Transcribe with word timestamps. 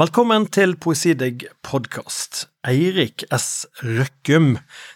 Velkommen 0.00 0.46
til 0.48 0.72
Poesidigg 0.80 1.42
podkast. 1.60 2.51
Eirik 2.62 3.24
S. 3.34 3.66
Røkkum 3.82 4.52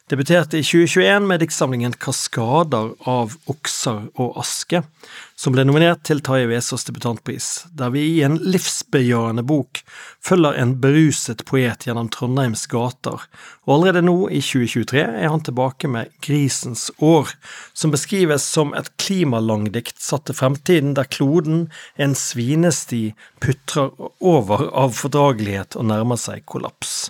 debuterte 0.07 0.61
i 0.61 0.63
2021 0.63 1.25
med 1.27 1.41
diktsamlingen 1.43 1.97
Kaskader 1.99 2.93
av 3.11 3.33
okser 3.51 4.05
og 4.23 4.37
aske, 4.39 4.85
som 5.35 5.51
ble 5.51 5.65
nominert 5.67 6.05
til 6.07 6.23
Taje 6.23 6.47
Vesaas 6.47 6.87
debutantpris, 6.87 7.49
der 7.75 7.91
vi 7.91 8.05
i 8.13 8.21
en 8.23 8.39
livsbejaende 8.39 9.43
bok 9.43 9.81
følger 10.23 10.55
en 10.63 10.77
beruset 10.83 11.43
poet 11.51 11.89
gjennom 11.89 12.07
Trondheims 12.15 12.69
gater, 12.71 13.27
og 13.67 13.75
allerede 13.75 14.05
nå, 14.07 14.15
i 14.31 14.39
2023, 14.39 15.03
er 15.03 15.35
han 15.35 15.43
tilbake 15.43 15.91
med 15.91 16.15
Grisens 16.23 16.87
år, 17.03 17.35
som 17.75 17.91
beskrives 17.91 18.47
som 18.47 18.77
et 18.79 18.93
klimalangdikt 19.03 19.99
satt 19.99 20.29
til 20.31 20.39
fremtiden, 20.39 20.95
der 20.95 21.11
kloden, 21.11 21.67
en 21.99 22.15
svinesti, 22.15 23.11
putrer 23.43 23.91
over 24.23 24.69
av 24.71 24.95
fordragelighet 24.95 25.75
og 25.75 25.91
nærmer 25.91 26.23
seg 26.29 26.47
kollaps. 26.47 27.09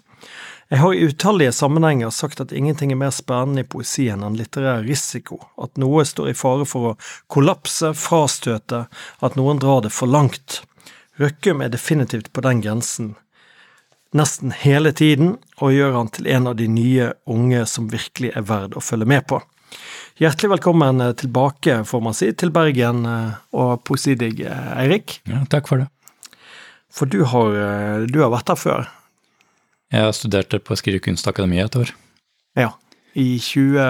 Jeg 0.69 0.83
har 0.83 0.95
i 0.95 1.05
utallige 1.07 1.53
sammenhenger 1.55 2.11
sagt 2.11 2.41
at 2.43 2.53
ingenting 2.53 2.91
er 2.91 2.99
mer 2.99 3.13
spennende 3.15 3.63
i 3.63 3.69
poesien 3.71 4.25
enn 4.27 4.35
litterær 4.35 4.83
risiko, 4.83 5.39
at 5.63 5.79
noe 5.79 6.03
står 6.03 6.33
i 6.33 6.35
fare 6.35 6.67
for 6.67 6.89
å 6.89 6.97
kollapse, 7.31 7.93
frastøte, 7.95 8.87
at 9.23 9.39
noen 9.39 9.63
drar 9.63 9.85
det 9.85 9.93
for 9.95 10.11
langt. 10.11 10.65
Røkkum 11.23 11.63
er 11.63 11.71
definitivt 11.71 12.33
på 12.35 12.43
den 12.43 12.65
grensen 12.65 13.15
nesten 14.17 14.51
hele 14.51 14.91
tiden, 14.97 15.37
og 15.61 15.75
gjør 15.75 15.95
han 16.01 16.11
til 16.15 16.27
en 16.33 16.51
av 16.51 16.57
de 16.59 16.67
nye 16.71 17.13
unge 17.31 17.63
som 17.71 17.91
virkelig 17.93 18.33
er 18.35 18.47
verd 18.49 18.75
å 18.75 18.83
følge 18.83 19.09
med 19.09 19.27
på. 19.31 19.41
Hjertelig 20.19 20.55
velkommen 20.57 21.03
tilbake, 21.21 21.83
får 21.85 22.03
man 22.03 22.17
si, 22.17 22.31
til 22.33 22.51
Bergen 22.55 23.05
og 23.07 23.83
Poesidigg, 23.85 24.41
Eirik. 24.49 25.21
Ja, 25.29 25.43
takk 25.53 25.69
for 25.69 25.85
det. 25.85 25.91
For 26.91 27.11
du 27.11 27.21
har, 27.29 27.59
du 28.09 28.23
har 28.23 28.33
vært 28.33 28.49
der 28.49 28.59
før. 28.59 28.89
Jeg 29.95 30.15
studerte 30.19 30.59
på 30.59 30.77
Skrivekunstakademiet 30.79 31.69
et 31.69 31.81
år. 31.83 31.93
Ja, 32.59 32.71
i 33.15 33.39
20... 33.39 33.83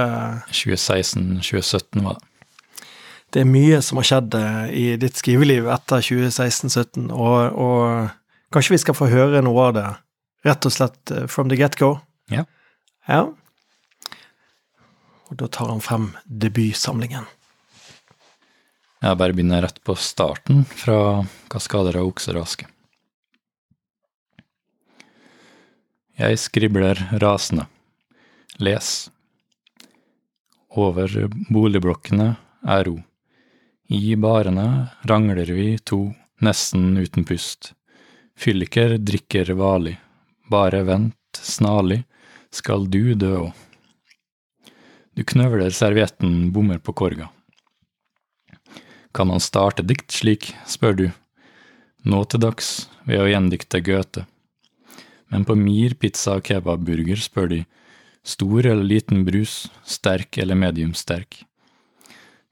2016-2017 0.53 2.03
var 2.05 2.19
det. 2.19 2.33
Det 3.35 3.43
er 3.43 3.49
mye 3.49 3.79
som 3.83 3.99
har 3.99 4.07
skjedd 4.07 4.35
i 4.73 4.85
ditt 5.01 5.19
skriveliv 5.19 5.67
etter 5.73 6.05
2016-2017, 6.05 7.09
og, 7.13 7.57
og 7.59 8.53
kanskje 8.55 8.77
vi 8.77 8.83
skal 8.85 8.97
få 8.97 9.09
høre 9.11 9.43
noe 9.45 9.65
av 9.69 9.73
det 9.77 9.89
rett 10.47 10.69
og 10.69 10.73
slett 10.73 11.13
from 11.33 11.51
the 11.51 11.59
get-go? 11.59 11.97
Ja. 12.33 12.45
Ja. 13.11 13.25
Og 15.27 15.41
da 15.41 15.49
tar 15.51 15.73
han 15.73 15.83
frem 15.83 16.13
debutsamlingen. 16.25 17.27
Jeg 19.03 19.19
bare 19.21 19.35
begynner 19.37 19.67
rett 19.67 19.83
på 19.85 19.95
starten, 19.99 20.65
fra 20.65 21.27
Kaskader 21.53 21.99
av 22.01 22.09
okser 22.09 22.39
og 22.39 22.47
aske. 22.47 22.69
Jeg 26.17 26.39
skribler 26.41 26.97
rasende. 27.21 27.67
Les. 28.57 28.87
Over 30.73 31.13
boligblokkene 31.53 32.29
er 32.65 32.85
ro. 32.89 32.95
I 33.93 34.15
barene 34.17 34.65
rangler 35.05 35.51
vi 35.53 35.67
to, 35.77 36.15
nesten 36.41 36.95
uten 36.97 37.27
pust. 37.29 37.75
Fylliker 38.33 38.97
drikker 38.97 39.53
varlig. 39.61 39.99
Bare 40.49 40.81
vent, 40.89 41.21
snarlig 41.37 42.07
skal 42.49 42.89
du 42.89 43.13
dø 43.13 43.35
òg. 43.43 43.53
Du 45.13 45.21
knøvler 45.21 45.69
servietten, 45.69 46.49
bommer 46.53 46.81
på 46.81 46.95
korga. 46.97 47.29
Kan 49.13 49.29
han 49.33 49.45
starte 49.45 49.85
dikt 49.85 50.17
slik, 50.17 50.55
spør 50.65 50.97
du. 50.97 51.05
Nå 52.09 52.23
til 52.25 52.41
dags 52.41 52.73
ved 53.05 53.21
å 53.21 53.29
gjendikte 53.29 53.83
Goethe. 53.85 54.25
Men 55.33 55.45
på 55.45 55.57
Mir 55.59 55.97
pizza 55.99 56.37
og 56.39 56.47
kebabburger 56.47 57.19
spør 57.21 57.51
de 57.51 57.61
stor 58.27 58.67
eller 58.67 58.87
liten 58.87 59.25
brus, 59.27 59.67
sterk 59.85 60.39
eller 60.39 60.59
medium 60.59 60.95
sterk. 60.95 61.43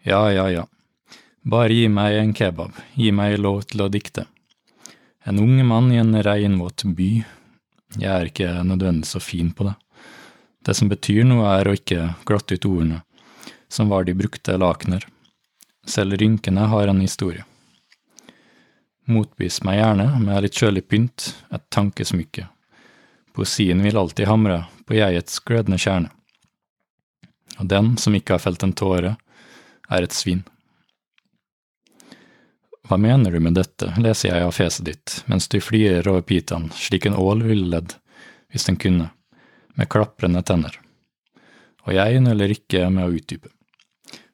Ja, 0.04 0.31
ja, 0.32 0.49
ja. 0.50 0.66
Bare 1.44 1.75
gi 1.75 1.88
meg 1.93 2.19
en 2.19 2.34
kebab, 2.37 2.76
gi 2.97 3.10
meg 3.12 3.38
lov 3.41 3.65
til 3.69 3.84
å 3.84 3.91
dikte. 3.93 4.26
En 5.25 5.41
ung 5.41 5.59
mann 5.66 5.91
i 5.93 6.00
en 6.00 6.15
regnvåt 6.22 6.84
by. 6.97 7.09
Jeg 7.97 8.10
er 8.10 8.28
ikke 8.28 8.50
nødvendigvis 8.66 9.15
så 9.16 9.22
fin 9.22 9.50
på 9.53 9.66
det. 9.69 9.75
Det 10.65 10.75
som 10.76 10.88
betyr 10.88 11.25
noe, 11.28 11.49
er 11.59 11.69
å 11.69 11.75
ikke 11.76 12.15
glatte 12.25 12.56
ut 12.56 12.69
ordene, 12.69 13.03
som 13.69 13.91
var 13.93 14.06
de 14.06 14.16
brukte 14.16 14.56
lakener. 14.60 15.04
Selv 15.84 16.16
rynkene 16.20 16.65
har 16.72 16.88
en 16.88 17.03
historie. 17.04 17.44
Motbys 19.04 19.60
meg 19.69 19.82
gjerne 19.82 20.06
med 20.22 20.47
litt 20.47 20.56
kjølig 20.56 20.87
pynt, 20.88 21.26
et 21.53 21.65
tankesmykke. 21.69 22.49
Poesien 23.34 23.83
vil 23.83 23.97
alltid 23.99 24.28
hamre 24.31 24.65
på 24.87 24.95
jegets 24.95 25.41
glødende 25.43 25.78
kjerne. 25.81 26.11
Og 27.59 27.67
den 27.71 27.97
som 27.99 28.15
ikke 28.15 28.37
har 28.37 28.43
felt 28.43 28.62
en 28.62 28.75
tåre, 28.77 29.17
er 29.91 30.06
et 30.06 30.15
svin. 30.15 30.45
Hva 32.84 32.99
mener 33.00 33.33
du 33.33 33.41
med 33.41 33.56
dette, 33.56 33.89
leser 33.99 34.31
jeg 34.31 34.44
av 34.44 34.55
fjeset 34.55 34.87
ditt, 34.87 35.17
mens 35.27 35.49
du 35.49 35.59
flirer 35.61 36.06
over 36.11 36.25
pyton 36.27 36.69
slik 36.77 37.06
en 37.09 37.17
ål 37.17 37.43
ville 37.47 37.71
ledd, 37.73 37.94
hvis 38.53 38.69
den 38.69 38.78
kunne, 38.81 39.09
med 39.75 39.91
klaprende 39.91 40.43
tenner. 40.44 40.77
Og 41.89 41.97
jeg 41.97 42.21
nøler 42.23 42.53
ikke 42.55 42.87
med 42.93 43.09
å 43.09 43.17
utdype. 43.17 43.50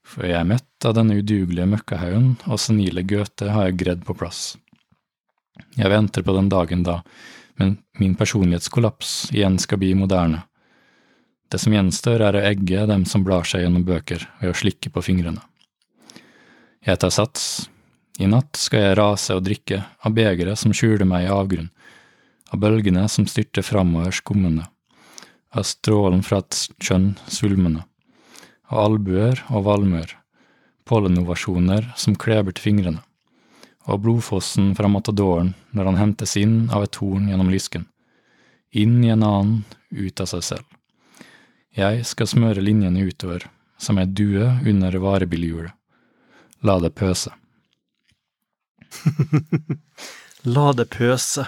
For 0.05 0.27
jeg 0.27 0.41
er 0.41 0.49
mett 0.49 0.87
av 0.87 0.97
denne 0.99 1.21
udugelige 1.23 1.69
møkkahaugen, 1.71 2.33
og 2.51 2.59
senile 2.59 3.07
Goethe 3.07 3.53
har 3.55 3.71
jeg 3.71 3.79
gredd 3.85 4.03
på 4.07 4.17
plass. 4.19 4.59
Jeg 5.79 5.93
venter 5.93 6.27
på 6.27 6.35
den 6.35 6.51
dagen 6.51 6.83
da 6.87 7.01
men 7.61 7.77
min 7.99 8.15
personlighetskollaps 8.15 9.33
igjen 9.33 9.59
skal 9.59 9.79
bli 9.79 9.93
moderne. 9.95 10.43
Det 11.53 11.59
som 11.61 11.75
gjenstår, 11.75 12.23
er 12.25 12.39
å 12.39 12.45
egge 12.49 12.87
dem 12.89 13.05
som 13.05 13.25
blar 13.27 13.45
seg 13.45 13.67
gjennom 13.67 13.85
bøker 13.85 14.25
ved 14.41 14.53
å 14.53 14.57
slikke 14.57 14.93
på 14.95 15.03
fingrene. 15.05 15.43
Jeg 16.87 17.03
tar 17.03 17.13
sats. 17.13 17.69
I 18.21 18.29
natt 18.31 18.57
skal 18.57 18.85
jeg 18.85 18.97
rase 18.97 19.37
og 19.37 19.45
drikke 19.45 19.83
av 20.07 20.15
begeret 20.17 20.61
som 20.61 20.73
skjuler 20.77 21.05
meg 21.09 21.27
i 21.27 21.33
avgrunn, 21.35 21.69
av 22.49 22.63
bølgene 22.65 23.05
som 23.13 23.29
styrter 23.29 23.65
framover 23.65 24.17
skummende, 24.17 24.65
av 25.53 25.69
strålen 25.69 26.25
fra 26.25 26.41
et 26.41 26.63
kjønn 26.81 27.13
svulmende, 27.29 27.85
av 28.73 28.87
albuer 28.87 29.45
og 29.53 29.69
valmuer, 29.69 30.17
pollenovasjoner 30.89 31.93
som 32.01 32.17
kleber 32.17 32.57
til 32.57 32.71
fingrene 32.71 33.05
og 33.89 34.03
blodfossen 34.05 34.75
fra 34.77 34.91
matadoren 34.93 35.55
når 35.77 35.91
han 35.91 36.01
hentes 36.01 36.37
inn 36.41 36.69
av 36.73 36.85
et 36.85 36.99
horn 37.01 37.29
gjennom 37.31 37.51
lysken. 37.53 37.87
Inn 38.71 39.01
i 39.05 39.11
en 39.11 39.25
annen, 39.27 39.63
ut 39.91 40.21
av 40.23 40.29
seg 40.31 40.45
selv. 40.47 40.67
Jeg 41.75 42.05
skal 42.07 42.29
smøre 42.31 42.63
linjene 42.63 43.03
utover, 43.07 43.47
som 43.79 43.99
ei 43.99 44.07
due 44.07 44.47
under 44.67 44.99
varebilhjulet. 45.03 45.75
La 46.67 46.77
det 46.83 46.93
pøse. 46.99 47.33
La 50.55 50.73
det 50.77 50.91
pøse. 50.93 51.47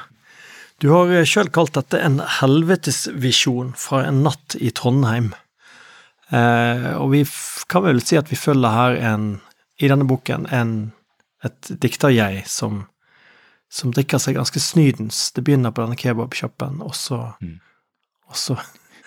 Du 0.81 0.89
har 0.91 1.13
sjøl 1.29 1.51
kalt 1.55 1.77
dette 1.77 2.01
en 2.01 2.19
helvetesvisjon 2.41 3.75
fra 3.79 4.07
en 4.09 4.23
natt 4.25 4.57
i 4.59 4.73
Trondheim. 4.75 5.31
Eh, 6.33 6.89
og 6.97 7.13
vi 7.13 7.23
kan 7.71 7.85
vel 7.85 8.01
si 8.03 8.17
at 8.19 8.33
vi 8.33 8.41
følger 8.41 8.73
her 8.73 8.99
en, 9.13 9.27
i 9.79 9.91
denne 9.93 10.09
boken, 10.09 10.49
en 10.51 10.73
et 11.47 11.73
dikterjeg 11.83 12.45
som, 12.49 12.85
som 13.73 13.93
drikker 13.95 14.21
seg 14.23 14.39
ganske 14.39 14.63
snydens. 14.63 15.25
Det 15.35 15.45
begynner 15.45 15.75
på 15.75 15.85
denne 15.85 15.99
kebabsjappen, 15.99 16.81
og 16.85 16.95
så, 16.99 17.21
mm. 17.43 17.59
og 18.31 18.39
så 18.39 18.59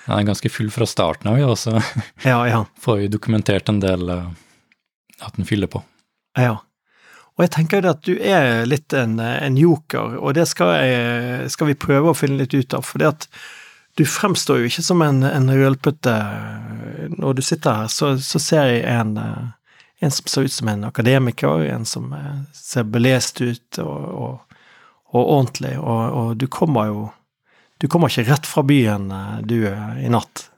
Den 0.06 0.19
er 0.19 0.28
ganske 0.28 0.51
full 0.53 0.69
fra 0.69 0.85
starten 0.85 1.31
av, 1.31 1.41
og 1.47 1.57
så 1.57 1.79
ja, 2.29 2.40
ja. 2.50 2.63
får 2.81 3.03
vi 3.03 3.12
dokumentert 3.13 3.72
en 3.72 3.81
del 3.81 4.09
uh, 4.12 4.29
at 5.25 5.38
den 5.40 5.47
fyller 5.47 5.72
på. 5.72 5.81
Ja. 6.38 6.59
Og 7.35 7.44
jeg 7.44 7.51
tenker 7.51 7.81
jo 7.81 7.91
at 7.91 8.06
du 8.07 8.13
er 8.16 8.63
litt 8.67 8.94
en, 8.96 9.17
en 9.19 9.57
joker, 9.59 10.19
og 10.22 10.38
det 10.38 10.46
skal, 10.47 10.75
jeg, 10.79 11.50
skal, 11.52 11.72
vi 11.72 11.79
prøve 11.79 12.11
å 12.11 12.16
finne 12.16 12.40
litt 12.43 12.55
ut 12.55 12.76
av. 12.78 12.85
For 12.88 13.02
det 13.02 13.09
at 13.09 13.28
du 13.99 14.05
fremstår 14.08 14.61
jo 14.61 14.70
ikke 14.70 14.84
som 14.84 15.02
en, 15.03 15.23
en 15.23 15.47
rølpete 15.47 16.14
Når 17.16 17.38
du 17.38 17.41
sitter 17.47 17.78
her, 17.79 17.91
så, 17.91 18.16
så 18.20 18.41
ser 18.43 18.72
jeg 18.72 18.81
en 18.91 19.16
uh, 19.20 19.52
en 19.99 20.11
som 20.11 20.27
ser 20.27 20.41
ut 20.41 20.53
som 20.53 20.67
en 20.67 20.83
akademiker, 20.83 21.63
en 21.63 21.85
som 21.85 22.13
eh, 22.13 22.41
ser 22.53 22.83
belest 22.83 23.41
ut 23.41 23.79
og, 23.79 24.03
og, 24.05 24.57
og 25.15 25.21
ordentlig, 25.21 25.77
og, 25.79 26.01
og, 26.11 26.35
du 26.37 26.47
kommer 26.47 26.91
jo 26.91 27.05
Du 27.77 27.89
kommer 27.91 28.07
ikke 28.07 28.29
rett 28.29 28.45
fra 28.47 28.63
byen, 28.63 29.09
eh, 29.11 29.39
du, 29.43 29.57
eh, 29.67 30.05
i 30.05 30.09
natt. 30.09 30.49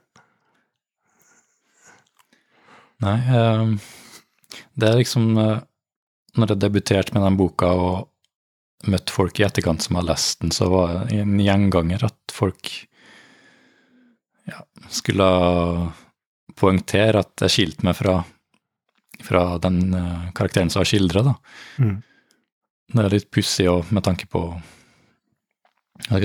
Nei, 2.98 3.18
det 4.74 4.88
er 4.88 4.96
liksom 4.98 5.26
Når 5.38 6.48
jeg 6.50 6.58
debuterte 6.58 7.14
med 7.14 7.22
den 7.22 7.36
boka 7.38 7.68
og 7.70 8.88
møtte 8.90 9.14
folk 9.14 9.38
i 9.38 9.44
etterkant 9.46 9.82
som 9.82 9.98
har 9.98 10.06
lest 10.06 10.40
den, 10.42 10.50
så 10.54 10.66
var 10.70 10.92
det 11.06 11.20
en 11.20 11.38
gjenganger 11.42 12.04
at 12.06 12.34
folk 12.34 12.70
ja, 14.46 14.62
skulle 14.90 15.28
poengtere 16.58 17.22
at 17.22 17.46
jeg 17.46 17.54
skilte 17.54 17.86
meg 17.86 17.98
fra 17.98 18.20
fra 19.24 19.58
den 19.58 19.94
uh, 19.94 20.28
karakteren 20.34 20.70
som 20.70 20.80
har 20.80 20.88
skildra. 20.88 21.34
Mm. 21.78 21.96
Det 22.92 23.04
er 23.04 23.12
litt 23.12 23.30
pussig 23.30 23.68
med 23.92 24.04
tanke 24.06 24.26
på 24.30 24.42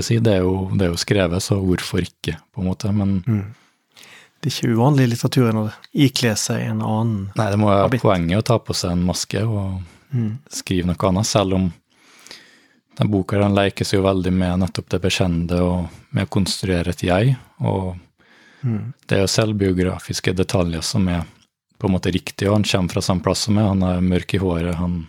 si, 0.01 0.19
det 0.19 0.37
er, 0.37 0.43
jo, 0.45 0.69
det 0.77 0.85
er 0.85 0.93
jo 0.93 0.99
skrevet, 1.01 1.43
så 1.43 1.57
hvorfor 1.59 2.05
ikke, 2.05 2.37
på 2.53 2.61
en 2.61 2.67
måte. 2.69 2.91
Men 2.93 3.17
Det 4.39 4.49
er 4.49 4.53
ikke 4.53 4.75
uvanlig 4.75 5.07
i 5.07 5.11
litteraturen 5.13 5.59
å 5.63 5.65
ikle 5.93 6.35
seg 6.39 6.61
en 6.67 6.81
annen 6.83 7.31
nei, 7.35 7.49
det 7.51 7.59
må 7.59 7.71
være 7.71 7.99
poenget 7.99 8.39
å 8.43 8.45
ta 8.47 8.59
på 8.59 8.75
seg 8.77 8.95
en 8.95 9.05
maske 9.09 9.43
og 9.43 9.81
Mm. 10.13 10.37
skrive 10.45 10.85
noe 10.85 11.07
annet, 11.09 11.25
selv 11.25 11.55
om 11.57 11.71
den 12.99 13.09
boka 13.09 13.39
den 13.41 13.55
leker 13.57 13.83
seg 13.83 13.97
jo 13.97 14.03
veldig 14.05 14.31
med 14.31 14.59
nettopp 14.61 14.91
det 14.93 14.99
bekjente 15.01 15.57
og 15.57 15.87
med 16.13 16.27
å 16.27 16.29
konstruere 16.29 16.89
et 16.93 17.01
jeg. 17.01 17.35
Og 17.65 17.95
Mm. 18.63 18.93
det 19.07 19.17
er 19.17 19.21
jo 19.21 19.27
selvbiografiske 19.27 20.35
detaljer 20.37 20.83
som 20.85 21.07
er 21.09 21.25
på 21.83 21.89
en 21.89 21.95
måte 21.97 22.11
riktig, 22.15 22.47
og 22.47 22.55
han 22.57 22.63
kommer 22.67 22.95
fra 22.95 23.03
samme 23.03 23.23
plass 23.25 23.43
som 23.47 23.57
meg. 23.59 23.67
Han 23.67 23.83
er 23.83 23.99
mørk 24.05 24.33
i 24.37 24.41
håret, 24.41 24.75
han 24.79 25.01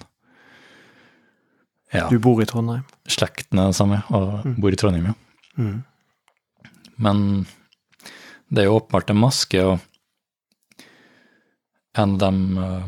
Ja, 1.95 2.09
Du 2.11 2.19
bor 2.19 2.41
i 2.43 2.47
Trondheim. 2.51 2.83
slekten 3.07 3.59
er 3.61 3.69
den 3.71 3.77
samme, 3.79 4.01
og 4.11 4.43
bor 4.59 4.75
i 4.75 4.79
Trondheim, 4.81 5.13
ja. 5.13 5.15
Mm. 5.63 5.85
Men 6.99 7.21
det 8.51 8.65
er 8.65 8.67
jo 8.67 8.81
åpenbart 8.81 9.11
en 9.15 9.21
maske, 9.23 9.63
og 9.63 9.79
en 11.97 12.17
av 12.17 12.19
de 12.19 12.59
eh, 12.67 12.85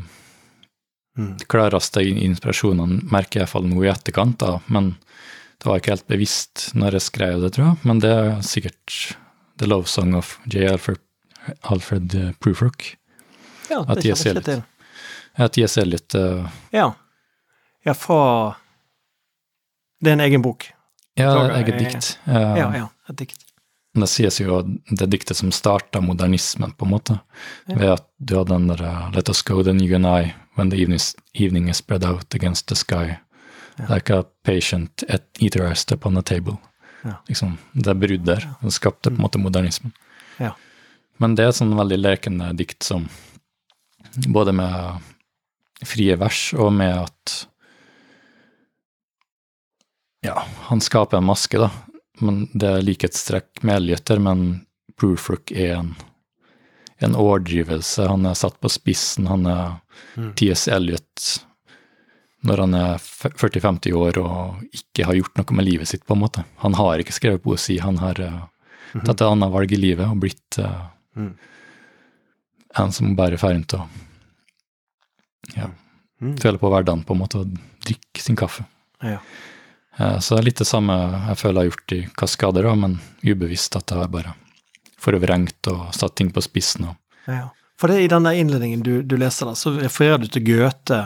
Mm. 1.17 1.39
klareste 1.49 2.03
inspirasjonene 2.05 3.07
merker 3.09 3.39
jeg 3.41 3.47
iallfall 3.47 3.65
nå 3.71 3.79
i 3.87 3.89
etterkant, 3.89 4.35
da, 4.37 4.59
men 4.69 4.91
det 5.57 5.65
var 5.65 5.79
ikke 5.81 5.95
helt 5.95 6.09
bevisst 6.13 6.67
når 6.77 6.93
jeg 6.99 7.05
skrev 7.07 7.41
det, 7.41 7.55
tror 7.57 7.71
jeg. 7.71 7.79
Men 7.89 8.03
det 8.05 8.11
er 8.13 8.43
sikkert 8.45 9.17
The 9.57 9.65
Love 9.71 9.89
Song 9.89 10.13
of 10.15 10.35
J. 10.45 10.67
Alfred, 10.75 11.01
Alfred 11.73 12.15
eh, 12.21 12.33
Prufrock. 12.45 12.99
Ja, 13.71 13.83
det 13.89 14.03
de 14.03 14.13
kjenner 14.15 14.25
jeg 14.25 14.37
ikke 14.37 14.45
til. 14.51 14.63
Ja, 15.37 15.49
T.S. 15.53 15.77
litt 15.85 16.15
uh, 16.17 16.47
Ja. 16.73 16.87
ja, 17.85 17.93
fra 17.95 18.57
Det 20.03 20.11
er 20.11 20.17
en 20.17 20.21
egen 20.25 20.43
bok. 20.45 20.65
Ja, 21.17 21.33
Klager, 21.33 21.51
er 21.51 21.63
eget 21.65 21.79
dikt. 21.81 22.19
Eh, 22.27 22.57
Ja, 22.61 22.71
ja, 22.77 22.89
et 23.09 23.17
dikt. 23.17 23.43
Det 23.97 24.09
sies 24.13 24.41
jo 24.41 24.59
at 24.59 24.67
det 25.01 25.07
diktet 25.11 25.37
som 25.39 25.49
starta 25.53 26.03
modernismen, 26.05 26.73
på 26.77 26.85
en 26.85 26.91
måte, 26.93 27.19
Ja. 27.67 27.75
ved 27.77 27.91
at 27.95 28.07
du 28.19 28.37
hadde 28.37 28.53
den 28.53 28.67
der 28.69 28.83
uh, 28.85 29.11
Let 29.15 29.29
us 29.29 29.43
go 29.43 29.63
then 29.63 29.81
you 29.81 29.95
and 29.97 30.07
I, 30.07 30.35
when 30.57 30.69
the 30.71 30.77
evening 30.77 30.97
is, 30.97 31.15
evening 31.35 31.69
is 31.71 31.79
spread 31.79 32.05
out 32.05 32.35
against 32.35 32.67
the 32.69 32.77
sky, 32.77 33.17
Ja. 33.79 33.87
like 33.95 34.11
a 34.13 34.25
patient 34.45 35.03
at 35.09 35.23
eater 35.41 35.69
rest 35.69 35.93
upon 35.93 36.17
a 36.17 36.23
table. 36.23 36.57
Ja. 37.05 37.15
Liksom, 37.29 37.59
det 37.73 37.95
bruddet 37.95 38.25
der, 38.27 38.71
skapte 38.71 39.11
på 39.11 39.17
en 39.17 39.23
måte 39.23 39.39
modernismen. 39.39 39.93
Ja. 40.39 40.55
Men 41.19 41.35
det 41.35 41.45
er 41.47 41.53
sånn 41.57 41.73
veldig 41.77 41.99
lekende 41.99 42.53
dikt 42.57 42.83
som 42.83 43.09
både 44.25 44.53
med 44.57 45.03
frie 45.85 46.17
vers 46.17 46.49
og 46.57 46.73
med 46.73 46.95
at 47.05 47.35
Ja, 50.25 50.43
han 50.71 50.81
skaper 50.83 51.21
en 51.21 51.29
maske, 51.29 51.59
da, 51.61 51.69
men 52.25 52.47
det 52.53 52.67
er 52.67 52.83
likhetstrekk 52.87 53.63
med 53.63 53.77
Elliot 53.83 54.11
men 54.25 54.47
Prufrock 54.99 55.53
er 55.53 55.77
en, 55.77 55.91
en 57.05 57.15
overdrivelse. 57.15 58.07
Han 58.09 58.25
er 58.27 58.35
satt 58.35 58.57
på 58.61 58.71
spissen. 58.73 59.29
Han 59.31 59.47
er 59.47 59.77
Mm. 60.17 60.35
T.S. 60.37 60.67
Eliot 60.69 61.23
når 62.45 62.61
han 62.63 62.75
er 62.77 62.99
40-50 63.01 63.95
år 63.97 64.19
og 64.21 64.59
ikke 64.77 65.07
har 65.09 65.17
gjort 65.17 65.39
noe 65.41 65.57
med 65.57 65.65
livet 65.65 65.89
sitt, 65.89 66.03
på 66.05 66.13
en 66.13 66.21
måte. 66.21 66.45
Han 66.61 66.77
har 66.77 67.01
ikke 67.01 67.15
skrevet 67.17 67.43
poesi, 67.45 67.79
han 67.81 67.97
har 68.03 68.21
uh, 68.21 68.43
tatt 68.93 69.15
et 69.15 69.25
annet 69.25 69.53
valg 69.55 69.73
i 69.73 69.79
livet 69.81 70.05
og 70.09 70.21
blitt 70.21 70.59
uh, 70.61 70.91
Mm. 71.17 71.31
en 72.77 72.93
som 72.93 73.15
bare 73.17 73.39
fer 73.41 73.55
rundt 73.55 73.73
og 73.73 73.89
ja, 75.57 75.71
Mm. 76.17 76.33
føler 76.41 76.57
på 76.57 76.71
hverdagen, 76.73 77.03
på 77.05 77.13
en 77.13 77.19
måte, 77.21 77.39
og 77.43 77.59
drikker 77.85 78.23
sin 78.25 78.37
kaffe. 78.37 78.65
Ja. 79.05 79.19
Eh, 79.99 80.19
Så 80.19 80.35
det 80.35 80.39
er 80.41 80.45
litt 80.47 80.59
det 80.63 80.67
samme 80.67 80.95
jeg 81.29 81.37
føler 81.37 81.61
jeg 81.63 81.71
har 81.71 81.77
gjort 81.77 81.93
i 81.93 82.09
Kaskader, 82.17 82.69
men 82.77 82.95
ubevisst 83.23 83.77
at 83.77 83.91
jeg 83.93 83.99
har 83.99 84.09
bare 84.09 84.33
forvrengt 84.99 85.69
og 85.69 85.93
satt 85.95 86.15
ting 86.17 86.31
på 86.33 86.41
spissen. 86.41 86.89
Ja. 87.29 87.51
For 87.79 87.89
det, 87.93 88.01
i 88.01 88.09
den 88.09 88.25
innledningen 88.27 88.83
du, 88.83 89.03
du 89.03 89.17
leser, 89.21 89.47
da, 89.51 89.53
så 89.55 89.75
refererer 89.77 90.19
du 90.25 90.29
til 90.33 90.45
Goethe 90.47 91.03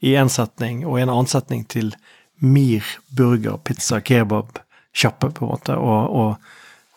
i 0.00 0.14
en 0.16 0.28
setning, 0.32 0.86
og 0.86 0.98
i 0.98 1.02
en 1.04 1.12
annen 1.12 1.28
setning 1.28 1.66
til 1.68 1.92
Mir 2.40 2.84
burger, 3.16 3.58
pizza, 3.58 4.00
kebab, 4.00 4.58
kjappe, 4.96 5.30
på 5.36 5.44
en 5.44 5.50
måte, 5.52 5.76
og, 5.76 6.16
og, 6.16 6.36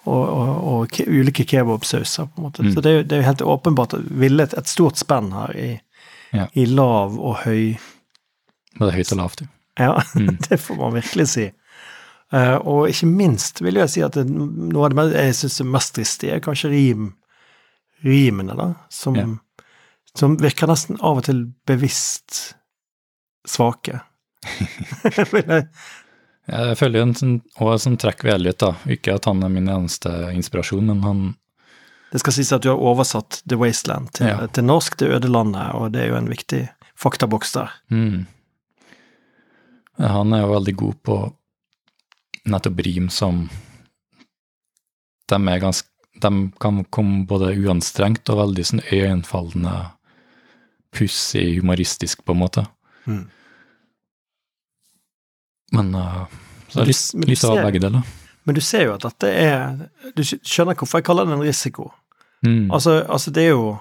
og, 0.06 0.24
og, 0.30 0.50
og 0.72 0.90
ke, 0.96 1.04
ulike 1.08 1.44
kebabsauser, 1.44 2.28
på 2.32 2.40
en 2.40 2.48
måte. 2.48 2.64
Mm. 2.64 2.74
Så 2.74 2.82
det 2.82 3.12
er 3.12 3.22
jo 3.22 3.28
helt 3.28 3.42
åpenbart 3.42 3.94
villet 4.10 4.54
et, 4.54 4.58
et 4.64 4.68
stort 4.72 4.96
spenn 5.00 5.32
her 5.36 5.56
i, 5.60 5.70
Ja. 6.34 6.48
i 6.54 6.66
lav 6.66 7.16
og 7.20 7.40
høy. 7.46 7.78
både 8.80 8.92
høyt 8.94 9.12
og 9.14 9.18
lavt. 9.18 9.42
jo. 9.42 9.48
Ja, 9.80 9.96
Mm. 10.16 10.38
det 10.50 10.60
får 10.60 10.76
man 10.78 10.94
virkelig 10.94 11.28
si. 11.28 11.52
Uh, 12.34 12.58
og 12.62 12.90
ikke 12.90 13.08
minst 13.10 13.62
vil 13.66 13.76
jeg 13.80 13.90
si 13.90 14.02
at 14.06 14.14
det, 14.14 14.28
noe 14.30 14.86
av 14.86 14.94
det 15.10 15.16
jeg 15.18 15.34
syns 15.40 15.60
er 15.62 15.66
mest 15.66 15.96
dristig, 15.96 16.30
er 16.30 16.40
kanskje 16.46 16.70
rim, 16.70 17.14
rimene, 18.06 18.54
da. 18.56 18.68
Som, 18.90 19.16
Ja. 19.16 19.26
som 20.16 20.38
virker 20.38 20.68
nesten 20.70 21.00
av 21.02 21.18
og 21.18 21.24
til 21.26 21.46
bevisst 21.66 22.54
svake. 23.48 24.02
Jeg- 25.04 25.68
Jeg 26.50 26.78
føler 26.80 26.98
jo 27.00 27.04
en 27.06 27.14
sånn, 27.14 27.42
og 27.62 27.72
en 27.74 27.78
sånn 27.84 27.98
trekk 28.02 28.24
ved 28.24 28.34
Elliot, 28.34 28.58
da. 28.58 28.72
Ikke 28.90 29.14
at 29.16 29.26
han 29.26 29.44
er 29.44 29.50
min 29.54 29.68
eneste 29.70 30.10
inspirasjon, 30.34 30.86
men 30.86 31.02
han 31.04 31.20
det 32.12 32.20
skal 32.24 32.34
sies 32.34 32.52
at 32.56 32.64
du 32.66 32.72
har 32.72 32.82
oversatt 32.82 33.44
The 33.46 33.58
Wasteland 33.60 34.12
til, 34.18 34.28
Ja. 34.28 34.48
til 34.48 34.64
norsk, 34.66 34.98
Det 34.98 35.10
øde 35.10 35.30
landet, 35.30 35.74
og 35.76 35.92
det 35.94 36.02
er 36.02 36.08
jo 36.10 36.16
en 36.16 36.30
viktig 36.30 36.70
faktaboks 36.96 37.52
der. 37.54 37.70
mm, 37.90 38.26
Han 40.00 40.34
er 40.34 40.42
jo 40.42 40.54
veldig 40.54 40.76
god 40.76 40.94
på 41.04 41.34
nettopp 42.46 42.80
rim 42.86 43.10
som 43.10 43.50
De 45.28 45.60
ganske 45.60 45.88
De 46.22 46.52
kan 46.60 46.84
komme 46.86 47.26
både 47.28 47.56
uanstrengt 47.56 48.30
og 48.30 48.38
veldig 48.38 48.66
sånn 48.66 48.82
øyenfallende, 48.92 49.92
pussig, 50.92 51.62
humoristisk, 51.62 52.26
på 52.26 52.34
en 52.34 52.40
måte. 52.40 52.68
Mm. 53.08 53.30
Men 55.72 55.96
uh, 55.96 56.26
så 56.68 56.82
er 56.82 56.86
det 56.86 56.88
litt, 56.88 57.30
litt 57.30 57.44
av 57.48 57.62
begge 57.64 57.80
deler. 57.80 58.04
Men 58.46 58.56
du 58.56 58.62
ser 58.62 58.86
jo 58.88 58.94
at 58.96 59.02
dette 59.06 59.28
er 59.28 59.90
Du 60.16 60.24
skjønner 60.24 60.76
hvorfor 60.80 61.00
jeg 61.00 61.06
kaller 61.10 61.26
det 61.28 61.34
en 61.38 61.42
risiko. 61.46 61.92
Mm. 62.46 62.70
Altså, 62.72 63.02
altså 63.10 63.32
det 63.36 63.44
er 63.44 63.50
jo 63.54 63.80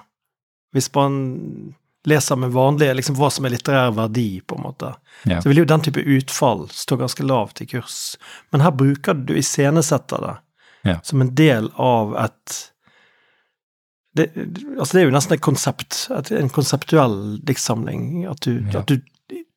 Hvis 0.75 0.89
man 0.95 1.73
leser 2.07 2.35
med 2.39 2.51
vanlige 2.55 2.93
liksom 2.95 3.15
hva 3.19 3.27
som 3.31 3.45
er 3.45 3.49
litterær 3.55 3.91
verdi, 3.95 4.41
på 4.47 4.55
en 4.55 4.63
måte, 4.63 4.93
Ja. 5.27 5.41
så 5.41 5.49
vil 5.49 5.57
jo 5.57 5.65
den 5.65 5.81
type 5.81 5.99
utfall 5.99 6.67
stå 6.71 6.95
ganske 6.97 7.23
lavt 7.27 7.59
i 7.61 7.65
kurs. 7.65 8.15
Men 8.51 8.61
her 8.61 8.71
bruker 8.71 9.13
du 9.13 9.33
iscenesetter 9.35 10.21
det 10.23 10.35
Ja. 10.85 10.99
som 11.03 11.21
en 11.21 11.33
del 11.35 11.67
av 11.77 12.15
et 12.23 12.71
det, 14.15 14.29
altså 14.79 14.93
det 14.93 15.01
er 15.01 15.05
jo 15.09 15.13
nesten 15.15 15.33
et 15.35 15.41
konsept, 15.45 16.07
en 16.31 16.49
konseptuell 16.49 17.39
diktsamling, 17.45 18.25
at 18.31 18.39
du, 18.41 18.63
Ja. 18.71 18.79
at 18.79 18.87
du 18.87 18.97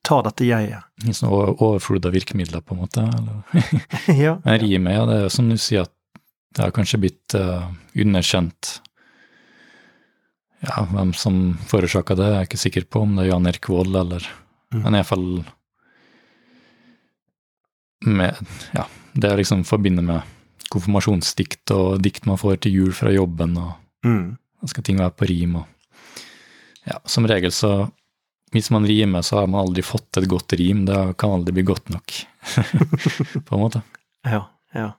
tar 0.03 0.23
dette 0.27 0.45
jeget. 0.45 0.83
I 1.07 1.13
sånn 1.15 1.31
over- 1.31 1.55
overflod 1.63 2.05
av 2.05 2.13
virkemidler, 2.15 2.61
på 2.61 2.75
en 2.75 2.81
måte. 2.83 3.03
Eller? 3.07 3.67
ja. 4.25 4.33
Men 4.43 4.59
rimet, 4.59 4.93
ja, 4.97 5.05
det 5.09 5.17
er 5.25 5.29
som 5.33 5.47
du 5.49 5.55
sier, 5.57 5.87
at 5.87 5.93
det 6.53 6.61
har 6.67 6.73
kanskje 6.75 6.99
blitt 7.01 7.33
uh, 7.39 7.69
underkjent. 7.97 8.79
Ja, 10.63 10.83
hvem 10.91 11.13
som 11.17 11.39
forårsaka 11.67 12.15
det, 12.15 12.27
er 12.29 12.35
jeg 12.41 12.49
ikke 12.51 12.61
sikker 12.61 12.85
på, 12.93 13.01
om 13.07 13.15
det 13.17 13.25
er 13.25 13.31
Jan 13.33 13.47
Erik 13.51 13.69
Vold, 13.71 13.95
eller 13.99 14.27
Mm. 14.73 14.79
Men 14.87 14.95
iallfall 14.97 15.25
med 18.09 18.35
Ja, 18.73 18.87
det 19.13 19.29
er 19.29 19.37
liksom 19.37 19.63
forbinder 19.67 20.01
med 20.05 20.21
konfirmasjonsdikt 20.73 21.69
og 21.75 21.99
dikt 22.01 22.25
man 22.25 22.39
får 22.41 22.57
til 22.65 22.73
jul 22.79 22.93
fra 22.97 23.11
jobben, 23.13 23.57
og 23.57 23.73
Mm. 24.03 24.37
da 24.61 24.67
skal 24.67 24.83
ting 24.83 24.97
være 24.97 25.11
på 25.15 25.27
rim 25.29 25.55
og 25.61 25.65
Ja, 26.87 26.97
som 27.05 27.25
regel 27.29 27.51
så 27.51 27.91
Hvis 28.53 28.69
man 28.73 28.85
rimer, 28.85 29.25
så 29.25 29.39
har 29.41 29.47
man 29.49 29.65
aldri 29.65 29.81
fått 29.85 30.19
et 30.21 30.27
godt 30.29 30.53
rim. 30.59 30.85
Det 30.85 30.97
kan 31.17 31.39
aldri 31.39 31.55
bli 31.57 31.65
godt 31.65 31.89
nok, 31.89 32.13
på 33.47 33.55
en 33.55 33.61
måte. 33.61 33.81
Ja, 34.29 34.45
ja. 34.77 34.91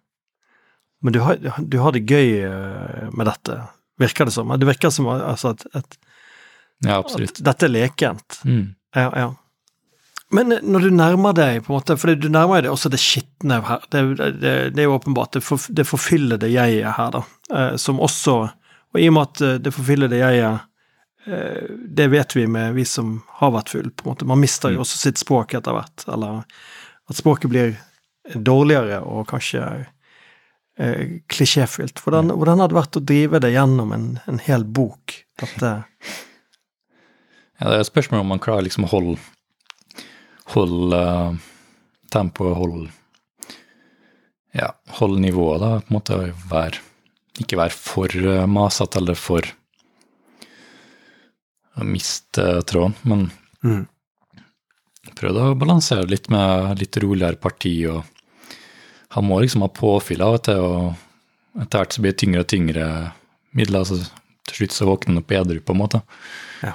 Men 1.04 1.14
du 1.14 1.20
har, 1.20 1.38
du 1.58 1.78
har 1.78 1.94
det 1.94 2.02
gøy 2.08 2.40
eh, 2.48 3.06
med 3.12 3.28
dette, 3.28 3.60
virker 4.00 4.26
det 4.26 4.34
som. 4.34 4.50
Det 4.58 4.66
virker 4.68 4.90
som 4.90 5.10
altså, 5.12 5.54
at, 5.54 5.66
at, 5.76 5.98
Ja, 6.84 6.98
at 6.98 7.40
dette 7.44 7.68
er 7.68 7.72
lekent. 7.72 8.40
Mm. 8.44 8.74
Ja, 8.96 9.08
ja. 9.14 9.30
Men 10.34 10.56
når 10.62 10.88
du 10.88 10.94
nærmer 10.94 11.34
deg, 11.36 11.62
på 11.62 11.72
en 11.72 11.78
måte, 11.78 11.96
for 12.00 12.14
du 12.16 12.28
nærmer 12.32 12.64
deg 12.64 12.72
også 12.72 12.90
det 12.90 13.00
skitne 13.02 13.60
her, 13.68 13.84
det, 13.92 14.02
det, 14.18 14.54
det 14.74 14.82
er 14.82 14.88
jo 14.88 14.96
åpenbart, 14.96 15.36
det, 15.36 15.44
for, 15.46 15.62
det 15.68 15.86
forfyllede 15.86 16.50
jeget 16.50 16.96
her, 16.96 17.12
da, 17.14 17.22
eh, 17.54 17.74
som 17.80 18.02
også 18.02 18.38
Og 18.94 19.00
i 19.02 19.08
og 19.10 19.14
med 19.16 19.28
at 19.28 19.42
eh, 19.42 19.60
det 19.62 19.74
forfyllede 19.74 20.20
jeget 20.20 20.48
eh, 20.48 20.64
det 21.24 22.06
vet 22.12 22.36
vi 22.36 22.46
med 22.46 22.74
vi 22.76 22.84
som 22.84 23.22
har 23.40 23.50
vært 23.54 23.70
full, 23.72 23.90
på 23.90 24.04
en 24.04 24.10
måte. 24.12 24.26
Man 24.28 24.40
mister 24.42 24.68
jo 24.70 24.76
Mm. 24.78 24.84
også 24.84 24.98
sitt 24.98 25.18
språk 25.18 25.54
etter 25.54 25.72
hvert, 25.72 26.04
eller 26.12 26.44
at 27.08 27.16
språket 27.16 27.50
blir 27.50 27.76
dårligere 28.34 29.00
og 29.04 29.26
kanskje 29.28 29.86
eh, 30.78 31.20
klisjéfylt. 31.28 32.00
Hvordan, 32.04 32.32
hvordan 32.36 32.60
har 32.60 32.68
det 32.68 32.76
vært 32.76 32.96
å 32.96 33.04
drive 33.04 33.40
det 33.40 33.52
gjennom 33.54 33.92
en, 33.92 34.06
en 34.26 34.38
hel 34.38 34.64
bok? 34.64 35.24
Dette 35.40 35.84
Ja, 37.60 37.68
det 37.70 37.76
er 37.76 37.80
et 37.84 37.92
spørsmål 37.92 38.20
om 38.24 38.32
man 38.34 38.42
klarer 38.42 38.66
liksom 38.66 38.84
å 38.84 38.92
holde 38.92 39.18
holde 40.54 40.96
uh, 41.00 41.36
tempoet, 42.12 42.56
holde 42.58 42.90
ja, 44.54 44.68
holde 45.00 45.20
nivået, 45.22 45.60
da. 45.60 45.70
På 45.80 45.90
en 45.90 45.96
måte 45.96 46.18
være, 46.50 46.78
ikke 47.42 47.56
være 47.58 47.74
for 47.74 48.12
eh, 48.14 48.44
masete 48.46 49.00
eller 49.00 49.16
for 49.18 49.48
miste 51.82 52.62
tråden, 52.68 52.94
men 53.04 53.30
Mm. 53.64 53.86
prøvde 55.16 55.40
å 55.50 55.58
balansere 55.58 56.06
litt 56.08 56.28
med 56.30 56.78
litt 56.78 56.96
roligere 57.02 57.36
parti, 57.40 57.86
og 57.88 58.04
han 59.10 59.24
må 59.24 59.40
liksom 59.40 59.62
ha 59.62 59.68
påfyll 59.68 60.20
av 60.22 60.34
og 60.34 60.42
til, 60.44 60.60
og 60.60 61.60
etter 61.62 61.78
hvert 61.80 61.92
så 61.92 62.00
blir 62.02 62.12
det 62.12 62.18
tyngre 62.22 62.40
og 62.40 62.48
tyngre 62.48 63.12
midler, 63.54 63.84
så 63.84 63.98
til 64.46 64.54
slutt 64.58 64.72
så 64.76 64.86
våkner 64.86 65.14
han 65.14 65.18
opp 65.22 65.32
edru, 65.32 65.60
på 65.60 65.72
en 65.72 65.78
måte. 65.80 66.02
Ja. 66.62 66.74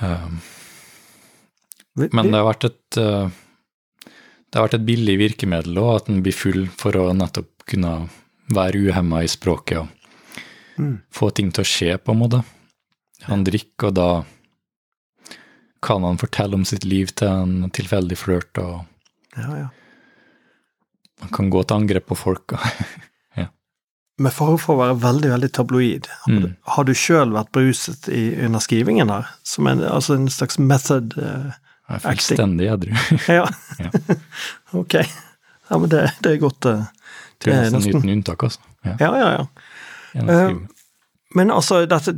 Um, 0.00 0.40
men 1.96 2.30
det 2.30 2.36
har 2.40 2.44
vært 2.54 2.64
et 2.68 2.98
eh, 3.00 3.28
det 4.50 4.60
har 4.60 4.68
vært 4.68 4.78
et 4.80 4.86
billig 4.86 5.18
virkemiddel 5.20 5.76
òg, 5.80 5.96
at 5.96 6.06
den 6.06 6.22
blir 6.22 6.32
full 6.36 6.66
for 6.68 6.92
å 6.92 7.10
nettopp 7.16 7.64
kunne 7.68 8.08
være 8.48 8.88
uhemma 8.88 9.22
i 9.24 9.28
språket 9.28 9.78
og 9.84 9.88
Mm. 10.78 11.00
få 11.10 11.30
ting 11.32 11.50
til 11.50 11.64
å 11.64 11.66
skje, 11.66 11.96
på 11.96 12.12
en 12.12 12.18
måte. 12.20 12.44
Han 13.24 13.44
drikker, 13.44 13.88
og 13.88 13.94
da 13.94 14.24
kan 15.82 16.02
han 16.04 16.18
fortelle 16.18 16.54
om 16.54 16.64
sitt 16.64 16.84
liv 16.84 17.06
til 17.16 17.28
en 17.28 17.70
tilfeldig 17.70 18.16
flørt, 18.18 18.58
og 18.58 18.84
Ja, 19.36 19.56
ja. 19.56 19.68
han 21.20 21.28
kan 21.32 21.50
gå 21.50 21.62
til 21.66 21.76
angrep 21.76 22.06
på 22.06 22.16
folk. 22.16 22.52
og- 22.52 22.60
Med 24.18 24.32
fare 24.32 24.56
for 24.56 24.76
å 24.76 24.78
være 24.80 24.94
veldig, 25.00 25.28
veldig 25.30 25.52
tabloid, 25.52 26.06
Mm. 26.26 26.56
har 26.64 26.84
du 26.84 26.92
sjøl 26.94 27.32
vært 27.34 27.50
beruset 27.52 28.08
i, 28.08 28.34
under 28.46 28.58
skrivingen 28.60 29.10
her? 29.10 29.26
Som 29.44 29.66
en, 29.66 29.80
altså 29.84 30.14
en 30.14 30.28
slags 30.28 30.58
method 30.58 31.12
uh, 31.18 31.52
Jeg 31.90 31.96
er 31.96 31.98
fullstendig 32.00 32.70
edru. 32.72 32.94
Ja. 33.28 33.44
Ja. 33.78 33.90
ok. 34.80 34.94
Ja, 35.70 35.76
men 35.78 35.88
det, 35.90 36.12
det 36.22 36.32
er 36.32 36.38
godt. 36.40 36.64
Uh, 36.64 36.86
Det 37.44 37.52
er 37.52 37.70
nesten 37.70 37.98
uten 38.00 38.08
unntak, 38.16 38.42
altså. 38.42 38.58
Ja, 38.86 38.96
Ja, 39.00 39.12
ja, 39.16 39.30
ja. 39.36 40.56
Men 41.36 41.50
altså, 41.52 41.82
dette, 41.90 42.14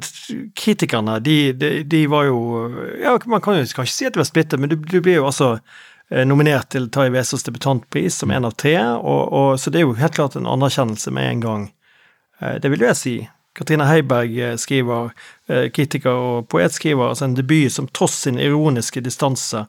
kritikerne, 0.58 1.16
de, 1.24 1.36
de, 1.58 1.70
de 1.84 2.04
var 2.10 2.28
jo 2.28 2.38
Ja, 3.02 3.16
man 3.26 3.40
kan 3.42 3.58
jo 3.58 3.64
kanskje 3.74 3.94
si 3.96 4.06
at 4.06 4.14
de 4.14 4.20
var 4.22 4.28
splittet, 4.28 4.60
men 4.62 4.70
du, 4.70 4.76
du 4.78 5.00
blir 5.02 5.18
jo 5.18 5.26
altså 5.26 5.48
eh, 6.10 6.22
nominert 6.28 6.68
til 6.70 6.86
Tarjei 6.94 7.10
Vesaas 7.16 7.42
debutantpris 7.48 8.20
som 8.22 8.30
en 8.30 8.46
av 8.46 8.54
tre, 8.60 8.76
og, 8.96 9.32
og, 9.34 9.48
så 9.58 9.72
det 9.74 9.80
er 9.82 9.88
jo 9.88 9.96
helt 9.98 10.14
klart 10.14 10.36
en 10.38 10.46
anerkjennelse 10.46 11.10
med 11.16 11.30
en 11.32 11.42
gang. 11.46 11.66
Eh, 12.40 12.58
Det 12.62 12.70
vil 12.70 12.86
jeg 12.86 12.96
si. 13.00 13.14
Katrine 13.58 13.88
Heiberg 13.90 14.36
eh, 14.38 14.54
skriver, 14.60 15.10
kritiker 15.74 16.14
og 16.14 16.48
poet 16.52 16.70
skriver, 16.76 17.08
altså 17.10 17.24
en 17.26 17.34
debut 17.34 17.72
som 17.74 17.88
tross 17.90 18.20
sin 18.26 18.38
ironiske 18.38 19.00
distanse 19.02 19.64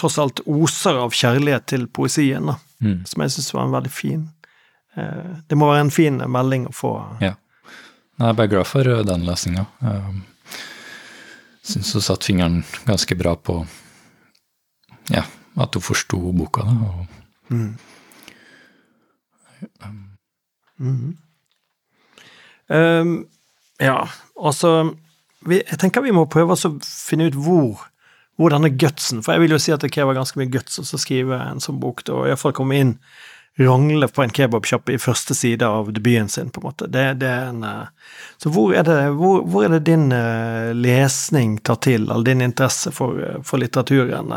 tross 0.00 0.14
alt 0.18 0.40
oser 0.48 0.96
av 0.96 1.12
kjærlighet 1.12 1.66
til 1.68 1.86
poesien, 1.92 2.46
da, 2.48 2.54
Mm. 2.80 3.00
som 3.10 3.22
jeg 3.22 3.30
syns 3.34 3.48
var 3.52 3.64
en 3.66 3.72
veldig 3.74 3.90
fin 3.90 4.20
Det 5.50 5.56
må 5.58 5.66
være 5.68 5.80
en 5.84 5.90
fin 5.90 6.16
melding 6.30 6.68
å 6.70 6.72
få. 6.72 6.92
Ja. 7.20 7.32
Jeg 8.18 8.26
er 8.26 8.38
bare 8.38 8.50
glad 8.50 8.66
for 8.66 8.88
eh, 8.88 9.04
den 9.06 9.26
lesninga. 9.26 9.66
Syns 11.68 11.92
hun 11.94 12.02
satte 12.02 12.26
fingeren 12.26 12.62
ganske 12.88 13.14
bra 13.18 13.36
på 13.36 13.60
ja, 15.12 15.22
at 15.56 15.78
hun 15.78 15.84
forsto 15.84 16.20
boka. 16.36 16.66
Da, 16.66 16.92
og 16.92 17.06
Mm. 17.48 17.78
Mm. 20.78 21.16
Um, 22.68 23.28
ja, 23.80 24.08
altså 24.36 24.94
Jeg 25.48 25.78
tenker 25.80 26.04
vi 26.04 26.12
må 26.14 26.26
prøve 26.30 26.54
å 26.54 26.72
finne 26.84 27.30
ut 27.30 27.38
hvor, 27.38 27.86
hvor 28.36 28.52
denne 28.52 28.70
gutsen 28.76 29.22
For 29.24 29.34
jeg 29.34 29.42
vil 29.42 29.54
jo 29.56 29.60
si 29.62 29.72
at 29.72 29.82
det 29.82 29.90
krever 29.94 30.14
ganske 30.18 30.38
mye 30.38 30.50
guts 30.52 30.78
å 30.82 31.00
skrive 31.00 31.38
en 31.40 31.62
sånn 31.62 31.80
bok, 31.80 32.04
og 32.12 32.28
iallfall 32.28 32.54
komme 32.54 32.78
inn 32.78 32.92
rangle 33.58 34.08
på 34.08 34.22
en 34.22 34.30
kebabsjappe 34.30 34.94
i 34.94 35.00
første 35.02 35.34
side 35.34 35.66
av 35.66 35.90
debuten 35.92 36.28
sin, 36.28 36.50
på 36.50 36.60
en 36.60 36.68
måte. 36.68 36.86
Det, 36.86 37.04
det 37.22 37.28
er 37.28 37.48
en 37.50 37.64
eh, 37.66 38.12
Så 38.38 38.52
hvor 38.54 38.74
er 38.74 38.86
det, 38.86 38.98
hvor, 39.18 39.42
hvor 39.42 39.66
er 39.66 39.74
det 39.74 39.86
din 39.88 40.12
eh, 40.14 40.70
lesning 40.76 41.58
tar 41.66 41.80
til, 41.82 42.06
eller 42.06 42.26
din 42.28 42.44
interesse 42.44 42.92
for, 42.94 43.18
eh, 43.18 43.40
for 43.42 43.58
litteraturen? 43.58 44.30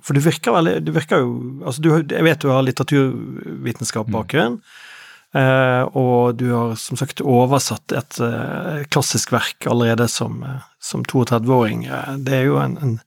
For 0.00 0.16
du 0.16 0.22
virker 0.24 0.56
veldig 0.56 0.78
Du 0.86 0.94
virker 0.96 1.20
jo 1.20 1.34
Altså, 1.64 1.82
du, 1.84 1.90
jeg 2.00 2.24
vet 2.24 2.40
du 2.40 2.48
har 2.48 2.64
litteraturvitenskap 2.64 4.08
bakgrunn, 4.12 4.56
eh, 5.36 5.84
og 5.92 6.40
du 6.40 6.48
har 6.54 6.74
som 6.80 6.96
sagt 6.96 7.20
oversatt 7.20 7.92
et 7.92 8.16
klassisk 8.90 9.36
verk 9.36 9.68
allerede 9.68 10.08
som, 10.08 10.40
som 10.80 11.04
32-åring. 11.04 11.84
Eh, 11.84 12.16
Det 12.24 12.40
er 12.40 12.48
jo 12.48 12.58
en, 12.64 12.78
en, 12.80 12.98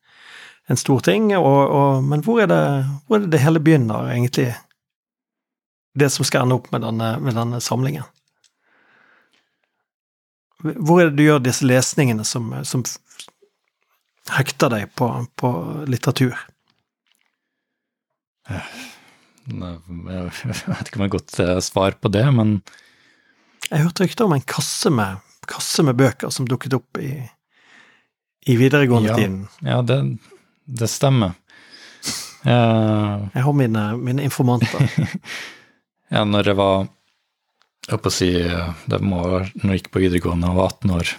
en 0.72 0.80
stor 0.80 1.00
ting, 1.04 1.32
og, 1.38 1.62
og, 1.68 2.04
men 2.08 2.24
hvor 2.24 2.40
er, 2.44 2.48
det, 2.48 2.62
hvor 3.08 3.18
er 3.18 3.26
det 3.26 3.34
det 3.36 3.44
hele 3.44 3.62
begynner, 3.64 4.12
egentlig? 4.14 4.54
Det 5.94 6.10
som 6.10 6.26
skal 6.26 6.46
ende 6.46 6.56
opp 6.58 6.72
med 6.74 6.86
denne, 6.86 7.10
med 7.22 7.36
denne 7.38 7.60
samlingen? 7.62 8.08
Hvor 10.64 11.02
er 11.02 11.10
det 11.10 11.20
du 11.20 11.26
gjør 11.26 11.44
disse 11.44 11.68
lesningene 11.68 12.24
som, 12.26 12.48
som 12.64 12.86
hekter 14.32 14.72
deg 14.72 14.88
på, 14.96 15.10
på 15.36 15.52
litteratur? 15.92 16.40
Jeg 18.48 18.64
vet 19.52 20.88
ikke 20.88 21.00
om 21.00 21.04
jeg 21.04 21.10
har 21.10 21.14
godt 21.18 21.40
eh, 21.44 21.58
svar 21.64 22.00
på 22.00 22.12
det, 22.12 22.24
men 22.36 22.62
Jeg 23.70 23.84
hørte 23.84 24.04
rykter 24.04 24.28
om 24.28 24.36
en 24.36 24.48
kasse 24.48 24.92
med, 24.92 25.20
kasse 25.50 25.84
med 25.84 26.00
bøker 26.00 26.32
som 26.32 26.48
dukket 26.48 26.76
opp 26.78 27.00
i, 27.04 27.12
i 28.48 28.56
videregående 28.60 29.16
Ja. 29.20 29.30
ja, 29.68 29.82
det, 29.82 30.00
det 30.80 30.90
stemmer. 30.92 31.36
Uh, 32.44 33.30
Jeg 33.34 33.44
har 33.46 33.54
mine, 33.56 33.84
mine 34.04 34.24
informanter. 34.26 34.90
ja, 36.16 36.24
når 36.28 36.50
jeg 36.52 36.58
var 36.60 36.82
Jeg 37.88 37.94
håper 37.94 38.04
på 38.04 38.12
å 38.12 38.16
si 38.16 38.28
Det 38.92 39.00
må 39.04 39.22
når 39.24 39.70
jeg 39.70 39.80
gikk 39.82 39.92
på 39.96 40.02
videregående 40.04 40.50
og 40.52 40.58
var 40.60 40.74
18 40.76 40.92
år, 40.98 41.14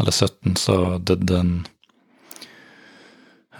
eller 0.00 0.12
17, 0.16 0.56
så 0.60 0.76
døde 1.00 1.38
en 1.40 1.52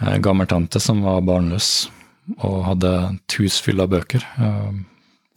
eh, 0.01 0.17
gammeltante 0.21 0.79
som 0.81 1.01
var 1.05 1.21
barnløs, 1.25 1.89
og 2.37 2.59
hadde 2.67 2.91
et 3.15 3.37
hus 3.41 3.57
fylt 3.65 3.81
av 3.81 3.89
bøker. 3.93 4.25
Eh, 4.37 4.71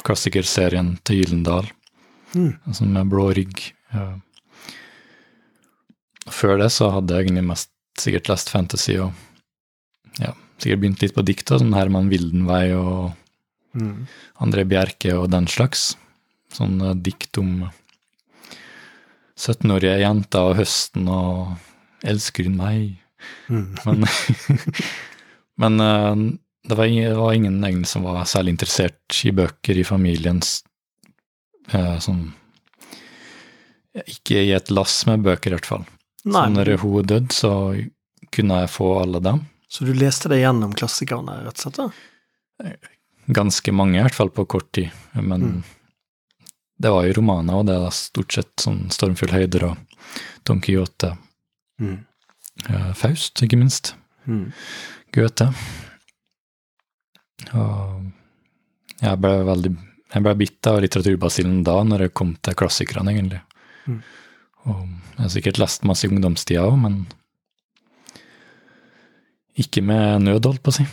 Klassikerserien 0.05 0.95
til 1.05 1.23
Gyllendal, 1.23 1.69
Mm. 2.35 2.52
altså 2.69 2.85
med 2.87 3.09
blå 3.11 3.25
rygg. 3.35 3.73
Eh, 3.93 4.12
Før 6.31 6.59
det 6.61 6.69
så 6.73 6.90
hadde 6.95 7.17
jeg 7.17 7.26
egentlig 7.26 7.43
mest 7.49 7.71
sikkert 7.99 8.29
lest 8.31 8.52
fantasy 8.52 8.95
og 9.02 9.11
ja, 10.21 10.35
sikkert 10.61 10.85
begynt 10.85 11.03
litt 11.03 11.17
på 11.17 11.25
dikt, 11.27 11.50
sånn 11.50 11.75
Herman 11.77 12.12
Wildenvei 12.12 12.69
og 12.77 13.11
Mm. 13.75 14.07
André 14.43 14.65
Bjerke 14.67 15.15
og 15.19 15.29
den 15.33 15.47
slags. 15.50 15.95
Sånn 16.55 16.81
eh, 16.83 16.97
dikt 16.99 17.39
om 17.41 17.69
17-årige 19.39 20.00
jenter 20.03 20.50
og 20.50 20.59
høsten 20.59 21.11
og 21.11 21.55
elsker 22.07 22.49
hun 22.49 22.59
meg? 22.59 22.83
Mm. 23.53 23.77
Men, 23.87 24.09
men 25.62 25.85
eh, 25.87 26.25
det, 26.67 26.75
var 26.75 26.91
ingen, 26.91 27.12
det 27.12 27.21
var 27.21 27.39
ingen 27.39 27.62
egentlig 27.62 27.93
som 27.93 28.09
var 28.09 28.27
særlig 28.29 28.57
interessert 28.57 29.23
i 29.25 29.33
bøker 29.37 29.79
i 29.79 29.87
familiens 29.87 30.61
eh, 31.71 31.97
sånn 32.03 32.31
Ikke 34.07 34.43
i 34.43 34.53
et 34.55 34.71
lass 34.71 35.00
med 35.07 35.25
bøker, 35.27 35.50
i 35.50 35.59
hvert 35.59 35.67
fall. 35.67 35.87
Nei, 36.25 36.45
Så 36.47 36.53
når 36.53 36.75
hun 36.83 37.07
døde, 37.07 37.35
så 37.35 37.55
kunne 38.31 38.61
jeg 38.62 38.71
få 38.71 38.91
alle 39.00 39.23
dem. 39.25 39.41
Så 39.71 39.87
du 39.87 39.93
leste 39.95 40.29
deg 40.33 40.43
gjennom 40.43 40.73
klassikerne, 40.77 41.39
rett 41.47 41.61
og 41.61 41.62
slett? 41.62 41.79
da? 41.79 42.73
Ganske 43.31 43.73
mange, 43.73 43.99
i 44.00 44.03
hvert 44.03 44.17
fall 44.17 44.33
på 44.35 44.45
kort 44.50 44.73
tid. 44.75 44.91
Men 45.15 45.43
Mm. 45.47 45.62
det 46.81 46.91
var 46.91 47.05
jo 47.07 47.12
romaner, 47.21 47.55
og 47.61 47.67
det 47.69 47.77
er 47.79 47.91
stort 47.95 48.33
sett 48.35 48.50
sånn 48.59 48.89
Stormfull 48.91 49.31
høyder 49.31 49.69
og 49.71 49.77
Don 50.45 50.61
Quijote. 50.61 51.12
Mm. 51.81 52.05
eh, 52.69 52.93
Faust, 52.99 53.41
ikke 53.43 53.57
minst. 53.61 53.95
Mm. 54.27 54.53
Goethe. 55.15 55.47
Og 57.57 58.11
jeg 59.00 59.21
ble 59.23 59.33
veldig 59.49 59.77
jeg 60.11 60.25
ble 60.27 60.33
bitt 60.41 60.67
av 60.67 60.81
litteraturbasillen 60.83 61.61
da, 61.62 61.77
når 61.87 62.09
jeg 62.09 62.15
kom 62.19 62.33
til 62.43 62.57
klassikerne, 62.59 63.12
egentlig. 63.15 63.39
Mm. 63.87 64.00
Og 64.67 64.81
jeg 64.89 65.21
har 65.23 65.29
sikkert 65.37 65.61
lest 65.62 65.85
masse 65.87 66.03
i 66.05 66.11
ungdomstida 66.11 66.65
òg, 66.67 66.75
men 66.83 66.97
ikke 69.61 69.83
med 69.85 70.26
nød, 70.26 70.47
holdt 70.47 70.62
på 70.64 70.73
å 70.73 70.79
si. 70.81 70.87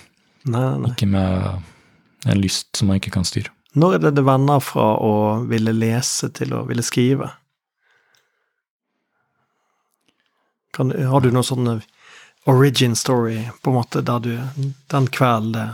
Nei, 0.48 0.62
nei, 0.62 0.78
nei. 0.84 0.94
Ikke 0.96 1.10
med 1.10 2.28
en 2.28 2.42
lyst 2.42 2.76
som 2.78 2.90
man 2.90 3.00
ikke 3.02 3.14
kan 3.16 3.28
styre. 3.28 3.52
Når 3.78 3.98
er 3.98 4.06
det 4.08 4.14
det 4.18 4.26
vender 4.26 4.62
fra 4.64 4.88
å 5.04 5.14
ville 5.48 5.74
lese 5.76 6.32
til 6.34 6.56
å 6.58 6.64
ville 6.68 6.86
skrive? 6.86 7.30
Kan, 10.74 10.92
har 10.92 11.22
du 11.22 11.30
noen 11.32 11.46
sånne 11.46 11.76
origin 12.48 12.96
story, 12.96 13.42
på 13.62 13.72
en 13.72 13.78
måte, 13.80 14.02
der 14.02 14.20
du 14.20 14.34
Den 14.88 15.08
kvelden 15.08 15.52
det 15.52 15.68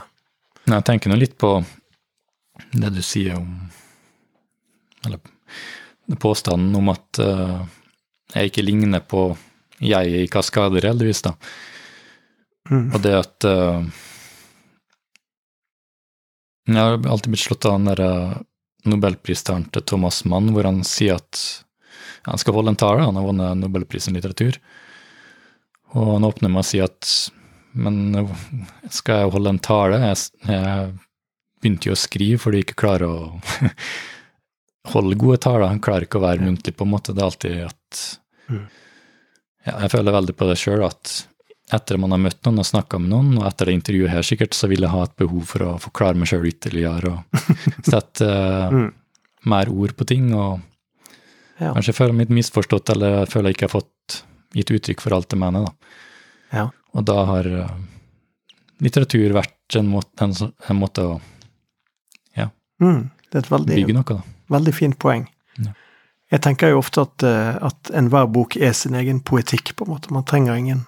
Men 0.66 0.78
Jeg 0.78 0.86
tenker 0.88 1.12
nå 1.12 1.18
litt 1.20 1.36
på 1.38 1.58
det 2.72 2.90
du 2.96 3.02
sier 3.06 3.36
om 3.38 3.70
Eller 5.06 5.20
påstanden 6.20 6.76
om 6.76 6.90
at 6.94 7.20
uh, 7.20 7.64
jeg 8.34 8.50
ikke 8.50 8.66
ligner 8.66 9.04
på 9.06 9.28
jeg 9.84 10.24
i 10.24 10.28
Kaskader, 10.32 10.86
heldigvis, 10.88 11.22
da. 11.26 11.34
Mm. 12.72 12.86
Og 12.96 13.02
det 13.04 13.12
at 13.18 13.46
uh, 13.50 13.84
Jeg 16.70 16.80
har 16.80 16.96
alltid 16.96 17.34
blitt 17.34 17.44
slått 17.44 17.66
av 17.68 17.76
den 17.76 17.90
der 17.90 18.02
eh, 18.06 18.36
nobelpristalen 18.88 19.66
til 19.76 19.84
Thomas 19.84 20.22
Mann, 20.26 20.48
hvor 20.56 20.64
han 20.64 20.80
sier 20.88 21.18
at 21.20 21.42
han 22.24 22.40
skal 22.40 22.56
holde 22.56 22.72
en 22.72 22.80
tale, 22.80 23.04
han 23.04 23.20
har 23.20 23.26
vunnet 23.28 23.60
nobelprisen 23.60 24.16
i 24.16 24.22
litteratur. 24.22 24.56
Og 25.92 26.14
han 26.14 26.24
åpner 26.28 26.52
med 26.54 26.64
å 26.64 26.68
si 26.68 26.80
at 26.84 27.10
men 27.74 28.14
skal 28.94 29.24
jeg 29.24 29.34
holde 29.34 29.52
en 29.56 29.60
tale? 29.66 30.00
Jeg, 30.06 30.22
jeg 30.48 30.94
begynte 31.60 31.90
jo 31.90 31.96
å 31.98 32.00
skrive 32.00 32.40
fordi 32.40 32.62
jeg 32.62 32.68
ikke 32.68 32.80
klarer 32.84 33.10
å 33.10 33.76
holde 34.94 35.20
gode 35.20 35.40
taler. 35.44 35.68
Han 35.68 35.84
klarer 35.84 36.06
ikke 36.08 36.20
å 36.22 36.26
være 36.28 36.46
muntlig, 36.46 36.76
på 36.78 36.86
en 36.88 36.94
måte. 36.94 37.16
Det 37.16 37.24
er 37.24 37.32
alltid 37.32 37.64
at 37.70 38.04
Mm. 38.52 38.66
ja, 39.64 39.74
Jeg 39.86 39.92
føler 39.94 40.12
veldig 40.12 40.34
på 40.36 40.46
det 40.50 40.58
sjøl, 40.60 40.82
at 40.84 41.12
etter 41.72 41.98
man 41.98 42.12
har 42.12 42.20
møtt 42.20 42.42
noen 42.46 42.60
og 42.60 42.66
snakka 42.68 43.00
med 43.00 43.10
noen, 43.14 43.38
og 43.40 43.46
etter 43.48 43.66
det 43.70 43.74
intervjuet 43.78 44.12
her 44.12 44.22
sikkert, 44.28 44.54
så 44.58 44.68
vil 44.68 44.82
jeg 44.84 44.92
ha 44.92 45.04
et 45.04 45.16
behov 45.18 45.46
for 45.48 45.64
å 45.64 45.72
forklare 45.82 46.16
meg 46.20 46.28
sjøl 46.28 46.46
ytterligere 46.50 47.14
og 47.14 47.40
sette 47.94 48.28
eh, 48.28 48.70
Mm. 48.74 48.92
mer 49.46 49.70
ord 49.70 49.96
på 49.96 50.06
ting. 50.06 50.34
og 50.34 50.60
Ja. 51.60 51.74
Kanskje 51.74 51.94
jeg 51.94 51.96
meg 52.14 52.28
litt 52.28 52.36
misforstått, 52.42 52.90
eller 52.90 53.20
jeg 53.22 53.30
føler 53.32 53.50
jeg 53.50 53.56
ikke 53.58 53.70
har 53.70 53.78
fått 53.82 54.24
gitt 54.54 54.72
uttrykk 54.72 55.02
for 55.02 55.14
alt 55.16 55.32
jeg 55.32 55.40
mener. 55.40 55.66
da. 55.66 55.74
Ja. 56.54 56.70
Og 56.94 57.06
da 57.06 57.26
har 57.26 57.46
eh, 57.46 57.70
litteratur 58.82 59.34
vært 59.34 59.78
en 59.80 59.88
måte, 59.88 60.24
en, 60.28 60.34
en 60.70 60.76
måte 60.82 61.02
å 61.14 61.22
Mm. 62.82 63.10
Det 63.32 63.38
er 63.38 63.46
et 63.46 63.52
veldig, 63.52 63.76
bygge 63.78 63.94
noe, 63.96 64.04
da. 64.10 64.16
veldig 64.52 64.74
fint 64.76 64.98
poeng. 65.00 65.22
Ja. 65.62 65.72
Jeg 66.34 66.42
tenker 66.44 66.72
jo 66.74 66.80
ofte 66.82 67.04
at, 67.06 67.24
eh, 67.24 67.56
at 67.64 67.92
enhver 67.96 68.28
bok 68.34 68.58
er 68.58 68.74
sin 68.76 68.96
egen 68.98 69.22
poetikk, 69.22 69.76
på 69.78 69.86
en 69.86 69.94
måte. 69.94 70.12
Man 70.12 70.26
trenger 70.28 70.58
ingen 70.60 70.86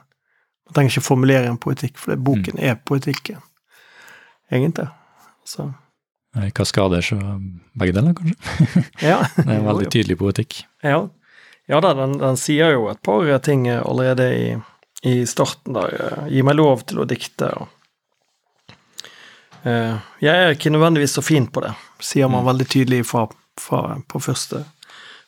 Man 0.65 0.73
trenger 0.73 0.95
ikke 0.95 1.05
formulere 1.05 1.49
en 1.51 1.57
poetikk, 1.61 1.97
for 2.01 2.13
det, 2.13 2.19
boken 2.25 2.57
er 2.59 2.75
poetikken. 2.81 3.41
Egentlig. 4.51 4.87
Så 5.45 5.67
I 6.41 6.49
kaskader, 6.51 7.01
så 7.05 7.17
begge 7.77 7.93
deler, 7.95 8.15
kanskje. 8.17 8.85
Ja. 9.11 9.19
Det 9.37 9.45
er 9.45 9.59
en 9.59 9.67
veldig 9.69 9.91
tydelig 9.93 10.17
poetikk. 10.19 10.63
Ja, 10.83 11.03
ja 11.69 11.79
da, 11.81 11.93
den, 11.97 12.17
den 12.21 12.37
sier 12.37 12.73
jo 12.75 12.87
et 12.91 13.01
par 13.05 13.25
ting 13.45 13.67
allerede 13.69 14.27
i, 14.37 14.49
i 15.05 15.15
starten 15.29 15.77
der. 15.77 16.25
Gi 16.29 16.41
meg 16.45 16.57
lov 16.59 16.83
til 16.89 17.01
å 17.01 17.07
dikte. 17.09 17.49
Og, 17.61 18.73
eh, 19.63 19.95
jeg 20.21 20.35
er 20.43 20.53
ikke 20.57 20.73
nødvendigvis 20.73 21.15
så 21.17 21.23
fin 21.25 21.47
på 21.47 21.61
det, 21.65 21.73
sier 21.99 22.27
man 22.29 22.43
Mm. 22.43 22.49
veldig 22.51 22.67
tydelig 22.67 23.05
fra, 23.05 23.27
fra, 23.59 24.01
på 24.07 24.19
første, 24.21 24.65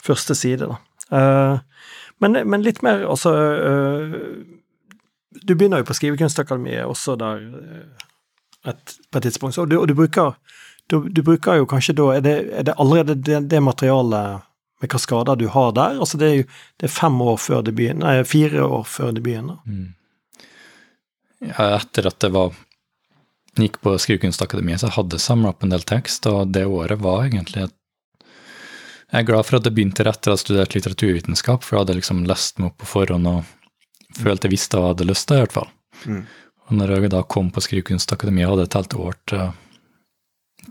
første 0.04 0.36
side. 0.36 0.68
Da. 0.68 0.78
Eh, 1.18 1.60
men, 2.20 2.42
men 2.50 2.64
litt 2.66 2.82
mer, 2.84 3.06
altså 3.06 3.34
eh, 3.38 4.20
Du 5.32 5.56
begynner 5.56 5.82
jo 5.82 5.88
på 5.88 5.96
Skrivekunstakademiet 5.98 6.88
også 6.88 7.18
der 7.20 7.42
eh, 7.62 8.06
et, 8.72 8.98
på 9.12 9.20
et 9.20 9.28
tidspunkt, 9.28 9.58
og 9.58 9.70
du, 9.70 9.80
og 9.80 9.88
du 9.88 9.96
bruker 9.96 10.38
du, 10.88 11.02
du 11.10 11.22
bruker 11.24 11.60
jo 11.60 11.68
kanskje 11.68 11.98
da 11.98 12.12
Er 12.16 12.22
det, 12.24 12.36
er 12.60 12.68
det 12.68 12.78
allerede 12.80 13.16
det, 13.16 13.42
det 13.52 13.64
materialet 13.64 14.46
med 14.82 14.90
kaskader 14.90 15.36
du 15.36 15.48
har 15.52 15.72
der? 15.76 16.00
Altså 16.00 16.18
det 16.18 16.28
er 16.28 16.36
jo 16.42 16.48
det 16.80 16.88
er 16.88 16.94
fem 16.94 17.22
år 17.22 17.38
før 17.42 17.64
det 17.66 17.74
begynner, 17.76 18.06
nei, 18.06 18.24
fire 18.24 18.64
år 18.64 18.84
før 18.88 19.12
det 19.12 19.24
begynner. 19.26 19.58
Mm. 19.66 19.94
Ja, 21.50 21.76
etter 21.78 22.08
at 22.10 22.20
det 22.22 22.30
var 22.34 22.54
gikk 23.58 23.80
på 23.82 23.96
Skrivekunstakademiet, 23.98 24.84
så 24.84 24.92
hadde 24.94 25.18
jeg 25.18 25.26
samla 25.26 25.50
opp 25.50 25.66
en 25.66 25.74
del 25.74 25.86
tekst, 25.88 26.30
og 26.30 26.54
det 26.54 26.68
året 26.70 27.02
var 27.02 27.26
egentlig 27.26 27.68
et 27.68 27.74
Jeg 29.08 29.24
er 29.24 29.28
glad 29.30 29.46
for 29.48 29.58
at 29.58 29.64
det 29.64 29.72
begynte 29.72 30.04
rett 30.04 30.18
etter 30.20 30.34
at 30.34 30.42
jeg 30.42 30.46
studert 30.46 30.74
litteraturvitenskap, 30.76 31.64
for 31.64 31.76
jeg 31.76 31.86
hadde 31.86 31.94
liksom 31.96 32.26
lest 32.28 32.58
meg 32.60 32.74
opp 32.74 32.82
på 32.82 32.90
forhånd 32.92 33.30
og 33.32 33.57
følte 34.16 34.48
jeg 34.48 34.56
visste 34.56 34.80
jeg 34.80 34.94
hadde 34.94 35.10
lyst 35.10 35.28
til, 35.28 35.40
i 35.40 35.46
hvert 35.46 35.56
fall. 35.56 35.72
Mm. 36.06 36.24
Og 36.68 36.76
når 36.76 36.94
jeg 36.94 37.12
da 37.14 37.24
kom 37.24 37.52
på 37.52 37.64
Skrivekunstakademiet, 37.64 38.50
hadde 38.50 38.66
jeg 38.66 38.72
et 38.72 38.80
helt 38.80 38.98
år 39.00 39.20
til, 39.32 39.46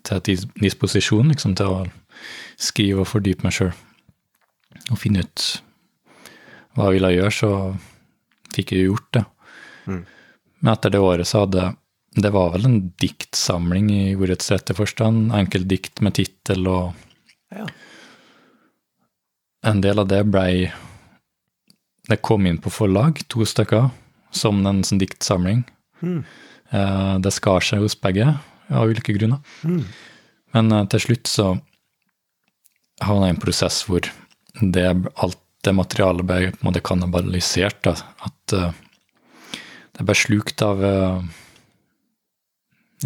til 0.08 0.48
disposisjon, 0.60 1.32
liksom 1.32 1.56
til 1.56 1.72
å 1.72 1.86
skrive 2.60 3.04
og 3.04 3.10
fordype 3.10 3.46
meg 3.46 3.56
sjøl. 3.56 3.72
Og 4.92 5.00
finne 5.00 5.24
ut 5.24 5.46
hva 6.76 6.90
jeg 6.90 6.98
ville 6.98 7.14
gjøre, 7.14 7.32
så 7.32 7.50
fikk 8.52 8.74
jeg 8.74 8.90
gjort 8.90 9.08
det. 9.16 9.24
Mm. 9.88 10.04
Men 10.60 10.72
etter 10.72 10.92
det 10.92 11.02
året 11.04 11.28
så 11.28 11.44
hadde 11.44 11.74
Det 12.16 12.30
var 12.32 12.54
vel 12.54 12.64
en 12.64 12.78
diktsamling 12.96 13.90
i 13.92 14.14
ordets 14.16 14.48
rette 14.50 14.72
forstand. 14.74 15.34
Enkeltdikt 15.36 16.00
med 16.00 16.16
tittel 16.16 16.68
og 16.68 16.94
Ja. 17.52 17.66
En 19.64 19.80
del 19.80 19.98
av 19.98 20.08
det 20.08 20.22
blei 20.24 20.72
Det 22.08 22.20
kom 22.22 22.46
inn 22.46 22.58
på 22.62 22.70
forlag, 22.70 23.22
to 23.32 23.44
stykker, 23.48 23.88
som 24.30 24.60
en 24.66 24.82
sånn 24.86 25.00
diktsamling. 25.02 25.64
Mm. 26.02 26.20
Eh, 26.70 27.14
Det 27.24 27.32
skar 27.34 27.60
seg 27.64 27.82
hos 27.82 27.96
begge, 27.98 28.28
av 28.70 28.90
ulike 28.90 29.14
grunner. 29.16 29.40
Mm. 29.64 29.82
Men 30.54 30.72
eh, 30.72 30.84
til 30.92 31.00
slutt 31.06 31.26
så 31.30 31.48
havna 33.02 33.26
jeg 33.28 33.34
i 33.34 33.36
en 33.36 33.42
prosess 33.42 33.82
hvor 33.88 34.06
det, 34.60 34.86
alt 35.20 35.40
det 35.66 35.74
materialet 35.74 36.24
ble 36.26 36.38
på 36.54 36.62
en 36.62 36.68
måte 36.70 36.80
kannibalisert. 36.84 37.82
Da. 37.84 37.96
At 38.28 38.54
eh, 38.56 38.70
det 39.98 40.06
ble 40.06 40.14
slukt 40.16 40.62
av 40.62 40.84
eh, 40.84 41.20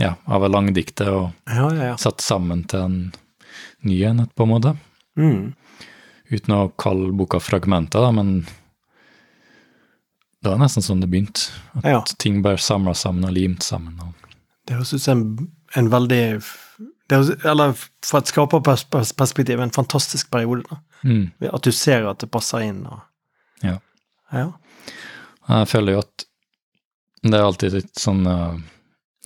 ja, 0.00 0.14
av 0.30 0.44
langdiktet 0.50 1.08
og 1.08 1.30
Ja, 1.48 1.70
ja, 1.74 1.88
ja. 1.92 1.96
satt 1.98 2.20
sammen 2.22 2.64
til 2.70 2.84
en 2.84 2.98
ny 3.82 3.96
enhet, 4.04 4.34
på 4.36 4.44
en 4.44 4.52
måte. 4.52 4.74
Mm. 5.18 5.54
Uten 6.30 6.54
å 6.54 6.68
kalle 6.78 7.10
boka 7.16 7.40
fragmenter, 7.42 8.04
da, 8.04 8.12
men 8.14 8.44
det 10.42 10.48
var 10.50 10.58
nesten 10.58 10.82
sånn 10.84 11.00
det 11.02 11.10
begynte. 11.12 11.50
At 11.76 11.84
Ja. 11.84 12.00
ting 12.18 12.42
bare 12.42 12.56
samla 12.58 12.94
sammen 12.94 13.24
og 13.24 13.32
limt 13.36 13.62
sammen. 13.62 13.98
Og, 14.00 14.14
Det 14.66 14.76
høres 14.76 14.94
ut 14.94 15.00
som 15.02 15.18
en, 15.18 15.48
en 15.76 15.88
veldig 15.90 16.42
høres, 17.10 17.30
Eller 17.44 17.72
fra 18.06 18.18
et 18.18 18.26
skaperperspektiv, 18.30 19.60
en 19.60 19.70
fantastisk 19.70 20.30
periode. 20.30 20.64
mm, 21.04 21.32
At 21.52 21.62
du 21.62 21.72
ser 21.72 22.06
at 22.08 22.18
det 22.18 22.30
passer 22.30 22.60
inn. 22.60 22.86
Og, 22.86 23.00
Ja. 23.62 23.78
ja. 24.32 24.52
jeg 25.48 25.68
føler 25.68 25.92
jo 25.92 25.98
at 25.98 26.24
det 27.22 27.34
er 27.34 27.42
alltid 27.44 27.72
litt 27.72 27.94
sånn 28.00 28.26
eh, 28.26 28.58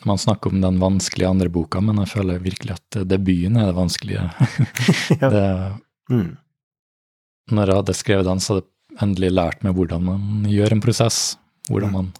Man 0.05 0.19
snakker 0.19 0.51
om 0.53 0.61
den 0.61 0.79
vanskelige 0.81 1.29
andre 1.31 1.49
boka, 1.49 1.81
men 1.81 1.97
jeg 1.97 2.09
føler 2.09 2.39
virkelig 2.43 2.73
at 2.75 2.97
eh, 2.97 3.05
debuten 3.05 3.57
er 3.57 3.67
det 3.71 3.75
vanskelige. 3.77 4.31
Det, 5.21 5.81
Mm. 6.11 6.37
når 7.51 7.67
jeg 7.67 7.77
hadde 7.77 7.95
skrevet 7.95 8.25
den, 8.27 8.39
så 8.41 8.55
hadde 8.57 8.67
endelig 9.03 9.33
lært 9.35 9.65
meg 9.65 9.75
hvordan 9.77 10.05
man 10.07 10.47
gjør 10.51 10.77
en 10.77 10.85
prosess. 10.85 11.39
Hvordan 11.71 11.93
man 11.95 12.13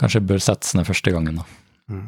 kanskje 0.00 0.22
bør 0.24 0.40
sette 0.42 0.68
seg 0.68 0.80
ned 0.80 0.88
første 0.88 1.12
gangen. 1.14 1.40
Da. 1.40 1.46
Mm. 1.92 2.06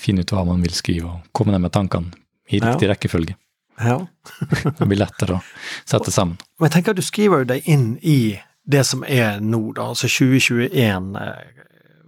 Finne 0.00 0.24
ut 0.24 0.32
hva 0.32 0.44
man 0.48 0.62
vil 0.64 0.74
skrive, 0.74 1.10
og 1.10 1.36
komme 1.36 1.54
ned 1.54 1.64
med 1.64 1.74
tankene 1.74 2.14
i 2.48 2.60
riktig 2.62 2.88
rekkefølge. 2.90 3.36
ja. 3.80 3.98
Det 4.78 4.86
blir 4.86 5.00
lettere 5.00 5.38
å 5.38 5.44
sette 5.84 6.12
sammen. 6.14 6.38
Men 6.58 6.68
jeg 6.68 6.78
tenker 6.78 6.94
at 6.94 7.00
du 7.00 7.04
skriver 7.04 7.42
jo 7.42 7.50
deg 7.54 7.68
inn 7.68 7.94
i 8.00 8.36
det 8.64 8.84
som 8.88 9.04
er 9.04 9.42
nå, 9.44 9.60
da. 9.76 9.90
Altså 9.92 10.08
2021 10.08 11.18
eh, 11.20 11.64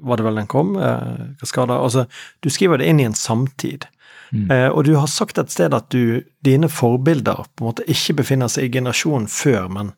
var 0.07 0.17
det 0.17 0.25
vel 0.27 0.41
den 0.41 0.49
kom? 0.49 0.77
Eh, 0.77 1.37
Kaskada. 1.41 1.77
Altså, 1.83 2.07
du 2.41 2.51
skriver 2.53 2.81
det 2.81 2.89
inn 2.89 3.01
i 3.01 3.09
en 3.09 3.17
samtid. 3.17 3.87
Mm. 4.33 4.51
Eh, 4.51 4.69
og 4.69 4.85
du 4.85 4.95
har 4.97 5.09
sagt 5.11 5.39
et 5.39 5.53
sted 5.53 5.75
at 5.77 5.91
du, 5.93 6.25
dine 6.45 6.71
forbilder 6.73 7.45
på 7.55 7.65
en 7.65 7.71
måte 7.71 7.87
ikke 7.91 8.19
befinner 8.23 8.51
seg 8.53 8.69
i 8.69 8.79
generasjonen 8.79 9.29
før, 9.31 9.69
men 9.73 9.93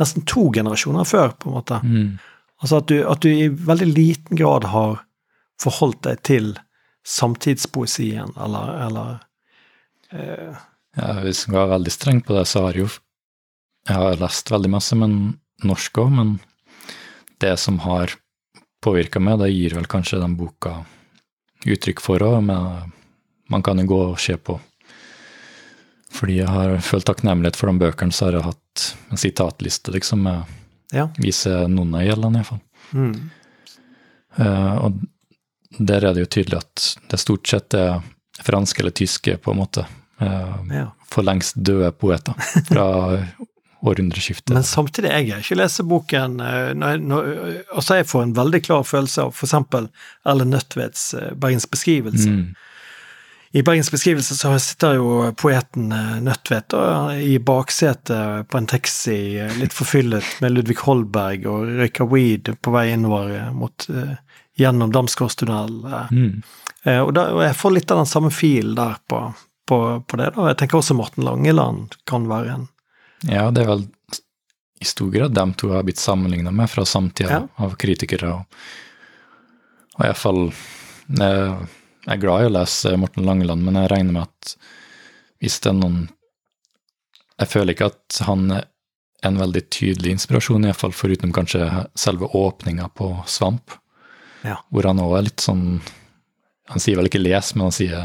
nesten 0.00 0.24
to 0.28 0.48
generasjoner 0.54 1.08
før, 1.08 1.34
på 1.38 1.50
en 1.50 1.56
måte. 1.56 1.80
Mm. 1.84 2.08
Altså 2.62 2.80
at 2.80 2.88
du, 2.90 2.96
at 3.08 3.24
du 3.24 3.30
i 3.30 3.48
veldig 3.48 3.88
liten 3.90 4.38
grad 4.38 4.68
har 4.72 5.02
forholdt 5.62 6.02
deg 6.06 6.22
til 6.26 6.54
samtidspoesien, 7.06 8.34
eller, 8.42 8.72
eller 8.86 9.10
eh, 10.12 10.56
Ja, 10.96 11.10
hvis 11.22 11.44
jeg 11.46 11.54
var 11.54 11.70
veldig 11.70 11.92
streng 11.92 12.22
på 12.24 12.34
det, 12.36 12.46
så 12.50 12.66
har 12.66 12.76
jeg 12.76 12.86
jo 12.86 12.92
Jeg 13.86 14.02
har 14.02 14.18
lest 14.18 14.50
veldig 14.50 14.70
masse, 14.72 14.96
men 14.98 15.36
norsk 15.62 16.00
òg, 16.02 16.10
men 16.10 16.30
det 17.38 17.54
som 17.62 17.78
har 17.84 18.16
påvirka 18.82 19.20
meg, 19.22 19.38
det 19.38 19.52
gir 19.52 19.76
vel 19.76 19.86
kanskje 19.86 20.18
den 20.18 20.34
boka 20.38 20.80
uttrykk 21.66 22.02
for 22.02 22.24
òg, 22.24 22.40
men 22.48 22.92
man 23.52 23.62
kan 23.62 23.78
jo 23.78 23.86
gå 23.86 24.00
og 24.10 24.20
se 24.20 24.34
på 24.36 24.58
Fordi 26.16 26.40
jeg 26.40 26.50
har 26.50 26.78
følt 26.82 27.06
takknemlighet 27.06 27.58
for 27.58 27.70
de 27.70 27.84
bøkene, 27.84 28.12
så 28.12 28.26
har 28.26 28.38
jeg 28.38 28.48
hatt 28.48 28.62
en 29.10 29.20
sitatliste, 29.20 29.92
liksom, 29.94 30.22
med 30.26 30.42
Ja. 30.94 31.08
vise 31.18 31.50
noen 31.68 31.94
av 31.98 32.02
gjeldene, 32.06 32.40
iallfall. 32.42 32.60
Mm. 32.92 33.30
Uh, 34.38 34.74
og 34.86 35.00
der 35.78 36.04
er 36.04 36.14
det 36.14 36.22
jo 36.26 36.32
tydelig 36.38 36.58
at 36.60 36.84
det 37.10 37.18
stort 37.20 37.48
sett 37.48 37.74
er 37.74 38.00
franske 38.44 38.80
eller 38.84 38.94
tyske, 38.96 39.36
på 39.42 39.52
en 39.54 39.60
måte. 39.62 39.86
Uh, 40.20 40.56
Ja. 40.72 40.86
for 41.10 41.22
lengst 41.22 41.54
døde 41.62 41.90
poeter 41.92 42.32
fra 42.68 42.86
århundreskiftet. 43.86 44.54
Men 44.54 44.64
samtidig, 44.64 45.10
jeg 45.12 45.32
har 45.32 45.42
ikke 45.44 45.58
lest 45.60 45.82
boken 45.86 46.40
eh, 46.40 46.70
når, 46.74 46.96
når, 47.04 47.26
Altså, 47.76 47.98
jeg 48.00 48.06
får 48.08 48.22
en 48.22 48.32
veldig 48.34 48.62
klar 48.64 48.82
følelse 48.88 49.22
av 49.26 49.42
eksempel 49.44 49.88
Erlend 50.26 50.50
Nødtvedts 50.54 51.04
Bergens 51.36 51.66
beskrivelse. 51.70 52.30
Mm, 52.32 52.54
I 53.56 53.62
Bergens 53.64 53.88
beskrivelse 53.90 54.34
så 54.36 54.50
sitter 54.60 54.98
jo 54.98 55.32
poeten 55.40 55.88
eh, 55.94 56.16
Nødtvedt 56.20 56.74
i 57.24 57.38
baksetet 57.40 58.48
på 58.52 58.58
en 58.58 58.66
taxi, 58.68 59.38
eh, 59.40 59.54
litt 59.60 59.72
forfyllet 59.72 60.26
med 60.44 60.52
Ludvig 60.52 60.76
Holberg, 60.84 61.46
og 61.48 61.70
røyker 61.80 62.08
weed 62.10 62.50
på 62.60 62.74
vei 62.74 62.90
innover 62.92 63.32
eh, 63.38 63.50
mot, 63.56 63.86
eh, 63.88 64.16
gjennom 64.60 64.92
Damsgårdstunnel. 64.92 65.78
eh, 65.88 66.12
Mm. 66.12 66.42
Eh, 66.86 67.00
og, 67.02 67.14
da, 67.16 67.24
og 67.34 67.40
jeg 67.42 67.56
får 67.58 67.72
litt 67.74 67.90
av 67.90 67.98
den 67.98 68.06
samme 68.06 68.28
fil 68.30 68.74
der 68.78 68.98
på, 69.10 69.22
på, 69.66 69.78
på 70.06 70.18
det. 70.20 70.28
da. 70.36 70.44
Jeg 70.52 70.58
tenker 70.60 70.78
også 70.78 70.94
Morten 70.94 71.24
Langeland 71.26 71.96
kan 72.06 72.28
være 72.30 72.52
en 72.58 72.68
Ja, 73.26 73.48
det 73.50 73.64
er 73.64 73.70
vel 73.72 73.86
i 74.80 74.84
stor 74.86 75.08
grad 75.10 75.32
dem 75.34 75.54
to 75.58 75.72
har 75.72 75.82
blitt 75.88 75.98
sammenligna 75.98 76.52
med 76.54 76.68
fra 76.70 76.84
samtida 76.86 77.30
Ja. 77.32 77.40
av 77.64 77.74
kritikere. 77.80 78.34
Og, 78.36 78.60
og 79.96 80.04
i 80.04 80.10
hvert 80.10 80.20
fall 80.20 80.44
jeg, 82.06 82.14
er 82.14 82.22
glad 82.22 82.42
i 82.44 82.48
å 82.48 82.54
lese 82.54 82.94
Morten 83.00 83.26
Langeland, 83.26 83.64
men 83.66 83.78
jeg 83.80 83.90
regner 83.92 84.14
med 84.16 84.28
at 84.28 84.56
hvis 85.42 85.58
det 85.60 85.72
er 85.72 85.80
noen 85.80 86.04
Jeg 87.36 87.50
føler 87.52 87.74
ikke 87.74 87.90
at 87.90 88.18
han 88.24 88.46
er 88.56 88.64
en 89.26 89.36
veldig 89.36 89.60
tydelig 89.68 90.14
inspirasjon, 90.14 90.64
i 90.64 90.70
hvert 90.70 90.80
fall 90.80 90.94
foruten 90.96 91.34
kanskje 91.34 91.66
selve 91.98 92.30
åpninga 92.32 92.88
på 92.96 93.10
Svamp, 93.28 93.74
Ja. 94.44 94.60
hvor 94.70 94.86
han 94.86 95.02
òg 95.02 95.18
er 95.18 95.26
litt 95.28 95.40
sånn 95.42 95.82
Han 96.70 96.80
sier 96.80 96.96
vel 96.96 97.06
ikke 97.06 97.20
'les', 97.22 97.54
men 97.54 97.68
han 97.68 97.72
sier 97.72 98.00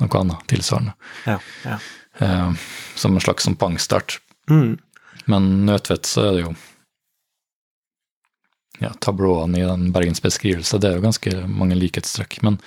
noe 0.00 0.20
annet 0.20 0.46
tilsvarende. 0.46 0.92
Ja. 1.26 1.38
ja. 1.64 1.78
Eh, 2.20 2.52
som 2.94 3.14
en 3.14 3.20
slags 3.20 3.42
som 3.44 3.56
pangstart. 3.56 4.20
Mm. 4.50 4.78
Men 5.26 5.66
Nødtvedt 5.66 6.06
så 6.06 6.28
er 6.28 6.32
det 6.32 6.44
jo 6.44 6.54
ja, 8.78 8.92
tablåene 9.00 9.58
i 9.58 9.66
den 9.66 9.92
Bergens 9.92 10.22
beskrivelse, 10.22 10.78
det 10.78 10.90
er 10.90 10.98
jo 10.98 11.06
ganske 11.08 11.34
mange 11.50 11.74
likhetstrekk. 11.78 12.38
Men 12.46 12.60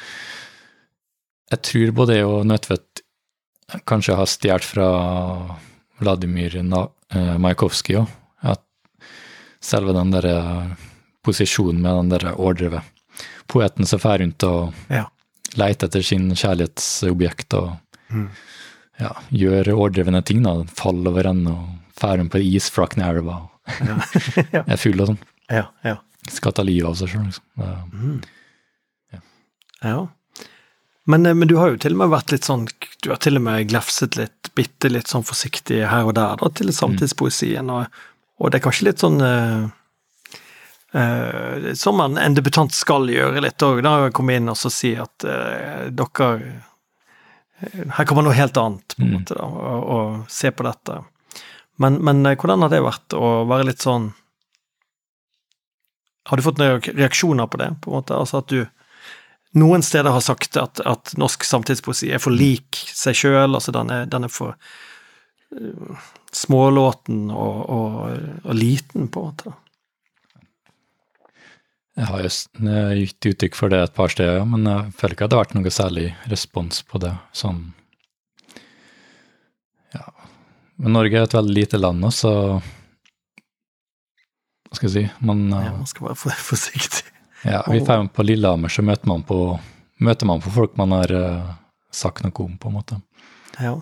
jeg 1.52 1.62
tror 1.68 1.92
både 1.92 2.16
jeg 2.18 2.26
og 2.28 2.46
Nødtvedt 2.48 3.02
kanskje 3.88 4.16
har 4.20 4.28
stjålet 4.28 4.64
fra 4.68 4.88
Vladimir 6.02 6.56
Majkovskij 7.40 7.96
eh, 7.96 8.02
òg. 8.02 8.08
At 8.44 8.64
selve 9.62 9.94
den 9.94 10.12
der 10.12 10.76
posisjonen 11.24 11.82
med 11.82 11.96
den 12.00 12.10
der 12.16 12.32
overdrevet 12.36 12.82
Poeten 13.52 13.86
som 13.86 14.00
fer 14.00 14.20
rundt 14.24 14.44
og 14.48 14.74
Ja. 14.90 15.06
leter 15.60 15.88
etter 15.88 16.02
sin 16.04 16.30
kjærlighetsobjekt 16.32 17.54
og 17.60 17.78
Mm. 18.12 18.28
ja, 19.00 19.10
gjør 19.32 19.70
overdrevne 19.74 20.22
ting. 20.26 20.44
da, 20.44 20.64
Faller 20.68 21.12
over 21.12 21.28
ende 21.30 21.52
og 21.52 21.70
fer 21.96 22.18
på 22.30 22.40
isflakken 22.44 23.02
i 23.04 23.08
elva. 23.10 23.36
og 23.44 23.50
Ja. 23.88 24.64
Er 24.68 24.76
full 24.78 25.00
og 25.02 25.08
sånn. 25.08 25.18
ja. 25.50 25.68
ja. 25.84 25.98
Skal 26.30 26.52
ta 26.52 26.62
livet 26.64 26.88
av 26.90 26.96
seg 26.96 27.08
sjøl, 27.10 27.26
liksom. 27.26 27.44
Det- 27.58 27.94
Mm. 27.94 28.24
Ja. 29.14 29.20
ja. 29.84 30.08
Men, 31.12 31.26
eh, 31.28 31.36
men 31.38 31.50
du 31.50 31.58
har 31.60 31.74
jo 31.74 31.80
til 31.82 31.96
og 31.96 32.02
med 32.04 32.12
vært 32.14 32.32
litt 32.34 32.48
sånn 32.48 32.66
Du 33.04 33.10
har 33.12 33.20
til 33.24 33.40
og 33.40 33.44
med 33.46 33.68
glefset 33.72 34.16
litt, 34.20 34.52
bitte 34.58 34.90
litt 34.92 35.12
sånn 35.12 35.26
forsiktig 35.28 35.82
her 35.92 36.08
og 36.08 36.16
der 36.18 36.40
da, 36.42 36.50
til 36.56 36.72
samtidspoesien, 36.76 37.70
og, 37.74 38.02
og 38.40 38.52
det 38.52 38.60
er 38.60 38.66
kanskje 38.66 38.88
litt 38.90 39.02
sånn 39.04 39.20
uh, 39.24 39.68
uh, 40.96 41.72
Som 41.78 42.02
en, 42.04 42.18
en 42.22 42.36
debutant 42.38 42.74
skal 42.76 43.10
gjøre 43.12 43.44
litt 43.44 43.64
òg, 43.66 43.82
da. 43.86 43.96
Komme 44.16 44.38
inn 44.40 44.52
og 44.52 44.60
så 44.60 44.72
si 44.74 44.94
at 45.00 45.26
uh, 45.28 45.88
dere 45.92 46.30
Her 47.98 48.08
kommer 48.10 48.26
noe 48.26 48.34
helt 48.38 48.58
annet, 48.58 48.96
på 48.98 49.04
en 49.06 49.12
Mm. 49.12 49.18
måte, 49.20 49.36
da, 49.38 49.46
og, 49.46 49.84
og 49.96 50.32
se 50.34 50.50
på 50.52 50.64
dette. 50.66 50.96
Men, 51.82 52.00
men 52.06 52.24
hvordan 52.26 52.62
har 52.66 52.72
det 52.74 52.80
vært 52.86 53.14
å 53.18 53.30
være 53.50 53.68
litt 53.72 53.82
sånn 53.86 54.12
Har 56.30 56.38
du 56.38 56.44
fått 56.46 56.60
noen 56.62 56.82
reaksjoner 56.86 57.48
på 57.50 57.58
det, 57.62 57.70
på 57.82 57.90
en 57.92 57.98
måte? 58.00 58.18
Altså 58.18 58.42
at 58.42 58.50
du 58.52 58.60
noen 59.58 59.84
steder 59.84 60.12
har 60.16 60.22
sagt 60.24 60.56
at, 60.58 60.80
at 60.88 61.14
norsk 61.20 61.44
samtidspoesi 61.44 62.12
er 62.16 62.22
for 62.24 62.32
lik 62.36 62.78
seg 62.96 63.18
sjøl, 63.20 63.56
altså 63.58 63.74
den 63.76 63.90
er, 63.92 64.06
den 64.12 64.24
er 64.28 64.32
for 64.32 64.54
uh, 64.56 66.06
smålåten 66.32 67.26
og, 67.34 67.58
og, 67.70 68.16
og 68.46 68.56
liten, 68.56 69.10
på 69.12 69.20
en 69.26 69.32
måte. 69.34 69.54
Jeg 72.00 72.08
har 72.08 72.22
jo 72.24 72.30
s- 72.32 72.48
gitt 72.96 73.28
uttrykk 73.34 73.58
for 73.60 73.68
det 73.74 73.82
et 73.84 73.94
par 73.98 74.08
steder, 74.14 74.38
ja, 74.40 74.46
men 74.48 74.64
jeg 74.70 74.94
føler 74.96 75.14
ikke 75.18 75.26
at 75.28 75.34
det 75.34 75.38
har 75.38 75.44
vært 75.44 75.58
noe 75.60 75.74
særlig 75.76 76.06
respons 76.32 76.80
på 76.88 77.02
det. 77.04 77.12
Sånn 77.36 77.66
Ja. 79.92 80.06
Men 80.80 80.94
Norge 80.96 81.20
er 81.20 81.26
et 81.28 81.34
veldig 81.36 81.52
lite 81.58 81.78
land 81.82 82.00
nå, 82.00 82.08
så 82.16 82.32
Hva 84.72 84.78
skal 84.80 84.88
jeg 84.88 84.94
si 84.96 85.26
Man 85.28 85.42
Ja, 85.52 85.66
eh, 85.68 85.74
man 85.82 85.90
skal 85.92 86.08
være 86.08 86.38
forsiktig. 86.48 87.04
Ja, 87.44 87.64
vi 87.68 87.80
drar 87.80 88.08
på 88.14 88.24
Lillehammer, 88.26 88.70
så 88.70 88.84
møter 88.86 89.10
man 89.10 89.24
på, 89.26 89.60
møter 90.00 90.30
man 90.30 90.42
på 90.44 90.54
folk 90.54 90.76
man 90.78 90.94
har 90.94 91.14
uh, 91.14 91.54
sagt 91.92 92.24
noe 92.26 92.46
om, 92.46 92.58
på 92.62 92.70
en 92.70 92.76
måte. 92.78 93.00
Ja. 93.60 93.76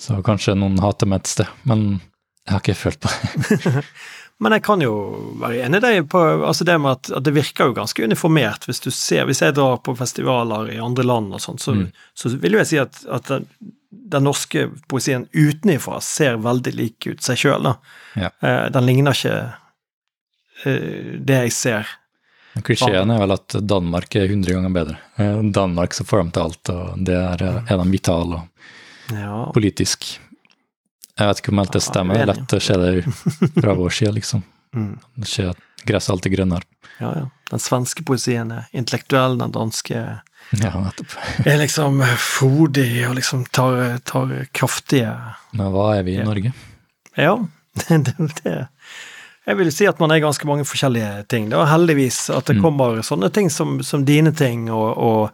Så 0.00 0.18
kanskje 0.26 0.56
noen 0.58 0.80
hater 0.82 1.06
meg 1.10 1.22
et 1.22 1.30
sted, 1.34 1.50
men 1.68 2.00
jeg 2.46 2.54
har 2.56 2.62
ikke 2.64 2.80
følt 2.80 3.00
på 3.04 3.12
det. 3.12 3.84
Men 4.40 4.54
jeg 4.56 4.62
kan 4.64 4.80
jo 4.80 4.92
være 5.36 5.66
enig 5.66 5.82
i 5.82 5.84
deg 5.84 6.06
på 6.08 6.20
altså 6.48 6.64
det 6.64 6.78
med 6.80 6.94
at, 6.96 7.10
at 7.18 7.24
det 7.26 7.34
virker 7.36 7.68
jo 7.68 7.74
ganske 7.76 8.06
uniformert. 8.08 8.64
Hvis 8.64 8.80
du 8.80 8.88
ser, 8.88 9.26
hvis 9.28 9.42
jeg 9.44 9.52
drar 9.58 9.82
på 9.84 9.92
festivaler 9.98 10.70
i 10.72 10.78
andre 10.80 11.04
land 11.04 11.34
og 11.36 11.42
sånt, 11.44 11.60
så, 11.60 11.74
Mm. 11.76 11.90
så 12.16 12.30
vil 12.40 12.56
jo 12.56 12.62
jeg 12.62 12.70
si 12.70 12.78
at, 12.80 13.02
at 13.04 13.28
den, 13.28 13.44
den 13.90 14.24
norske 14.24 14.70
poesien 14.88 15.26
utenifra 15.36 16.00
ser 16.00 16.40
veldig 16.40 16.72
lik 16.72 17.10
ut 17.10 17.20
seg 17.20 17.36
sjøl, 17.36 17.68
da. 17.68 17.74
Ja. 18.16 18.30
Uh, 18.40 18.70
Den 18.72 18.88
ligner 18.88 19.12
ikke 19.12 19.36
uh, 20.64 21.20
det 21.20 21.36
jeg 21.44 21.52
ser. 21.52 21.92
Klisjeen 22.66 23.10
er 23.14 23.20
vel 23.22 23.32
at 23.36 23.54
Danmark 23.62 24.14
er 24.18 24.26
100 24.26 24.52
ganger 24.56 24.72
bedre. 24.74 24.96
Eh, 25.22 25.42
Danmark 25.54 25.94
så 25.94 26.04
får 26.04 26.24
de 26.24 26.32
til 26.34 26.42
alt, 26.48 26.70
og 26.74 27.04
det 27.06 27.14
er, 27.18 27.44
er 27.66 27.76
de 27.84 27.90
vitale 27.92 28.40
og 28.40 28.46
Ja. 29.14 29.44
politisk. 29.54 30.06
Jeg 31.18 31.26
vet 31.28 31.40
ikke 31.42 31.52
om 31.52 31.58
alt 31.62 31.72
det 31.74 31.82
stemmer, 31.82 32.14
det 32.14 32.22
er 32.22 32.30
lett 32.32 32.52
å 32.56 32.60
se 32.62 32.76
det 32.80 32.92
fra 33.62 33.74
vår 33.74 33.90
side, 33.90 34.12
liksom. 34.18 34.42
Mm. 34.74 34.92
Det 35.18 35.26
skjer 35.28 35.48
at 35.50 35.58
gresset 35.86 36.12
alltid 36.14 36.36
grønnere. 36.36 36.62
ja, 37.00 37.12
ja. 37.22 37.28
Den 37.50 37.58
svenske 37.58 38.04
poesien 38.06 38.52
er 38.54 38.68
intellektuell, 38.78 39.34
den 39.40 39.50
danske 39.50 39.98
Ja, 40.60 40.70
nettopp. 40.84 41.16
er 41.50 41.58
liksom 41.58 41.98
frodig 42.22 43.06
og 43.08 43.16
liksom 43.18 43.42
tar, 43.50 43.98
tar 44.06 44.46
kraftige 44.54 45.10
Men 45.52 45.72
hva 45.74 45.88
er 45.98 46.04
vi 46.06 46.14
i 46.20 46.22
Norge? 46.22 46.52
Ja, 47.18 47.32
det, 47.88 48.14
det 48.44 48.54
Jeg 49.48 49.56
vil 49.56 49.70
si 49.72 49.86
at 49.88 49.98
man 50.02 50.10
er 50.12 50.20
ganske 50.20 50.46
mange 50.46 50.64
forskjellige 50.68 51.24
ting. 51.32 51.48
Det 51.50 51.56
er 51.58 51.70
heldigvis 51.72 52.28
at 52.36 52.46
det 52.50 52.56
Mm. 52.58 52.62
kommer 52.62 53.00
sånne 53.02 53.30
ting 53.32 53.48
som, 53.50 53.78
som 53.82 54.04
dine 54.04 54.32
ting, 54.36 54.68
og, 54.70 54.98
og, 54.98 55.30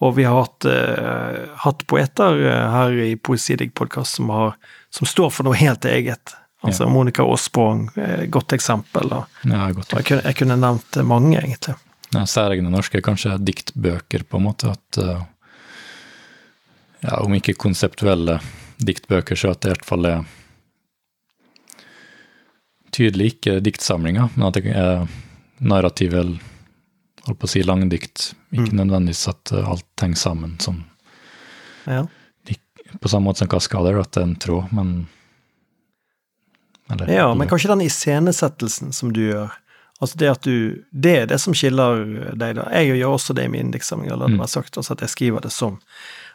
og 0.00 0.14
vi 0.16 0.24
har 0.24 0.38
hatt, 0.40 0.64
uh, 0.64 1.56
hatt 1.66 1.84
poeter 1.86 2.40
eh, 2.40 2.70
her 2.72 2.90
i 3.04 3.16
Poesidigg-podkast 3.16 4.16
som, 4.16 4.30
har- 4.32 4.56
som 4.90 5.06
står 5.06 5.30
for 5.30 5.44
noe 5.44 5.54
helt 5.60 5.84
eget. 5.84 6.34
Altså 6.64 6.88
Monica 6.88 7.22
Aasprong, 7.22 7.90
eh, 7.96 8.26
godt 8.32 8.52
eksempel. 8.52 9.12
Og, 9.12 9.24
Ja, 9.44 9.70
godt. 9.72 9.92
jeg, 9.92 10.04
kunne, 10.08 10.22
jeg 10.24 10.36
kunne 10.36 10.56
nevnt 10.60 10.96
mange, 11.04 11.38
egentlig. 11.40 11.76
Ja, 12.14 12.24
særegne 12.26 12.70
norske 12.72 13.00
kanskje 13.04 13.36
diktbøker, 13.44 14.24
på 14.28 14.36
en 14.40 14.44
måte. 14.48 14.72
At 14.72 14.98
uh, 15.04 15.22
ja, 17.04 17.20
om 17.20 17.32
ikke 17.36 17.54
konseptuelle 17.60 18.40
diktbøker, 18.80 19.36
så 19.36 19.52
at 19.54 19.60
det 19.62 19.68
i 19.70 19.74
hvert 19.74 19.86
fall 19.88 20.06
er 20.08 20.24
tydelig 23.00 23.32
ikke 23.34 23.58
diktsamlinger, 23.64 24.30
men 24.36 24.46
at 24.50 24.58
det 24.60 24.74
er 24.76 25.06
narrativ 25.60 26.14
eller 26.14 26.38
holdt 27.26 27.38
på 27.40 27.48
å 27.48 27.52
si 27.52 27.62
langdikt. 27.64 28.30
Ikke 28.52 28.70
Mm. 28.72 28.78
nødvendigvis 28.84 29.26
at 29.28 29.52
eh, 29.56 29.68
alt 29.70 29.84
henger 30.04 30.16
sammen 30.20 30.56
sånn 30.60 30.84
Ja. 31.86 32.06
på 33.00 33.08
samme 33.08 33.28
måte 33.30 33.38
som 33.44 33.48
kaskader, 33.48 34.00
at 34.00 34.10
det 34.12 34.20
er 34.22 34.26
en 34.26 34.36
tråd, 34.36 34.72
men 34.74 35.06
eller, 36.90 37.08
Ja, 37.08 37.34
men 37.34 37.48
kanskje 37.48 37.68
den 37.70 37.80
iscenesettelsen 37.86 38.92
som 38.92 39.12
du 39.12 39.20
gjør. 39.28 39.50
Altså 40.00 40.16
det 40.16 40.30
at 40.30 40.42
du 40.42 40.82
Det 40.92 41.16
er 41.22 41.26
det 41.26 41.38
som 41.40 41.54
skiller 41.54 42.34
deg, 42.36 42.56
da. 42.56 42.64
Jeg 42.72 42.98
gjør 43.00 43.14
også 43.14 43.34
det 43.36 43.44
i 43.44 43.48
min 43.52 43.70
diktsamling, 43.70 44.10
eller 44.10 44.28
det 44.28 44.38
Mm. 44.40 44.46
sagt. 44.48 44.74
også 44.76 44.92
at 44.92 45.00
jeg 45.00 45.08
skriver 45.10 45.40
det 45.42 45.52
som 45.52 45.78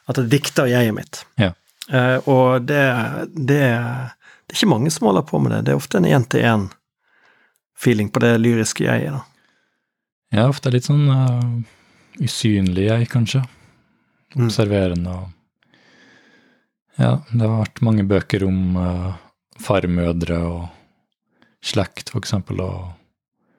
At 0.08 0.17
jeg 0.17 0.30
dikter 0.30 0.65
jeget 0.69 0.93
mitt. 0.93 1.25
Ja. 1.38 1.51
Uh, 1.91 2.19
og 2.30 2.65
det, 2.67 3.28
det 3.36 4.12
Det 4.45 4.53
er 4.53 4.58
ikke 4.60 4.73
mange 4.75 4.91
som 4.93 5.08
holder 5.08 5.25
på 5.25 5.39
med 5.41 5.51
det. 5.55 5.62
Det 5.65 5.71
er 5.73 5.79
ofte 5.79 5.97
en 5.97 6.05
én-til-én-feeling 6.10 8.10
på 8.13 8.19
det 8.23 8.34
lyriske 8.41 8.84
jeget, 8.86 9.12
da. 9.17 9.21
Ja, 10.36 10.43
ofte 10.51 10.71
litt 10.73 10.86
sånn 10.88 11.05
uh, 11.10 11.62
usynlig 12.21 12.86
jeg, 12.89 13.08
kanskje. 13.12 13.41
Mm. 14.36 14.47
Observerende 14.49 15.10
og 15.15 15.25
Ja, 16.95 17.17
det 17.31 17.41
har 17.43 17.58
vært 17.60 17.81
mange 17.84 18.05
bøker 18.08 18.45
om 18.47 18.77
uh, 18.79 19.13
farmødre 19.60 20.38
og 20.47 20.62
slekt, 21.65 22.10
for 22.13 22.19
eksempel, 22.23 22.62
og 22.62 22.91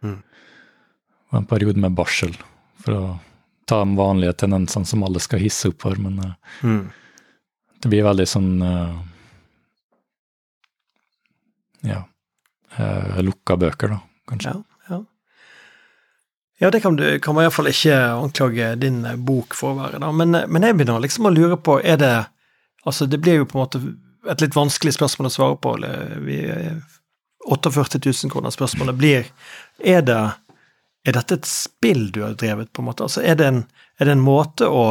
Mm. 0.04 0.20
en 1.32 1.46
periode 1.48 1.76
med 1.80 1.94
barsel, 1.96 2.34
for 2.84 2.92
å 2.94 3.18
ta 3.66 3.80
de 3.84 3.96
vanlige 3.96 4.32
tendensene 4.38 4.86
som 4.86 5.02
alle 5.02 5.18
skal 5.20 5.40
hisse 5.42 5.68
opp 5.72 5.80
for, 5.82 5.96
men 5.98 6.18
uh, 6.22 6.34
Mm. 6.62 6.90
det 7.82 7.88
blir 7.90 8.04
veldig 8.04 8.26
sånn 8.28 8.62
eh, 8.62 8.94
Ja, 11.86 12.02
uh, 12.78 13.20
lukka 13.24 13.56
bøker, 13.60 13.96
da, 13.96 14.00
kanskje. 14.30 14.54
Ja, 14.56 14.88
ja. 14.90 15.02
Ja, 16.58 16.70
det 16.72 16.80
kan, 16.80 16.96
du, 16.96 17.04
kan 17.20 17.36
man 17.36 17.44
iallfall 17.44 17.68
ikke 17.68 17.96
anklage 18.16 18.70
din 18.80 19.02
eh, 19.04 19.18
bok 19.20 19.52
for 19.54 19.74
å 19.74 19.80
være, 19.82 20.00
da. 20.00 20.08
Men, 20.16 20.32
eh, 20.38 20.46
men 20.48 20.64
jeg 20.64 20.78
begynner 20.78 21.02
liksom 21.04 21.28
å 21.28 21.34
lure 21.34 21.60
på, 21.60 21.80
er 21.84 22.00
det 22.02 22.14
Altså, 22.86 23.02
det 23.10 23.18
blir 23.18 23.40
jo 23.40 23.46
på 23.50 23.56
en 23.58 23.64
måte 23.64 23.78
et 24.30 24.42
litt 24.44 24.54
vanskelig 24.54 24.92
spørsmål 24.94 25.26
å 25.26 25.30
svare 25.34 25.56
på. 25.58 25.72
Vi, 26.22 26.36
48 27.50 27.98
000 27.98 28.30
kroner 28.30 28.54
spørsmålet 28.54 28.94
blir 28.94 29.26
Er 29.82 30.04
det 30.06 30.20
er 31.06 31.16
dette 31.16 31.38
et 31.38 31.48
spill 31.50 32.08
du 32.14 32.20
har 32.22 32.36
drevet, 32.38 32.70
på 32.70 32.82
en 32.82 32.88
måte? 32.88 33.06
Altså, 33.06 33.24
er 33.26 33.34
det 33.38 33.48
en, 33.50 33.60
er 33.98 34.08
det 34.08 34.16
en 34.16 34.24
måte 34.26 34.70
å 34.70 34.86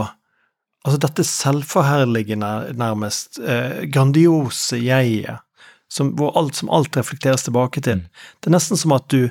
Altså, 0.86 1.00
dette 1.02 1.24
selvforherligende, 1.26 2.76
nærmest, 2.78 3.40
eh, 3.42 3.88
grandiose 3.90 4.78
jeget, 4.78 5.42
som, 5.96 6.14
hvor 6.20 6.36
alt 6.40 6.58
som 6.60 6.72
alt 6.76 6.98
reflekteres 7.00 7.48
tilbake 7.48 7.84
til. 7.86 8.04
Det 8.44 8.50
er 8.52 8.58
nesten 8.58 8.80
som 8.80 8.96
at 8.98 9.08
du 9.14 9.30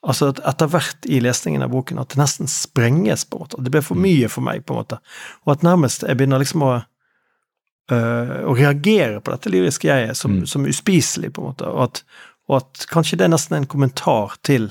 Altså 0.00 0.30
at 0.30 0.38
etter 0.48 0.70
hvert 0.72 1.04
i 1.12 1.18
lesningen 1.20 1.60
av 1.60 1.74
boken 1.74 1.98
at 2.00 2.14
det 2.14 2.16
nesten 2.16 2.48
sprenges, 2.48 3.26
på 3.28 3.36
en 3.36 3.42
måte. 3.42 3.58
Det 3.60 3.72
blir 3.74 3.82
for 3.84 4.00
mye 4.00 4.30
for 4.32 4.40
meg, 4.40 4.62
på 4.64 4.72
en 4.72 4.78
måte. 4.80 4.96
Og 5.44 5.50
at 5.52 5.66
nærmest 5.66 6.06
jeg 6.08 6.16
begynner 6.16 6.40
liksom 6.40 6.62
å 6.64 6.70
øh, 7.92 8.32
å 8.48 8.54
reagere 8.56 9.20
på 9.20 9.34
dette 9.34 9.52
lyriske 9.52 9.90
jeget 9.90 10.16
som, 10.16 10.38
Mm. 10.38 10.46
som 10.46 10.64
uspiselig, 10.64 11.34
på 11.36 11.42
en 11.42 11.50
måte. 11.50 11.68
Og 11.68 11.82
at, 11.82 12.02
og 12.48 12.56
at 12.62 12.86
kanskje 12.88 13.18
det 13.18 13.26
er 13.28 13.34
nesten 13.34 13.58
en 13.58 13.68
kommentar 13.68 14.38
til 14.42 14.70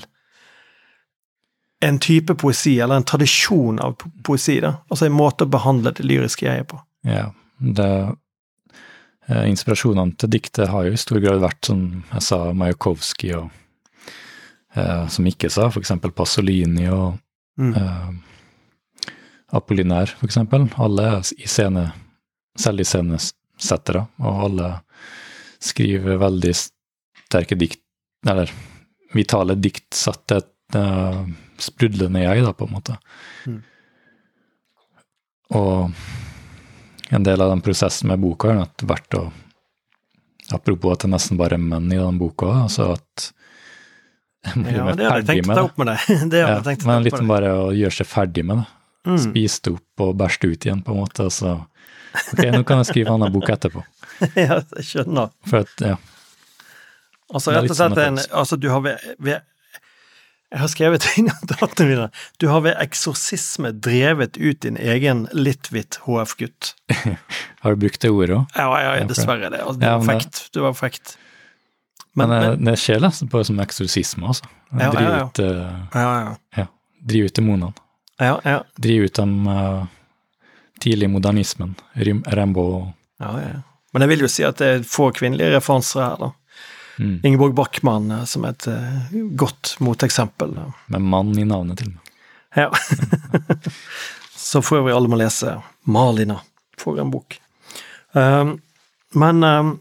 en 1.80 1.98
type 1.98 2.34
poesi, 2.34 2.80
eller 2.80 2.96
en 2.96 3.04
tradisjon 3.04 3.78
av 3.80 4.02
poesi, 4.24 4.58
da. 4.60 4.74
Altså 4.90 5.06
en 5.06 5.16
måte 5.16 5.46
å 5.46 5.52
behandle 5.54 5.94
det 5.94 6.04
lyriske 6.04 6.44
jeget 6.44 6.68
på. 6.74 6.80
Ja, 7.06 7.30
det 7.58 8.16
Inspirasjonene 9.30 10.16
til 10.18 10.30
diktet 10.32 10.70
har 10.72 10.86
jo 10.86 10.92
i 10.94 11.00
stor 11.00 11.20
grad 11.22 11.42
vært, 11.42 11.64
som 11.70 12.04
jeg 12.12 12.26
sa, 12.26 12.38
Majakovskij 12.56 13.34
og 13.38 13.50
eh, 14.74 15.08
Som 15.08 15.28
ikke 15.30 15.50
sa, 15.52 15.68
eksempel 15.70 16.14
Pasolini 16.16 16.88
og 16.90 17.18
Mm. 17.60 17.74
eh, 17.76 18.10
Apollinaire, 19.52 20.14
for 20.16 20.26
eksempel. 20.26 20.68
Alle 20.78 21.02
er 21.02 21.32
i 21.36 21.48
scene, 21.50 21.88
selviscenesettere, 22.58 24.06
og 24.22 24.44
alle 24.46 24.68
skriver 25.60 26.20
veldig 26.22 26.52
sterke 26.54 27.58
dikt, 27.58 27.82
eller 28.30 28.52
vitale 29.12 29.56
dikt 29.58 29.90
satt 29.98 30.22
til 30.30 30.38
et 30.38 30.78
uh, 30.78 31.26
sprudlende 31.58 32.22
jeg, 32.22 32.44
da, 32.46 32.54
på 32.54 32.68
en 32.68 32.76
måte. 32.76 32.96
Mm. 33.50 33.58
Og 35.58 35.90
en 37.10 37.26
del 37.26 37.42
av 37.42 37.50
den 37.52 37.62
prosessen 37.64 38.08
med 38.10 38.20
boka 38.22 38.52
har 38.54 38.68
vært 38.90 39.18
å 39.18 39.28
Apropos 40.50 40.96
at 40.96 41.04
det 41.04 41.10
nesten 41.12 41.38
bare 41.38 41.54
er 41.54 41.62
menn 41.62 41.92
i 41.94 41.98
den 42.00 42.16
boka, 42.18 42.48
altså 42.64 42.88
at 42.96 43.28
Ja, 44.50 44.56
det 44.96 45.06
hadde 45.06 45.20
jeg 45.20 45.26
tenkt 45.28 45.50
å 45.52 45.54
ta 45.54 45.62
opp 45.68 45.76
med 45.78 45.86
deg. 45.92 46.06
Det 46.32 46.40
hadde 46.40 46.40
Ja, 46.40 46.56
jeg 46.56 46.64
tenkt 46.66 46.82
å 46.82 46.86
ta 46.86 46.90
men 46.90 46.96
opp 46.98 47.04
litt 47.06 47.12
med 47.12 47.20
som 47.20 47.28
deg. 47.28 47.30
bare 47.36 47.50
å 47.54 47.68
gjøre 47.76 47.96
seg 48.00 48.08
ferdig 48.10 48.44
med 48.48 48.58
det. 48.58 48.64
Mm. 49.06 49.18
Spise 49.22 49.62
det 49.66 49.72
opp 49.76 50.02
og 50.08 50.16
bæsje 50.18 50.40
det 50.42 50.50
ut 50.50 50.66
igjen, 50.66 50.80
på 50.86 50.94
en 50.96 50.98
måte. 51.04 51.28
Så 51.30 51.52
Ok, 52.34 52.42
nå 52.50 52.64
kan 52.66 52.80
jeg 52.82 52.88
skrive 52.90 53.12
en 53.12 53.20
annen 53.20 53.30
bok 53.36 53.46
etterpå. 53.54 53.84
ja, 54.34 54.58
jeg 54.80 54.88
skjønner. 54.88 55.30
For 55.46 55.62
at, 55.62 55.74
ja. 55.86 55.94
Altså 57.30 57.54
rett 57.54 57.70
og 57.70 57.76
slett 57.78 57.94
sånn 57.94 58.02
en 58.08 58.18
Altså, 58.42 58.58
du 58.58 58.66
har 58.74 58.82
ved, 58.82 59.06
ved 59.22 59.46
Jeg 60.50 60.58
har 60.64 60.70
skrevet 60.72 61.04
i 61.14 61.22
datene 61.46 61.86
mine 61.86 62.06
Du 62.42 62.48
har 62.50 62.62
ved 62.64 62.74
eksorsisme 62.82 63.70
drevet 63.78 64.36
ut 64.36 64.60
din 64.64 64.76
egen 64.80 65.28
Litvit 65.32 66.00
HF-gutt. 66.06 66.72
Har 67.62 67.76
du 67.76 67.84
brukt 67.84 68.00
det 68.02 68.10
ordet 68.10 68.34
òg? 68.40 68.56
Ja, 68.58 68.68
ja, 68.82 68.96
Ja, 68.98 69.04
dessverre 69.06 69.50
det. 69.52 69.60
Det 69.78 69.92
var 69.92 70.02
frekt. 70.08 70.42
Det 70.54 70.64
var 70.64 70.74
frekt. 70.74 71.14
Men, 72.18 72.28
Men, 72.28 72.42
eh, 72.42 72.48
men 72.58 72.72
det 72.72 72.80
skjer 72.82 72.98
nesten 73.04 73.30
på 73.30 73.44
som 73.46 73.60
eksorsisme, 73.62 74.26
altså. 74.26 74.48
Ja, 74.72 74.90
Drive 74.90 75.06
ja, 75.06 75.16
ja. 75.16 75.28
ut, 75.28 75.38
eh, 75.38 75.78
Ja, 75.94 76.08
ja. 76.24 76.34
ja, 76.56 76.66
drive 77.06 77.30
ut 77.30 77.34
demonene. 77.38 77.72
Ja, 78.18 78.34
ja. 78.44 78.58
Drive 78.76 79.06
ut 79.06 79.14
den 79.14 79.46
eh, 79.46 79.84
tidlige 80.82 81.08
modernismen. 81.14 81.76
Rimbaud 81.94 82.90
ja, 83.20 83.30
ja. 83.40 83.62
Men 83.92 84.04
jeg 84.04 84.08
vil 84.12 84.24
jo 84.24 84.28
si 84.30 84.44
at 84.46 84.60
det 84.60 84.68
er 84.74 84.84
få 84.86 85.10
kvinnelige 85.14 85.54
referanser 85.56 86.02
her, 86.02 86.16
da. 86.20 86.30
Mm, 87.00 87.18
Ingeborg 87.26 87.56
Bachmann 87.58 88.10
eh, 88.14 88.24
som 88.28 88.46
et 88.48 88.68
eh, 88.70 89.18
godt 89.40 89.76
moteksempel. 89.80 90.56
med 90.86 91.00
mann 91.00 91.34
i 91.38 91.44
navnet, 91.48 91.80
til 91.80 91.90
og 91.90 91.98
med. 91.98 92.16
Ja. 92.56 92.70
Så 94.40 94.62
for 94.62 94.80
øvrig 94.80 94.96
alle 94.96 95.10
må 95.10 95.18
lese 95.20 95.58
Malina 95.84 96.40
for 96.78 96.98
en 96.98 97.10
bok. 97.12 97.36
Um, 98.12 98.56
men 99.14 99.44
um, 99.44 99.78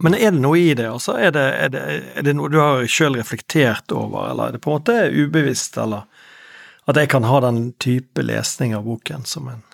men 0.00 0.14
er 0.16 0.32
det 0.32 0.40
noe 0.40 0.56
i 0.58 0.74
det, 0.74 0.86
altså? 0.88 1.18
Er 1.20 1.32
det, 1.36 1.46
er 1.60 1.72
det, 1.72 1.80
er 2.16 2.24
det 2.24 2.32
noe 2.36 2.48
du 2.48 2.56
har 2.56 2.86
sjøl 2.88 3.18
reflektert 3.20 3.92
over, 3.92 4.30
eller 4.30 4.48
er 4.48 4.56
det 4.56 4.62
på 4.64 4.72
en 4.72 4.78
måte 4.78 4.94
ubevisst, 5.12 5.76
eller 5.80 6.06
at 6.88 6.96
jeg 6.96 7.10
kan 7.12 7.26
ha 7.28 7.40
den 7.44 7.74
type 7.82 8.24
lesning 8.24 8.72
av 8.76 8.86
boken 8.88 9.26
som 9.28 9.50
en 9.52 9.66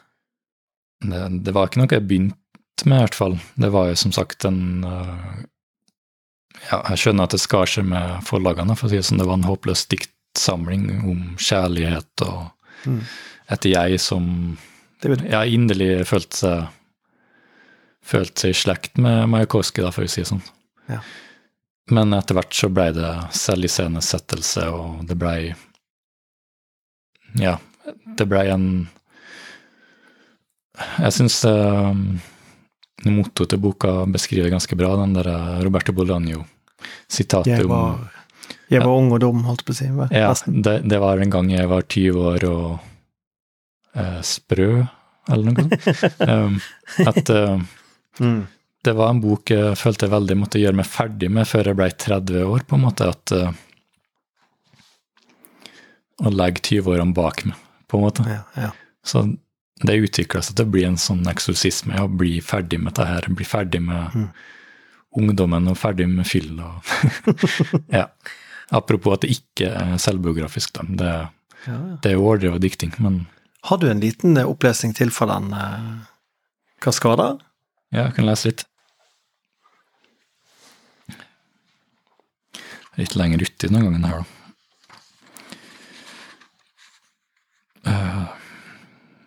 Det, 1.06 1.20
det 1.46 1.54
var 1.54 1.68
ikke 1.68 1.78
noe 1.82 1.94
jeg 1.94 2.06
begynte 2.08 2.88
med, 2.88 2.98
i 2.98 3.04
hvert 3.04 3.18
fall. 3.18 3.38
Det 3.54 3.70
var 3.70 3.92
jo 3.92 4.00
som 4.00 4.14
sagt 4.16 4.44
en 4.48 4.82
eh, 4.84 5.44
Ja, 6.70 6.80
jeg 6.90 7.02
skjønner 7.02 7.28
at 7.28 7.34
det 7.36 7.40
skar 7.42 7.70
seg 7.70 7.86
med 7.88 8.24
forlagene, 8.26 8.76
for 8.76 8.88
å 8.88 8.90
si 8.90 8.98
det 8.98 9.06
sånn. 9.08 9.20
Det 9.22 9.28
var 9.28 9.38
en 9.38 9.48
håpløs 9.48 9.86
diktsamling 9.92 10.88
om 11.06 11.24
kjærlighet 11.38 12.26
og 12.28 12.52
Mm. 12.86 13.00
et 13.50 13.64
jeg 13.64 13.98
som 13.98 14.58
ja, 15.02 15.40
inderlig 15.44 16.06
følte 16.06 16.36
seg 16.36 16.66
følte 18.06 18.44
seg 18.44 18.52
i 18.52 18.58
slekt 18.60 18.98
med 19.02 19.28
Majakovskij, 19.32 19.88
for 19.90 20.06
å 20.06 20.10
si 20.10 20.22
det 20.22 20.28
sånn. 20.28 20.44
Ja. 20.90 21.00
Men 21.90 22.14
etter 22.14 22.36
hvert 22.38 22.54
så 22.54 22.68
blei 22.70 22.92
det 22.94 23.10
selviscenesettelse, 23.34 24.68
og 24.70 25.06
det 25.08 25.18
blei 25.18 25.54
Ja, 27.38 27.56
det 28.16 28.28
blei 28.30 28.46
en 28.52 28.88
Jeg 31.00 31.12
syns 31.16 31.40
um, 31.48 32.20
mottoet 33.04 33.52
til 33.52 33.60
boka 33.60 33.92
beskriver 34.08 34.50
ganske 34.50 34.76
bra, 34.78 34.94
den 35.02 35.12
der 35.18 35.28
eh, 35.28 35.62
Roberto 35.66 35.92
Bolaño-sitatet 35.92 37.66
om 37.68 38.06
jeg 38.70 38.82
var 38.82 38.94
ung 38.98 39.12
og 39.14 39.20
dum, 39.22 39.44
holdt 39.46 39.64
på 39.66 39.74
å 39.74 39.76
si. 39.78 39.86
ja, 40.14 40.32
det, 40.46 40.80
det 40.90 40.98
var 41.02 41.18
en 41.22 41.30
gang 41.30 41.50
jeg 41.50 41.68
var 41.70 41.82
20 41.86 42.18
år 42.32 42.44
og 42.50 42.78
eh, 43.94 44.20
sprø, 44.26 44.70
eller 45.30 45.44
noe 45.50 45.62
sånt. 45.62 46.20
um, 46.30 46.60
at 47.06 47.30
eh, 47.34 47.58
Mm. 48.16 48.46
det 48.80 48.92
var 48.96 49.10
en 49.12 49.18
bok 49.20 49.50
jeg 49.52 49.76
følte 49.76 50.06
jeg 50.06 50.12
veldig 50.14 50.36
måtte 50.40 50.60
gjøre 50.62 50.78
meg 50.78 50.86
ferdig 50.88 51.28
med 51.28 51.44
før 51.44 51.68
jeg 51.68 51.76
ble 51.76 51.88
30 51.92 52.46
år, 52.48 52.62
på 52.64 52.78
en 52.78 52.84
måte. 52.86 53.08
At 53.12 53.32
uh, 53.36 53.50
Å 56.24 56.32
legge 56.32 56.62
20-årene 56.64 57.12
bak 57.12 57.42
meg, 57.44 57.58
på 57.90 57.98
en 57.98 58.06
måte. 58.06 58.24
Ja, 58.30 58.40
ja. 58.56 58.70
Så 59.04 59.26
det 59.84 59.98
utvikla 60.00 60.40
seg 60.42 60.56
til 60.56 60.64
å 60.66 60.70
bli 60.72 60.84
en 60.88 60.96
sånn 60.96 61.26
eksorsisme, 61.28 61.98
å 62.00 62.08
bli 62.08 62.38
ferdig 62.40 62.78
med 62.80 62.94
det 62.96 63.06
her. 63.06 63.26
Bli 63.28 63.44
ferdig 63.44 63.82
med 63.84 64.14
Mm. 64.16 64.28
ungdommen 65.16 65.68
og 65.68 65.76
ferdig 65.80 66.06
med 66.08 66.26
fyll 66.28 66.58
og 66.60 66.82
Ja. 67.92 68.06
Apropos 68.70 69.14
at 69.14 69.20
det 69.24 69.30
ikke 69.36 69.68
er 69.72 69.96
selvbiografisk, 70.02 70.72
da. 70.74 70.82
Det, 70.88 71.10
ja, 71.66 71.72
ja. 71.72 71.96
det 72.02 72.10
er 72.10 72.16
jo 72.16 72.24
overdrevet 72.26 72.60
dikting, 72.64 72.92
men 72.98 73.26
Har 73.64 73.78
du 73.78 73.88
en 73.90 74.00
liten 74.00 74.36
eh, 74.36 74.44
opplesning 74.48 74.94
til 74.94 75.10
fra 75.10 75.26
den 75.34 75.52
eh, 75.52 76.06
Kaskada? 76.82 77.38
ja, 77.92 78.04
jeg 78.08 78.14
kan 78.16 78.26
lese 78.26 78.48
litt. 78.50 78.64
Litt 82.96 83.14
lenger 83.16 83.42
uti 83.44 83.68
denne 83.68 83.82
gangen 83.84 84.04
her, 84.08 84.24
da. 84.24 84.24
Eh, 87.86 88.35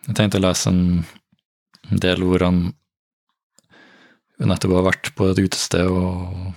Jeg 0.10 0.18
tenkte 0.18 0.40
å 0.40 0.42
lese 0.42 0.72
en 0.74 2.02
del 2.02 2.24
hvor 2.26 2.42
han 2.42 2.64
nettopp 4.40 4.74
har 4.80 4.88
vært 4.88 5.12
på 5.14 5.28
et 5.30 5.42
utested 5.44 5.86
og 5.86 6.50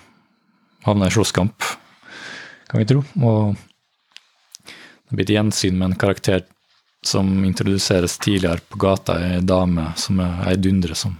havna 0.86 1.10
i 1.10 1.12
slåsskamp, 1.12 1.66
kan 2.70 2.80
vi 2.80 2.88
tro. 2.88 3.02
Og 3.20 3.52
det 4.64 5.18
blir 5.18 5.26
et 5.26 5.34
gjensyn 5.36 5.76
med 5.76 5.90
en 5.90 6.00
karakter 6.00 6.46
som 7.04 7.28
introduseres 7.44 8.16
tidligere 8.22 8.62
på 8.72 8.80
gata, 8.80 9.18
ei 9.20 9.42
dame 9.44 9.90
som 10.00 10.22
er 10.22 10.46
ei 10.48 10.56
dundre 10.56 10.96
som 10.96 11.18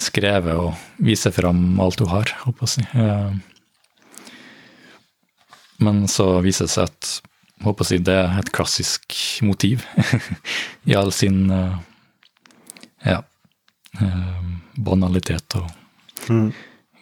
skrevet 0.00 0.56
og 0.56 1.04
viser 1.04 1.34
fram 1.36 1.76
alt 1.82 2.00
hun 2.00 2.14
har, 2.14 2.32
holdt 2.46 2.60
på 2.62 2.68
å 2.68 2.74
si. 2.78 2.86
Eh, 2.96 3.32
Men 5.80 6.06
så 6.08 6.40
viser 6.44 6.68
det 6.68 6.74
seg 6.74 6.88
at 6.88 7.29
på 7.60 7.84
å 7.84 7.86
si, 7.86 7.98
det 8.00 8.14
er 8.16 8.38
et 8.40 8.52
klassisk 8.56 9.14
motiv 9.46 9.84
i 10.88 10.94
all 10.96 11.12
sin 11.12 11.50
eh, 11.52 11.76
ja, 13.04 13.20
eh, 14.00 14.40
banalitet 14.76 15.58
og 15.60 15.76
Mm. 16.28 16.50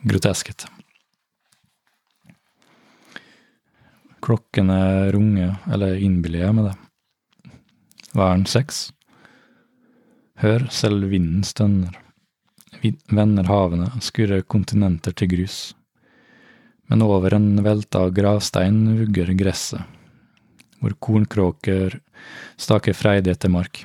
groteskhet. 0.06 0.64
Er 4.28 5.12
runge, 5.12 5.58
eller 5.72 5.96
innbiller 5.96 6.44
jeg 6.46 6.54
med 6.54 6.68
det. 6.68 6.74
Væren 8.14 8.46
seks. 8.46 8.92
Hør, 10.38 10.68
selv 10.70 11.08
vinden 11.10 11.42
stønner. 11.44 11.96
Vender 13.10 13.48
havene, 13.50 13.90
skurrer 14.04 14.44
kontinenter 14.46 15.12
til 15.18 15.28
grus. 15.32 15.74
Men 16.88 17.02
over 17.02 17.34
en 17.34 17.56
velta 17.64 18.06
gravstein 18.14 18.84
vugger 19.00 19.34
gresset, 19.36 19.82
hvor 20.80 20.94
kornkråker 21.02 21.98
staker 22.60 22.96
freidig 22.96 23.34
etter 23.34 23.52
mark. 23.52 23.84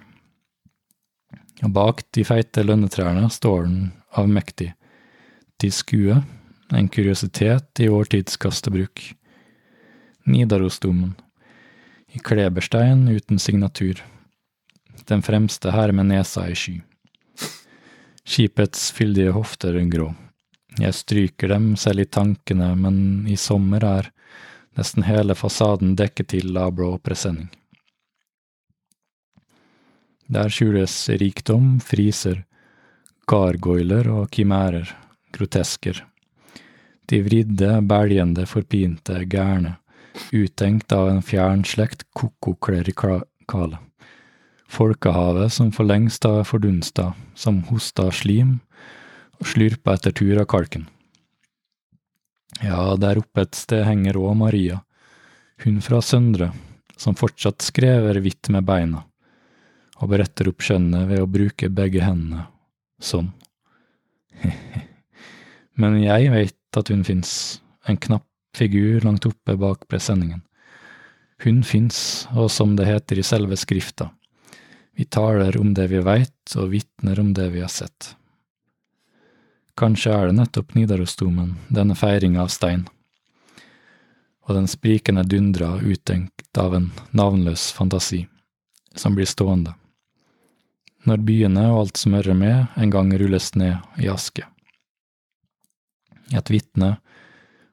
Og 1.64 1.72
bak 1.74 2.04
de 2.16 2.26
feite 2.28 2.64
lønnetrærne 2.66 3.30
står 3.32 3.68
den 3.68 3.92
avmektig, 4.20 4.74
til 5.62 5.72
skue, 5.72 6.18
en 6.74 6.90
kuriositet 6.90 7.80
i 7.84 7.90
vår 7.92 8.10
tids 8.12 8.40
kastebruk. 8.42 9.02
Nidarosdomen, 10.26 11.14
I 12.14 12.20
kleberstein 12.20 13.08
uten 13.10 13.40
signatur. 13.40 14.02
Den 15.10 15.22
fremste 15.22 15.72
her 15.72 15.92
med 15.92 16.12
nesa 16.12 16.46
i 16.48 16.56
sky. 16.56 16.76
Skipets 18.24 18.92
fyldige 18.96 19.34
hofter 19.36 19.76
grå. 19.92 20.14
Jeg 20.80 20.94
stryker 20.94 21.52
dem 21.52 21.74
selv 21.78 22.06
i 22.06 22.06
tankene, 22.06 22.72
men 22.76 23.28
i 23.28 23.36
sommer 23.38 23.84
er 23.84 24.10
nesten 24.78 25.06
hele 25.08 25.36
fasaden 25.36 25.96
dekket 26.00 26.32
til 26.34 26.58
av 26.58 26.74
blå 26.78 26.96
presenning. 26.98 27.50
Der 30.34 30.50
skjules 30.50 30.96
rikdom, 31.22 31.78
friser, 31.84 32.44
gargoiler 33.30 34.08
og 34.10 34.32
kimærer, 34.34 34.90
grotesker. 35.36 36.00
De 37.12 37.20
vridde, 37.26 37.82
bæljende, 37.84 38.46
forpinte, 38.48 39.20
gærne, 39.30 39.76
uttenkt 40.34 40.94
av 40.96 41.10
en 41.12 41.22
fjern 41.26 41.66
slekt 41.68 42.06
koko-klerikale. 42.16 43.82
Folkehavet 44.74 45.54
som 45.54 45.70
for 45.76 45.86
lengst 45.86 46.26
har 46.26 46.48
fordunsta, 46.48 47.12
som 47.36 47.62
hosta 47.70 48.08
slim 48.12 48.58
og 49.38 49.52
slurpa 49.52 49.98
etter 50.00 50.16
tur 50.16 50.40
av 50.42 50.48
kalken. 50.50 50.88
Ja, 52.62 52.96
der 53.00 53.18
oppe 53.22 53.48
et 53.48 53.58
sted 53.58 53.86
henger 53.88 54.20
òg 54.22 54.36
Maria, 54.38 54.82
hun 55.64 55.80
fra 55.82 56.02
Søndre, 56.06 56.52
som 56.98 57.18
fortsatt 57.18 57.64
skrever 57.66 58.20
hvitt 58.22 58.50
med 58.54 58.66
beina, 58.68 59.04
og 60.00 60.12
beretter 60.14 60.52
opp 60.52 60.62
skjønnet 60.64 61.10
ved 61.10 61.24
å 61.24 61.30
bruke 61.30 61.72
begge 61.74 62.04
hendene, 62.06 62.46
sånn. 63.02 63.32
Men 65.80 65.98
jeg 66.04 66.30
veit 66.34 66.78
at 66.78 66.90
hun 66.94 67.04
fins, 67.08 67.62
en 67.90 67.98
knapp 67.98 68.28
figur 68.56 69.02
langt 69.02 69.26
oppe 69.26 69.56
bak 69.58 69.88
presenningen. 69.90 70.44
Hun 71.44 71.64
fins, 71.66 72.28
og 72.38 72.52
som 72.54 72.78
det 72.78 72.86
heter 72.88 73.20
i 73.20 73.26
selve 73.26 73.58
skrifta, 73.60 74.12
vi 74.94 75.08
taler 75.10 75.58
om 75.58 75.74
det 75.74 75.88
vi 75.90 76.04
veit 76.06 76.54
og 76.56 76.70
vitner 76.70 77.20
om 77.20 77.34
det 77.34 77.50
vi 77.56 77.64
har 77.64 77.72
sett. 77.74 78.14
Kanskje 79.80 80.12
er 80.14 80.28
det 80.30 80.38
nettopp 80.38 80.76
Nidarosdomen, 80.78 81.56
denne 81.74 81.96
feiringa 81.98 82.44
av 82.44 82.52
stein, 82.54 82.84
og 84.46 84.58
den 84.58 84.68
sprikende 84.70 85.24
dundra 85.26 85.80
uttenkt 85.82 86.58
av 86.60 86.76
en 86.78 86.92
navnløs 87.12 87.72
fantasi, 87.74 88.28
som 88.96 89.16
blir 89.18 89.26
stående, 89.30 89.74
når 91.10 91.24
byene 91.26 91.66
og 91.72 91.80
alt 91.80 92.04
som 92.04 92.14
hører 92.14 92.38
med, 92.38 92.68
en 92.78 92.94
gang 92.94 93.10
rulles 93.18 93.50
ned 93.58 93.82
i 93.98 94.12
aske. 94.14 94.46
Et 96.34 96.54
vitne 96.54 96.98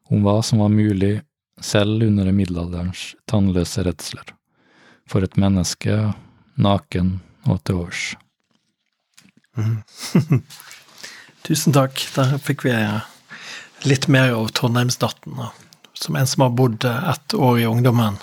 om 0.09 0.25
hva 0.25 0.41
som 0.43 0.65
var 0.65 0.73
mulig 0.73 1.21
selv 1.61 2.03
under 2.09 2.33
middelalderens 2.33 3.11
tannløse 3.29 3.85
redsler, 3.85 4.33
for 5.05 5.21
et 5.27 5.37
menneske 5.37 6.01
naken 6.57 7.19
og 7.45 7.61
til 7.65 7.85
års. 7.85 8.09
Tusen 11.51 11.75
takk. 11.75 11.99
Der 12.15 12.37
fikk 12.39 12.63
vi 12.63 12.73
litt 13.83 14.05
mer 14.07 14.37
av 14.39 14.53
Trondheimsnatten. 14.55 15.41
Som 15.99 16.17
en 16.17 16.29
som 16.31 16.45
har 16.45 16.53
bodd 16.55 16.85
ett 16.87 17.35
år 17.35 17.59
i 17.59 17.65
ungdommen 17.67 18.21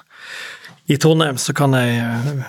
i 0.88 0.96
Trondheim, 0.96 1.36
så 1.36 1.52
kan 1.52 1.76
jeg 1.76 1.98
eh, 2.00 2.46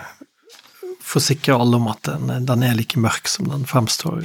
forsikre 1.03 1.57
alle 1.59 1.81
om 1.81 1.89
at 1.91 2.07
den, 2.07 2.31
den 2.47 2.63
er 2.63 2.79
like 2.79 3.01
mørk 3.03 3.27
som 3.27 3.51
den 3.51 3.67
fremstår 3.67 4.23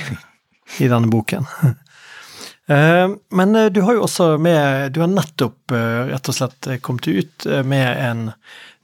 i 0.78 0.92
denne 0.92 1.10
boken. 1.10 1.50
Eh, 2.64 3.10
men 3.36 3.56
eh, 3.60 3.66
du 3.76 3.82
har 3.84 3.98
jo 3.98 4.06
også 4.06 4.38
med 4.40 4.94
Du 4.96 5.02
har 5.02 5.10
nettopp 5.12 5.74
rett 5.74 6.30
og 6.32 6.36
slett 6.38 6.70
kommet 6.80 7.10
ut 7.12 7.44
med 7.68 7.90
en 8.00 8.22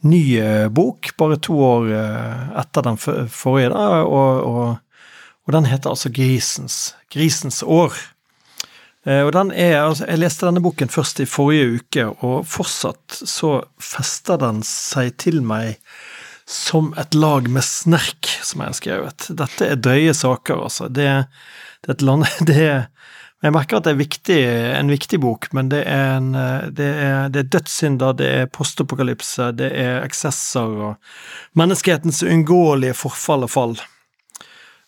ny 0.03 0.41
bok, 0.67 1.13
bare 1.15 1.37
to 1.39 1.55
år 1.63 1.87
etter 2.59 2.83
den 2.83 2.99
forrige, 2.99 3.71
og, 3.71 4.43
og, 4.43 4.88
og 5.49 5.55
den 5.55 5.65
heter 5.65 5.89
altså 5.89 6.11
Grisens, 6.13 6.93
Grisens 7.09 7.63
år. 7.65 7.95
Og 9.09 9.31
den 9.33 9.49
er, 9.49 9.79
altså, 9.81 10.05
Jeg 10.05 10.19
leste 10.19 10.45
denne 10.45 10.61
boken 10.61 10.91
først 10.93 11.23
i 11.23 11.25
forrige 11.25 11.79
uke, 11.79 12.03
og 12.21 12.45
fortsatt 12.45 13.15
så 13.25 13.55
fester 13.81 14.37
den 14.37 14.59
seg 14.61 15.15
til 15.17 15.39
meg 15.41 15.79
som 16.45 16.91
et 17.01 17.17
lag 17.17 17.49
med 17.49 17.65
snerk, 17.65 18.29
som 18.45 18.61
jeg 18.61 18.69
har 18.69 18.77
skrevet. 18.77 19.27
Dette 19.41 19.71
er 19.71 19.81
drøye 19.81 20.13
saker, 20.13 20.61
altså. 20.67 20.85
Det, 20.85 21.09
det 21.81 21.95
er 21.95 21.97
et 21.97 22.05
land... 22.05 22.29
Det 22.49 22.61
er 22.67 22.87
jeg 23.39 23.53
merker 23.55 23.77
at 23.79 23.85
det 23.85 23.93
er 23.93 23.99
viktig, 24.01 24.37
en 24.75 24.89
viktig 24.91 25.17
bok, 25.23 25.45
men 25.55 25.69
det 25.71 25.85
er, 25.87 26.17
en, 26.17 26.33
det 26.75 26.87
er, 26.91 27.29
det 27.31 27.45
er 27.45 27.51
dødssynder, 27.55 28.17
det 28.19 28.27
er 28.41 28.49
postapokalypse, 28.51 29.53
det 29.55 29.69
er 29.79 30.01
eksesser 30.03 30.73
og 30.89 30.97
menneskehetens 31.55 32.19
uunngåelige 32.27 32.97
forfall 32.99 33.47
og 33.47 33.53
fall. 33.53 33.77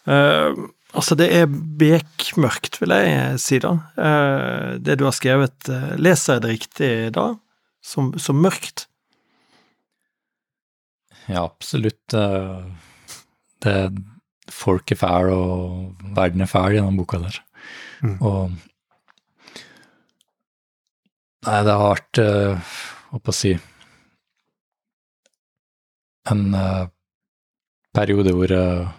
Uh, 0.07 0.69
altså, 0.97 1.15
det 1.19 1.27
er 1.35 1.49
bekmørkt, 1.49 2.79
vil 2.81 2.93
jeg 2.95 3.41
si, 3.41 3.59
da. 3.61 3.75
Uh, 3.97 4.77
det 4.81 4.97
du 4.99 5.05
har 5.07 5.15
skrevet, 5.15 5.57
uh, 5.69 5.93
leser 6.01 6.37
jeg 6.37 6.43
det 6.43 6.53
riktig 6.55 6.91
da? 7.17 7.27
Som, 7.81 8.11
som 8.21 8.37
mørkt? 8.37 8.85
Ja, 11.27 11.45
absolutt. 11.45 12.01
Det, 12.11 13.71
er 13.71 13.89
folk 14.51 14.91
er 14.93 14.99
fæl, 14.99 15.31
og 15.33 16.11
verden 16.17 16.43
er 16.45 16.49
fæl 16.49 16.75
gjennom 16.75 16.99
boka 16.99 17.21
der. 17.23 17.39
Mm. 18.01 18.17
Og 18.19 18.59
Nei, 21.41 21.59
det 21.65 21.73
har 21.73 21.81
vært 21.81 22.19
Hva 23.09 23.33
si 23.33 23.55
En 26.29 26.43
periode 27.97 28.33
hvor 28.37 28.53
uh, 28.53 28.91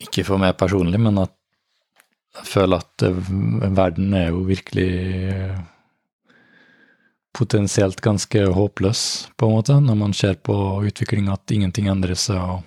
Ikke 0.00 0.24
for 0.24 0.40
meg 0.40 0.56
personlig, 0.60 1.00
men 1.02 1.18
at 1.20 1.34
jeg 2.38 2.46
føler 2.46 2.80
at 2.80 3.04
verden 3.74 4.14
er 4.14 4.30
jo 4.30 4.44
virkelig 4.46 4.90
potensielt 7.34 8.00
ganske 8.02 8.44
håpløs, 8.54 9.02
på 9.36 9.48
en 9.48 9.56
måte, 9.58 9.76
når 9.82 9.98
man 9.98 10.14
ser 10.16 10.38
på 10.38 10.54
utviklinga 10.86 11.34
at 11.34 11.54
ingenting 11.54 11.90
endrer 11.90 12.18
seg. 12.18 12.38
og 12.38 12.66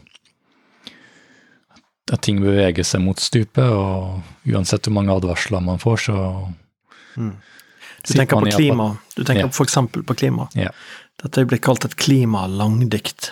at 2.12 2.22
ting 2.26 2.42
beveger 2.44 2.84
seg 2.84 3.02
mot 3.04 3.20
stupet, 3.20 3.64
og 3.64 4.50
uansett 4.52 4.88
hvor 4.88 4.98
mange 4.98 5.14
advarsler 5.16 5.64
man 5.64 5.80
får, 5.82 6.10
så 6.10 6.18
mm. 7.16 7.34
Du 8.04 8.10
tenker 8.12 8.36
på 8.36 8.52
klima. 8.52 8.90
Du 9.16 9.22
tenker 9.24 9.46
yeah. 9.46 9.54
f.eks. 9.54 9.78
på 9.96 10.16
klima. 10.20 10.50
Yeah. 10.60 10.76
Dette 11.24 11.46
blir 11.48 11.62
kalt 11.64 11.86
et 11.88 11.94
klimalangdikt 11.96 13.30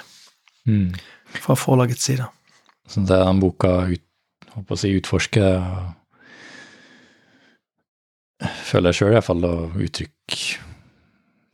mm. 0.63 0.93
fra 1.43 1.57
forlagets 1.59 2.05
side. 2.07 2.29
Så 2.91 3.03
det 3.07 3.17
den 3.21 3.39
boka 3.39 3.71
ut, 3.87 4.03
håper 4.51 4.75
å 4.75 4.79
si, 4.79 4.91
utforsker 4.99 5.61
Føler 8.65 8.89
jeg 8.89 8.97
sjøl 8.97 9.13
iallfall 9.13 9.45
å 9.45 9.55
uttrykke 9.77 10.39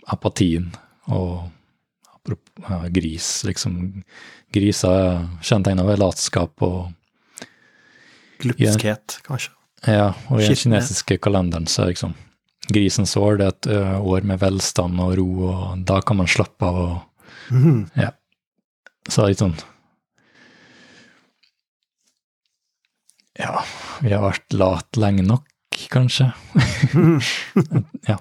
apatien 0.08 0.70
og 1.12 1.50
ja, 2.68 2.78
gris, 2.92 3.28
liksom. 3.48 4.04
Griser 4.56 4.92
er 4.92 5.20
kjennetegna 5.44 5.86
ved 5.88 6.00
latskap 6.02 6.64
og 6.64 6.94
Glupskhet, 8.44 9.18
kanskje. 9.26 9.54
Ja, 9.88 10.12
og 10.30 10.42
i 10.42 10.50
den 10.50 10.60
kinesiske 10.60 11.18
kalenderen 11.24 11.68
så 11.70 11.86
er 11.86 11.94
liksom 11.94 12.14
grisens 12.68 13.16
år 13.18 13.40
det 13.40 13.48
er 13.48 13.56
et 13.56 13.70
år 14.04 14.28
med 14.28 14.42
velstand 14.42 15.00
og 15.02 15.16
ro, 15.18 15.30
og 15.48 15.86
da 15.88 16.02
kan 16.06 16.20
man 16.20 16.30
slappe 16.30 16.68
av 16.68 16.80
og 16.84 17.56
mm. 17.56 17.82
Ja. 17.96 18.12
Så 19.08 19.22
det 19.22 19.26
er 19.26 19.34
litt 19.34 19.44
sånn 19.46 19.58
Ja, 23.38 23.62
vi 24.02 24.14
har 24.14 24.24
vært 24.26 24.56
late 24.58 25.02
lenge 25.02 25.26
nok, 25.28 25.46
kanskje. 25.94 26.32
ja. 28.10 28.18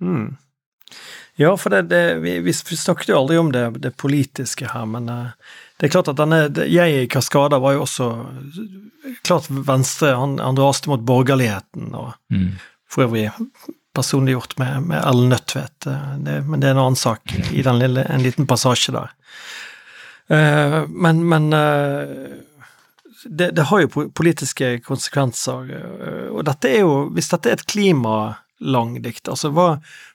Mm. 0.00 0.36
Ja, 1.40 1.54
for 1.56 1.72
det, 1.72 1.82
det, 1.88 2.04
vi, 2.20 2.38
vi, 2.44 2.52
snakket 2.52 3.08
jo 3.08 3.18
aldri 3.22 3.38
om 3.40 3.50
det, 3.52 3.64
det 3.80 3.94
politiske 3.96 4.68
her, 4.70 4.86
men 4.86 5.08
uh, 5.08 5.30
det 5.80 5.88
er 5.88 5.94
klart 5.94 6.10
at 6.12 6.18
denne 6.18 6.42
Jeg 6.68 6.96
i 7.04 7.06
Kaskada 7.08 7.58
var 7.62 7.78
jo 7.78 7.86
også 7.86 8.08
klart 9.24 9.48
venstre. 9.48 10.12
Han, 10.20 10.36
han 10.42 10.58
raste 10.60 10.90
mot 10.92 11.00
borgerligheten, 11.00 11.94
og 11.96 12.12
mm. 12.28 12.50
for 12.90 13.06
øvrig 13.06 13.30
personliggjort 13.96 14.58
med, 14.60 14.90
med 14.90 15.00
Ellen 15.00 15.32
Nødtvedt. 15.32 15.88
Det, 16.26 16.36
men 16.46 16.60
det 16.60 16.68
er 16.68 16.76
en 16.76 16.82
annen 16.84 17.00
sak 17.00 17.32
i 17.50 17.64
den 17.64 17.80
lille, 17.80 18.04
en 18.04 18.22
liten 18.22 18.46
passasje 18.50 18.94
der. 18.94 19.16
Uh, 20.30 20.84
men, 20.92 21.24
men 21.26 21.48
uh, 21.56 22.36
det, 23.24 23.50
det, 23.50 23.62
har 23.62 23.80
jo 23.82 24.06
politiske 24.16 24.78
konsekvenser, 24.86 25.72
uh, 25.72 26.28
og 26.32 26.44
dette 26.48 26.70
er 26.70 26.80
jo 26.84 26.94
Hvis 27.14 27.30
dette 27.32 27.50
er 27.50 27.58
et 27.58 27.66
klimalangdikt. 27.68 29.28
Altså, 29.28 29.50
hva, 29.54 29.66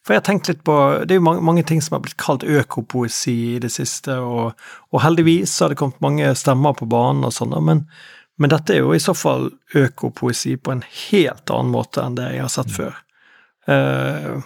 for 0.06 0.16
jeg 0.16 0.22
har 0.22 0.26
tenkt 0.30 0.50
litt 0.50 0.64
på 0.66 0.78
Det 1.04 1.16
er 1.16 1.22
jo 1.22 1.28
mange, 1.28 1.44
mange, 1.46 1.66
ting 1.68 1.84
som 1.84 1.98
har 1.98 2.06
blitt 2.06 2.18
kalt 2.22 2.44
økopoesi 2.44 3.36
i 3.56 3.62
det 3.62 3.72
siste, 3.74 4.18
og, 4.18 4.58
og 4.92 5.04
heldigvis 5.06 5.58
har 5.62 5.74
det 5.74 5.80
kommet 5.82 6.02
mange 6.06 6.34
stemmer 6.40 6.78
på 6.78 6.90
banen 6.90 7.28
og 7.28 7.36
sånn, 7.36 7.56
men, 7.66 7.86
men, 8.38 8.54
dette 8.54 8.76
er 8.76 8.84
jo 8.84 8.96
i 8.96 9.04
så 9.04 9.16
fall 9.18 9.52
økopoesi 9.76 10.58
på 10.58 10.76
en 10.76 10.84
helt 11.10 11.54
annen 11.54 11.74
måte 11.74 12.04
enn 12.04 12.18
det 12.18 12.32
jeg 12.34 12.46
har 12.46 12.54
sett 12.54 12.74
før. 12.74 13.00
Uh, 13.70 14.42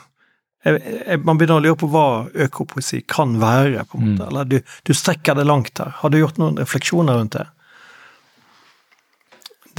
jeg, 0.63 0.81
jeg, 0.83 1.21
Man 1.23 1.39
begynner 1.39 1.59
å 1.59 1.63
lure 1.63 1.79
på 1.79 1.87
hva 1.91 2.07
økopoesi 2.47 3.01
kan 3.07 3.37
være, 3.39 3.85
på 3.87 3.99
en 3.99 4.09
måte. 4.09 4.25
Mm. 4.25 4.27
Eller 4.27 4.51
du, 4.51 4.59
du 4.83 4.93
strekker 4.95 5.37
det 5.39 5.47
langt 5.47 5.79
her. 5.79 5.95
Har 6.01 6.11
du 6.11 6.19
gjort 6.19 6.39
noen 6.41 6.59
refleksjoner 6.59 7.19
rundt 7.19 7.37
det? 7.37 7.47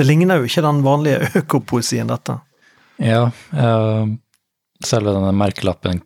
Det 0.01 0.07
ligner 0.09 0.41
jo 0.41 0.49
ikke 0.49 0.65
den 0.65 0.79
vanlige 0.81 1.29
økopoesien, 1.43 2.09
dette. 2.09 2.39
Ja, 3.01 3.27
uh, 3.53 4.07
selve 4.85 5.13
denne 5.13 5.33
merkelappen 5.37 6.01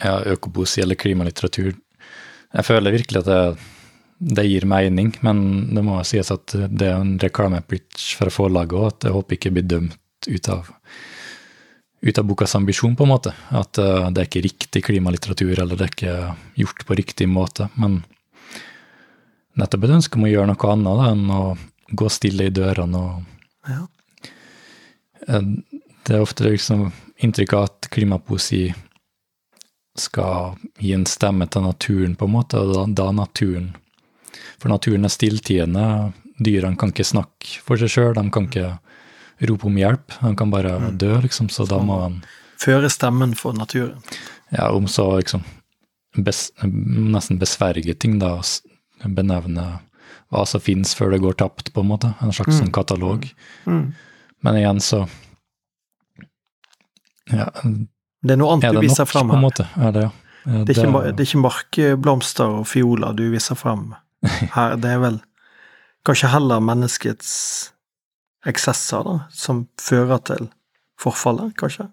ja, 0.00 0.14
økopoesi 0.32 0.80
eller 0.84 0.96
klimalitteratur 1.00 1.72
Jeg 1.72 2.64
føler 2.64 2.94
virkelig 2.94 3.20
at 3.20 3.28
det, 3.28 3.68
det 4.38 4.46
gir 4.46 4.64
mening, 4.68 5.12
men 5.26 5.44
det 5.76 5.84
må 5.84 5.98
sies 6.08 6.30
at 6.32 6.54
det 6.54 6.88
er 6.88 6.96
en 6.96 7.16
reklamepitch 7.20 8.14
fra 8.16 8.32
forlaget 8.32 8.76
òg, 8.78 8.88
at 8.92 9.08
jeg 9.08 9.16
håper 9.18 9.36
ikke 9.36 9.54
blir 9.58 9.68
dømt 9.76 10.28
ut 10.28 10.48
av, 10.52 10.70
ut 12.00 12.20
av 12.20 12.28
bokas 12.28 12.56
ambisjon, 12.56 12.96
på 12.96 13.04
en 13.04 13.12
måte. 13.12 13.34
At 13.52 13.80
uh, 13.82 14.08
det 14.08 14.24
er 14.24 14.30
ikke 14.30 14.46
riktig 14.48 14.86
klimalitteratur, 14.88 15.52
eller 15.52 15.76
det 15.76 15.90
er 15.90 15.96
ikke 15.96 16.20
gjort 16.64 16.86
på 16.88 16.96
riktig 17.02 17.28
måte. 17.28 17.68
Men 17.76 18.00
nettopp 19.60 19.84
et 19.84 19.98
ønske 20.00 20.16
om 20.16 20.24
å 20.24 20.32
gjøre 20.32 20.54
noe 20.54 20.72
annet 20.72 21.02
da, 21.02 21.10
enn 21.12 21.34
å 21.34 21.42
gå 21.90 22.08
stille 22.12 22.48
i 22.48 22.54
dørene 22.54 22.98
og 22.98 23.34
Ja. 23.68 23.86
Det 25.28 26.14
er 26.16 26.22
ofte 26.24 26.46
liksom 26.46 26.86
inntrykk 27.20 27.52
av 27.52 27.64
at 27.66 27.88
klimapoesi 27.92 28.70
skal 29.98 30.54
gi 30.78 30.94
en 30.94 31.04
stemme 31.10 31.48
til 31.50 31.66
naturen, 31.66 32.14
på 32.16 32.24
en 32.24 32.32
måte, 32.32 32.60
og 32.62 32.72
da, 32.72 32.84
da 33.02 33.10
naturen 33.12 33.74
For 34.58 34.70
naturen 34.70 35.04
er 35.04 35.12
stilltiende. 35.12 36.12
Dyrene 36.38 36.78
kan 36.78 36.90
ikke 36.90 37.04
snakke 37.04 37.60
for 37.66 37.78
seg 37.78 37.90
sjøl, 37.92 38.14
de 38.14 38.30
kan 38.34 38.46
ikke 38.48 38.78
rope 39.50 39.68
om 39.68 39.76
hjelp. 39.78 40.14
De 40.22 40.32
kan 40.38 40.50
bare 40.50 40.90
dø, 40.98 41.12
liksom, 41.22 41.50
så 41.50 41.66
da 41.68 41.78
må 41.82 41.98
man 42.00 42.20
Føre 42.58 42.90
stemmen 42.90 43.36
for 43.38 43.54
naturen. 43.54 44.00
ja, 44.50 44.70
om 44.70 44.88
så 44.90 45.18
liksom 45.18 45.44
bes, 46.16 46.48
nesten 46.64 47.38
besverge 47.38 47.94
ting, 47.94 48.18
da, 48.18 48.40
benevne 49.04 49.78
hva 50.32 50.44
som 50.48 50.60
finnes 50.60 50.92
før 50.96 51.14
det 51.14 51.22
går 51.24 51.38
tapt, 51.40 51.72
på 51.72 51.84
en 51.84 51.90
måte. 51.90 52.12
En 52.20 52.34
slags 52.36 52.58
sånn 52.60 52.72
katalog. 52.74 53.24
Mm. 53.68 53.94
Men 54.44 54.58
igjen 54.60 54.82
så 54.84 55.02
ja, 57.28 57.48
Det 57.62 58.34
er 58.34 58.40
noe 58.40 58.54
annet 58.54 58.68
er 58.68 58.76
du 58.76 58.84
viser 58.84 59.08
fram 59.08 59.32
her. 59.32 59.40
måte? 59.42 59.66
Er 59.76 59.94
det, 59.94 60.04
ja. 60.08 60.12
Det 60.48 60.72
er, 60.72 60.86
ikke, 60.86 61.00
det 61.12 61.24
er 61.24 61.26
ikke 61.26 61.42
markblomster 61.42 62.60
og 62.60 62.68
fioler 62.70 63.16
du 63.16 63.26
viser 63.32 63.58
frem 63.58 63.90
her. 64.56 64.76
Det 64.80 64.94
er 64.94 65.02
vel 65.02 65.18
kanskje 66.08 66.30
heller 66.32 66.62
menneskets 66.64 67.30
eksesser, 68.48 69.04
da, 69.04 69.16
som 69.34 69.66
fører 69.82 70.22
til 70.24 70.48
forfallet, 71.00 71.52
kanskje? 71.58 71.88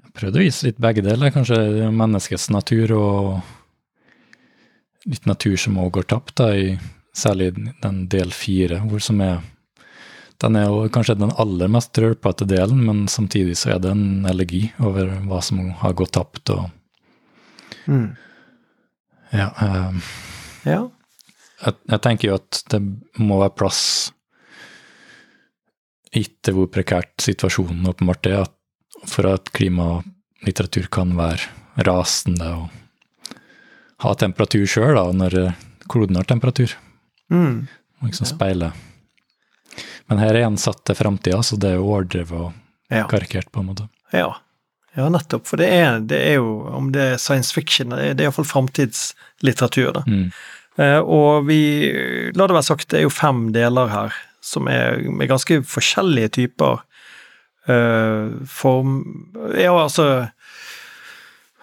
Jeg 0.00 0.12
prøvde 0.16 0.38
å 0.38 0.44
vise 0.44 0.66
litt 0.68 0.78
begge 0.82 1.02
deler. 1.06 1.32
Kanskje 1.34 1.90
menneskets 1.94 2.48
natur 2.54 2.94
og 2.96 3.32
litt 5.10 5.26
natur 5.26 5.56
som 5.58 5.78
også 5.78 5.94
går 5.98 6.08
tapt, 6.14 6.34
da, 6.40 6.50
i 6.54 6.78
særlig 7.16 7.52
den 7.82 8.04
del 8.12 8.30
fire, 8.34 8.82
som 9.02 9.20
er 9.24 9.40
Den 10.40 10.56
er 10.56 10.70
jo 10.70 10.86
kanskje 10.88 11.18
den 11.20 11.34
aller 11.36 11.68
mest 11.68 11.98
rølpete 12.00 12.46
delen, 12.48 12.78
men 12.86 13.02
samtidig 13.12 13.58
så 13.60 13.74
er 13.74 13.78
det 13.84 13.90
en 13.90 14.24
elegi 14.24 14.70
over 14.80 15.10
hva 15.28 15.42
som 15.44 15.58
har 15.82 15.92
gått 15.92 16.12
tapt, 16.16 16.50
og 16.50 16.70
Mm. 17.86 18.16
ja 19.32 19.50
eh, 19.60 19.92
Ja. 20.64 20.88
jeg, 21.64 21.74
jeg 21.88 22.00
tenker 22.00 22.28
jo 22.28 22.34
at 22.34 22.62
det 22.70 22.80
må 23.18 23.38
være 23.40 23.54
plass, 23.56 24.12
gitt 26.12 26.48
hvor 26.48 26.66
prekært 26.72 27.20
situasjonen 27.20 27.86
åpenbart 27.86 28.26
er, 28.26 28.46
for 29.06 29.28
at 29.30 29.52
klimalitteratur 29.52 30.88
kan 30.90 31.16
være 31.16 31.48
rasende 31.86 32.48
og 32.62 32.68
ha 34.00 34.14
temperatur 34.18 34.66
sjøl, 34.68 34.98
når 35.16 35.54
kloden 35.90 36.16
har 36.20 36.24
temperatur, 36.28 36.74
Mm. 37.30 37.68
og 38.02 38.08
liksom 38.08 38.26
speile. 38.26 38.72
Men 40.08 40.18
her 40.18 40.34
er 40.34 40.46
en 40.48 40.56
satt 40.58 40.80
til 40.84 40.96
framtida, 40.98 41.38
så 41.46 41.58
det 41.60 41.70
er 41.70 41.76
jo 41.78 41.86
overdrevet 41.92 42.32
og 42.40 42.52
Ja. 42.90 43.04
karikert, 43.06 43.50
på 43.52 43.60
en 43.60 43.66
måte. 43.70 43.88
Ja. 44.12 44.32
ja, 44.96 45.08
nettopp. 45.08 45.46
For 45.46 45.56
det 45.56 45.68
er, 45.70 46.00
det 46.00 46.18
er 46.26 46.34
jo, 46.40 46.66
om 46.74 46.90
det 46.90 47.00
er 47.12 47.16
science 47.22 47.52
fiction, 47.54 47.90
det 47.94 48.18
er, 48.18 48.24
iallfall 48.24 48.44
framtidslitteratur, 48.48 49.92
da. 49.94 50.02
Mm. 50.08 50.32
Eh, 50.78 50.98
og 50.98 51.46
vi, 51.46 51.60
la 52.34 52.46
det 52.48 52.56
være 52.56 52.66
sagt, 52.66 52.88
det 52.90 52.98
er 52.98 53.02
jo 53.06 53.10
fem 53.14 53.52
deler 53.52 53.88
her, 53.92 54.12
som 54.42 54.66
er 54.66 54.98
med 55.10 55.28
ganske 55.28 55.60
forskjellige 55.62 56.30
typer 56.32 56.80
eh, 57.68 58.30
form 58.48 58.94
Ja, 59.54 59.74
altså 59.76 60.30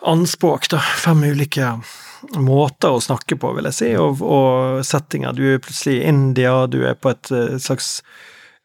Anspråk, 0.05 0.69
da. 0.69 0.79
Fem 0.79 1.23
ulike 1.23 1.71
måter 2.37 2.93
å 2.97 3.01
snakke 3.01 3.37
på, 3.39 3.53
vil 3.57 3.65
jeg 3.69 3.73
si, 3.77 3.89
og, 3.97 4.21
og 4.21 4.81
settinger. 4.85 5.33
Du 5.37 5.43
er 5.53 5.59
plutselig 5.63 5.99
i 6.01 6.07
India, 6.09 6.65
du 6.67 6.83
er 6.85 6.93
på 6.97 7.09
et 7.13 7.31
eh, 7.31 7.57
slags 7.61 8.01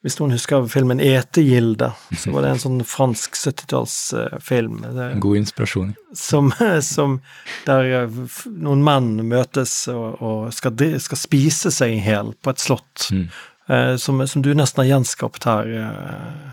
Hvis 0.02 0.16
noen 0.18 0.32
husker 0.34 0.64
filmen 0.66 0.98
Etegilde, 0.98 1.92
så 2.18 2.32
var 2.34 2.42
det 2.42 2.48
en 2.56 2.58
sånn 2.58 2.80
fransk 2.82 3.36
70-tallsfilm. 3.38 4.80
God 5.22 5.36
inspirasjon. 5.38 5.92
som, 6.18 6.50
som 6.82 7.20
der 7.68 7.86
eh, 8.00 8.16
noen 8.50 8.82
menn 8.82 9.12
møtes 9.30 9.76
og, 9.92 10.18
og 10.18 10.48
skal, 10.56 10.74
skal 10.98 11.20
spise 11.20 11.70
seg 11.70 11.94
i 11.94 12.02
hjel 12.02 12.34
på 12.42 12.50
et 12.50 12.58
slott, 12.64 13.06
Mm. 13.12 13.28
eh, 13.68 13.94
som, 13.96 14.26
som 14.26 14.42
du 14.42 14.50
nesten 14.58 14.82
har 14.82 14.90
gjenskapt 14.96 15.46
her. 15.46 15.70
eh, 15.70 16.50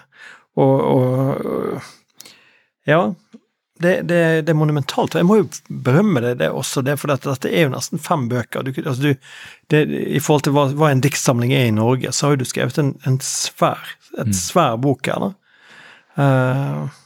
og, 0.59 0.85
og 0.93 1.81
Ja. 2.89 3.01
Det, 3.79 3.93
det, 4.09 4.19
det 4.43 4.51
er 4.51 4.57
monumentalt. 4.59 5.15
og 5.15 5.21
Jeg 5.21 5.27
må 5.27 5.37
jo 5.39 5.45
berømme 5.85 6.19
det, 6.25 6.33
det 6.41 6.49
også, 6.51 6.83
det, 6.83 6.97
for 6.99 7.11
dette, 7.11 7.31
dette 7.31 7.51
er 7.51 7.67
jo 7.67 7.73
nesten 7.73 8.01
fem 8.03 8.25
bøker. 8.31 8.67
Du, 8.67 8.73
altså 8.83 9.01
du, 9.05 9.29
det, 9.71 9.85
I 9.87 10.19
forhold 10.19 10.43
til 10.47 10.55
hva, 10.57 10.65
hva 10.75 10.89
en 10.91 11.03
diktsamling 11.03 11.53
er 11.55 11.69
i 11.69 11.75
Norge, 11.75 12.11
så 12.11 12.27
har 12.27 12.35
jo 12.35 12.41
du 12.41 12.49
skrevet 12.49 12.81
en, 12.81 12.91
en 13.07 13.15
svær, 13.23 13.95
et 14.19 14.35
svær 14.35 14.75
bok 14.83 15.07
her, 15.07 15.29
da. 15.29 15.31
Eh, 16.19 16.99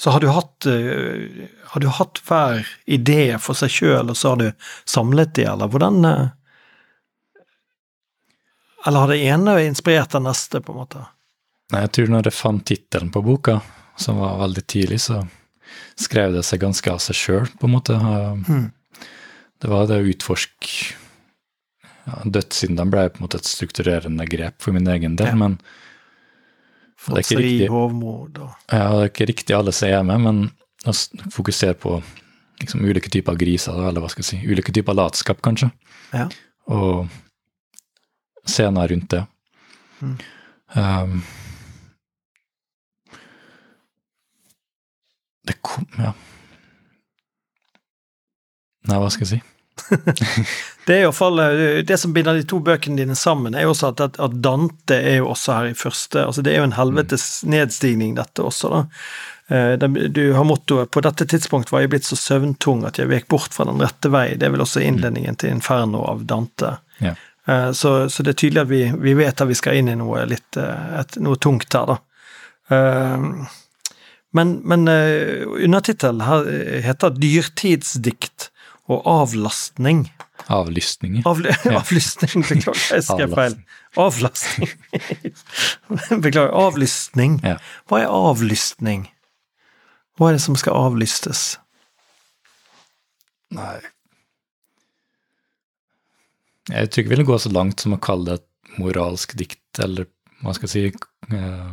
så 0.00 0.10
har 0.10 0.20
du 0.20 0.28
hatt 0.32 0.66
uh, 0.66 1.44
Har 1.72 1.80
du 1.80 1.88
hatt 1.92 2.20
hver 2.24 2.68
idé 2.88 3.36
for 3.38 3.56
seg 3.56 3.72
sjøl, 3.72 4.08
og 4.08 4.16
så 4.16 4.32
har 4.32 4.38
du 4.40 4.68
samlet 4.88 5.34
de, 5.36 5.44
eller 5.44 5.68
hvordan 5.68 6.04
uh, 6.08 6.28
Eller 8.86 9.04
har 9.04 9.12
det 9.12 9.18
ene 9.28 9.58
inspirert 9.66 10.16
det 10.16 10.22
neste, 10.24 10.62
på 10.64 10.72
en 10.72 10.80
måte? 10.80 11.04
Nei, 11.72 11.82
jeg 11.84 11.92
tror 11.96 12.08
når 12.14 12.30
jeg 12.30 12.36
fant 12.38 12.64
tittelen 12.64 13.12
på 13.12 13.20
boka, 13.22 13.58
som 14.00 14.22
var 14.24 14.40
veldig 14.40 14.64
tidlig, 14.64 15.02
så 15.04 15.20
skrev 16.00 16.32
det 16.32 16.44
seg 16.44 16.60
ganske 16.60 16.90
av 16.92 16.98
seg 17.04 17.16
sjøl, 17.18 17.46
på 17.60 17.68
en 17.68 17.74
måte. 17.76 17.94
Eh, 17.96 18.68
Det 19.60 19.68
var 19.68 19.86
det 19.86 19.98
å 20.00 20.08
utforske 20.08 20.94
ja, 22.06 22.14
Dødssyndene 22.24 22.88
ble 22.90 23.02
på 23.12 23.20
en 23.20 23.26
måte 23.26 23.36
et 23.36 23.44
strukturerende 23.44 24.24
grep 24.26 24.62
for 24.64 24.72
min 24.72 24.86
egen 24.88 25.16
del, 25.16 25.26
Ja. 25.26 25.34
men 25.36 25.58
Det 27.06 27.12
er 27.18 27.20
ikke 27.20 27.42
riktig. 27.42 27.70
og 27.70 28.38
ja, 28.72 28.88
det 28.96 29.02
er 29.04 29.08
ikke 29.10 29.26
riktig 29.28 29.56
alle 29.56 29.72
som 29.72 29.88
er 29.88 30.02
med, 30.02 30.20
men 30.20 30.50
å 30.86 30.92
fokusere 31.30 31.74
på 31.74 32.02
liksom, 32.60 32.80
ulike 32.84 33.10
typer 33.10 33.36
griser, 33.36 33.72
eller 33.88 34.00
hva 34.00 34.08
skal 34.10 34.22
jeg 34.24 34.30
si, 34.40 34.48
ulike 34.48 34.72
typer 34.72 34.94
latskap, 34.94 35.40
kanskje, 35.42 35.70
Ja. 36.12 36.28
og 36.66 37.08
scener 38.46 38.88
rundt 38.88 39.08
det. 39.10 39.26
Mm. 40.02 40.18
Um, 40.74 41.22
det 45.50 45.58
kom 45.66 45.86
Ja. 45.98 46.14
Nei, 48.88 48.96
hva 48.96 49.10
skal 49.12 49.26
jeg 49.26 49.32
si? 49.34 49.40
Det 50.86 50.94
er 50.94 51.02
i 51.02 51.06
hvert 51.06 51.16
fall 51.16 51.40
eh, 51.42 51.80
Det 51.86 51.96
som 52.00 52.12
binder 52.16 52.36
de 52.36 52.46
to 52.48 52.60
bøkene 52.64 52.98
dine 53.00 53.16
sammen, 53.18 53.54
er 53.54 53.66
jo 53.66 53.74
også 53.74 53.92
at, 53.92 54.18
at, 54.20 54.38
Dante 54.44 54.96
er 54.96 55.20
jo 55.20 55.30
også 55.32 55.56
her 55.56 55.70
i 55.70 55.76
første 55.78 56.24
Altså, 56.26 56.44
det 56.44 56.54
er 56.54 56.62
jo 56.62 56.68
en 56.68 56.78
helvetes 56.78 57.26
nedstigning, 57.48 58.16
dette 58.18 58.44
også, 58.44 58.72
da. 58.72 58.80
Eh, 59.50 59.88
Du 60.08 60.32
har 60.32 60.44
mottoet 60.44 60.90
'På 60.90 61.00
dette 61.00 61.26
tidspunkt 61.26 61.72
var 61.72 61.80
jeg 61.80 61.90
blitt 61.90 62.08
så 62.08 62.16
søvntung 62.16 62.84
at 62.86 62.98
jeg 62.98 63.08
vek 63.08 63.28
bort 63.28 63.54
fra 63.54 63.64
den 63.64 63.80
rette 63.82 64.08
vei'. 64.08 64.36
Det 64.36 64.46
er 64.46 64.54
vel 64.56 64.66
også 64.66 64.80
innledningen 64.80 65.36
til 65.36 65.50
Inferno 65.50 66.04
av 66.04 66.24
Dante. 66.24 66.76
Ja. 67.00 67.14
Eh, 67.46 67.72
Så, 67.72 68.08
så 68.08 68.22
det 68.22 68.30
er 68.30 68.40
tydelig 68.42 68.62
at 68.62 68.68
vi, 68.68 68.92
vi 68.98 69.14
vet 69.14 69.40
at 69.40 69.48
vi 69.48 69.54
skal 69.54 69.74
inn 69.76 69.88
i 69.88 69.96
noe 69.96 70.24
litt 70.26 70.56
eh, 70.56 71.00
et, 71.00 71.16
noe 71.16 71.36
tungt 71.36 71.72
her, 71.74 71.86
da. 71.86 71.98
Eh, 74.30 74.36
Men, 74.38 74.60
men 74.64 74.88
uh, 74.88 75.46
undertittelen 75.64 76.20
her 76.22 76.46
eh, 76.46 76.82
heter 76.84 77.10
'Dyrtidsdikt 77.10 78.50
og 78.86 79.02
avlastning'. 79.06 80.08
Avlysninger. 80.48 81.22
Avl 81.26 81.46
avlysning, 81.80 82.42
beklager, 82.46 82.94
jeg 82.94 83.04
skrev 83.04 83.34
feil. 83.34 83.56
Avlastning. 83.96 84.70
beklager, 86.24 86.50
avlystning. 86.54 87.40
Ja. 87.44 87.58
Hva 87.86 88.00
er 88.00 88.14
avlystning? 88.14 89.08
Hva 90.16 90.30
er 90.30 90.38
det 90.38 90.42
som 90.42 90.56
skal 90.58 90.78
avlystes? 90.78 91.58
Nei 93.50 93.80
Jeg 96.70 96.90
tror 96.90 97.02
ikke 97.02 97.10
jeg 97.10 97.18
vil 97.18 97.26
gå 97.26 97.38
så 97.42 97.50
langt 97.50 97.82
som 97.82 97.96
å 97.96 98.00
kalle 98.02 98.30
det 98.30 98.40
et 98.40 98.78
moralsk 98.78 99.34
dikt, 99.38 99.62
eller 99.82 100.06
hva 100.44 100.54
skal 100.54 100.68
jeg 100.70 100.94
si 100.94 101.34
eh, 101.34 101.72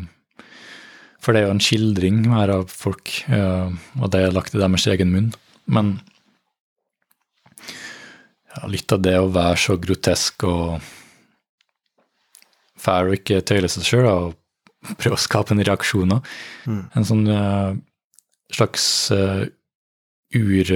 For 1.28 1.36
det 1.36 1.42
er 1.42 1.50
jo 1.50 1.56
en 1.58 1.60
skildring 1.60 2.22
her 2.32 2.54
av 2.54 2.70
folk, 2.72 3.12
og 3.28 4.06
det 4.14 4.22
er 4.24 4.32
lagt 4.32 4.54
i 4.56 4.62
deres 4.62 4.86
egen 4.88 5.10
munn. 5.12 5.26
Men 5.68 5.98
ja, 8.56 8.62
litt 8.72 8.94
av 8.96 9.02
det 9.04 9.18
å 9.20 9.28
være 9.36 9.58
så 9.60 9.76
grotesk 9.76 10.46
og 10.48 10.78
fæl 12.80 13.12
og 13.12 13.18
ikke 13.18 13.42
tøyle 13.44 13.68
seg 13.68 13.90
sjøl, 13.90 14.08
og 14.08 14.96
prøve 14.96 15.18
å 15.18 15.20
skape 15.20 15.52
en 15.52 15.66
reaksjon 15.68 16.16
òg. 16.16 16.30
Mm. 16.64 16.84
En 16.96 17.08
sånn 17.10 17.26
uh, 17.28 17.76
slags 18.56 18.86
ur, 19.12 20.72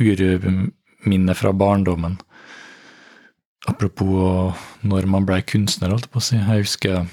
urminne 0.00 1.36
fra 1.36 1.52
barndommen. 1.52 2.16
Apropos 3.68 4.56
når 4.88 5.12
man 5.12 5.28
ble 5.28 5.42
kunstner, 5.52 5.92
holdt 5.92 6.08
jeg 6.08 6.14
på 6.16 6.24
å 6.24 6.26
si. 6.30 6.40
Jeg 6.40 6.64
husker 6.64 7.04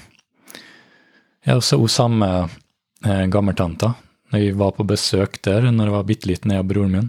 jeg 1.46 1.58
også 1.58 1.78
hun 1.80 1.90
samme 1.90 2.28
eh, 3.04 3.26
gammeltanta. 3.30 3.94
Når 4.32 4.44
vi 4.44 4.50
var 4.56 4.74
på 4.76 4.86
besøk 4.88 5.40
der 5.44 5.68
når 5.70 5.88
jeg 5.88 5.96
var 5.96 6.08
bitte 6.08 6.28
liten, 6.30 6.52
jeg 6.54 6.64
og 6.64 6.68
broren 6.70 6.94
min, 6.94 7.08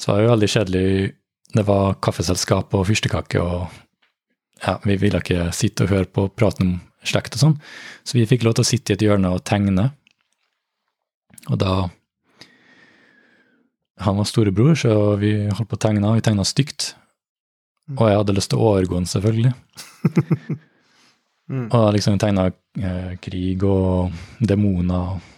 så 0.00 0.12
var 0.12 0.22
det 0.22 0.30
veldig 0.30 0.50
kjedelig. 0.54 1.14
Det 1.50 1.64
var 1.66 1.98
kaffeselskap 2.00 2.74
og 2.78 2.86
fyrstekake, 2.88 3.42
og 3.42 3.66
ja, 4.62 4.76
vi 4.86 4.96
ville 5.00 5.20
ikke 5.20 5.50
sitte 5.56 5.84
og 5.84 5.92
høre 5.92 6.08
på 6.08 6.28
praten 6.32 6.66
om 6.68 6.76
slekt 7.04 7.36
og 7.36 7.42
sånn. 7.42 7.56
Så 8.04 8.16
vi 8.16 8.28
fikk 8.28 8.46
lov 8.46 8.56
til 8.56 8.64
å 8.64 8.70
sitte 8.70 8.94
i 8.94 8.96
et 8.96 9.04
hjørne 9.04 9.32
og 9.34 9.44
tegne. 9.44 9.90
Og 11.48 11.58
da 11.60 11.88
Han 14.00 14.16
var 14.16 14.24
storebror, 14.24 14.72
så 14.80 15.16
vi 15.20 15.34
holdt 15.52 15.68
på 15.68 15.76
å 15.76 15.80
tegne, 15.84 16.08
og 16.08 16.16
vi 16.16 16.22
tegna 16.24 16.40
stygt. 16.48 16.94
Og 17.98 18.08
jeg 18.08 18.16
hadde 18.16 18.32
lyst 18.32 18.48
til 18.48 18.56
å 18.56 18.70
overgå 18.70 18.96
han, 18.96 19.04
selvfølgelig. 19.04 19.52
Mm. 21.50 21.64
Og 21.74 21.86
liksom 21.96 22.18
tegna 22.22 22.44
eh, 22.78 23.16
krig 23.22 23.64
og 23.66 24.12
demoner 24.46 25.16
og, 25.16 25.30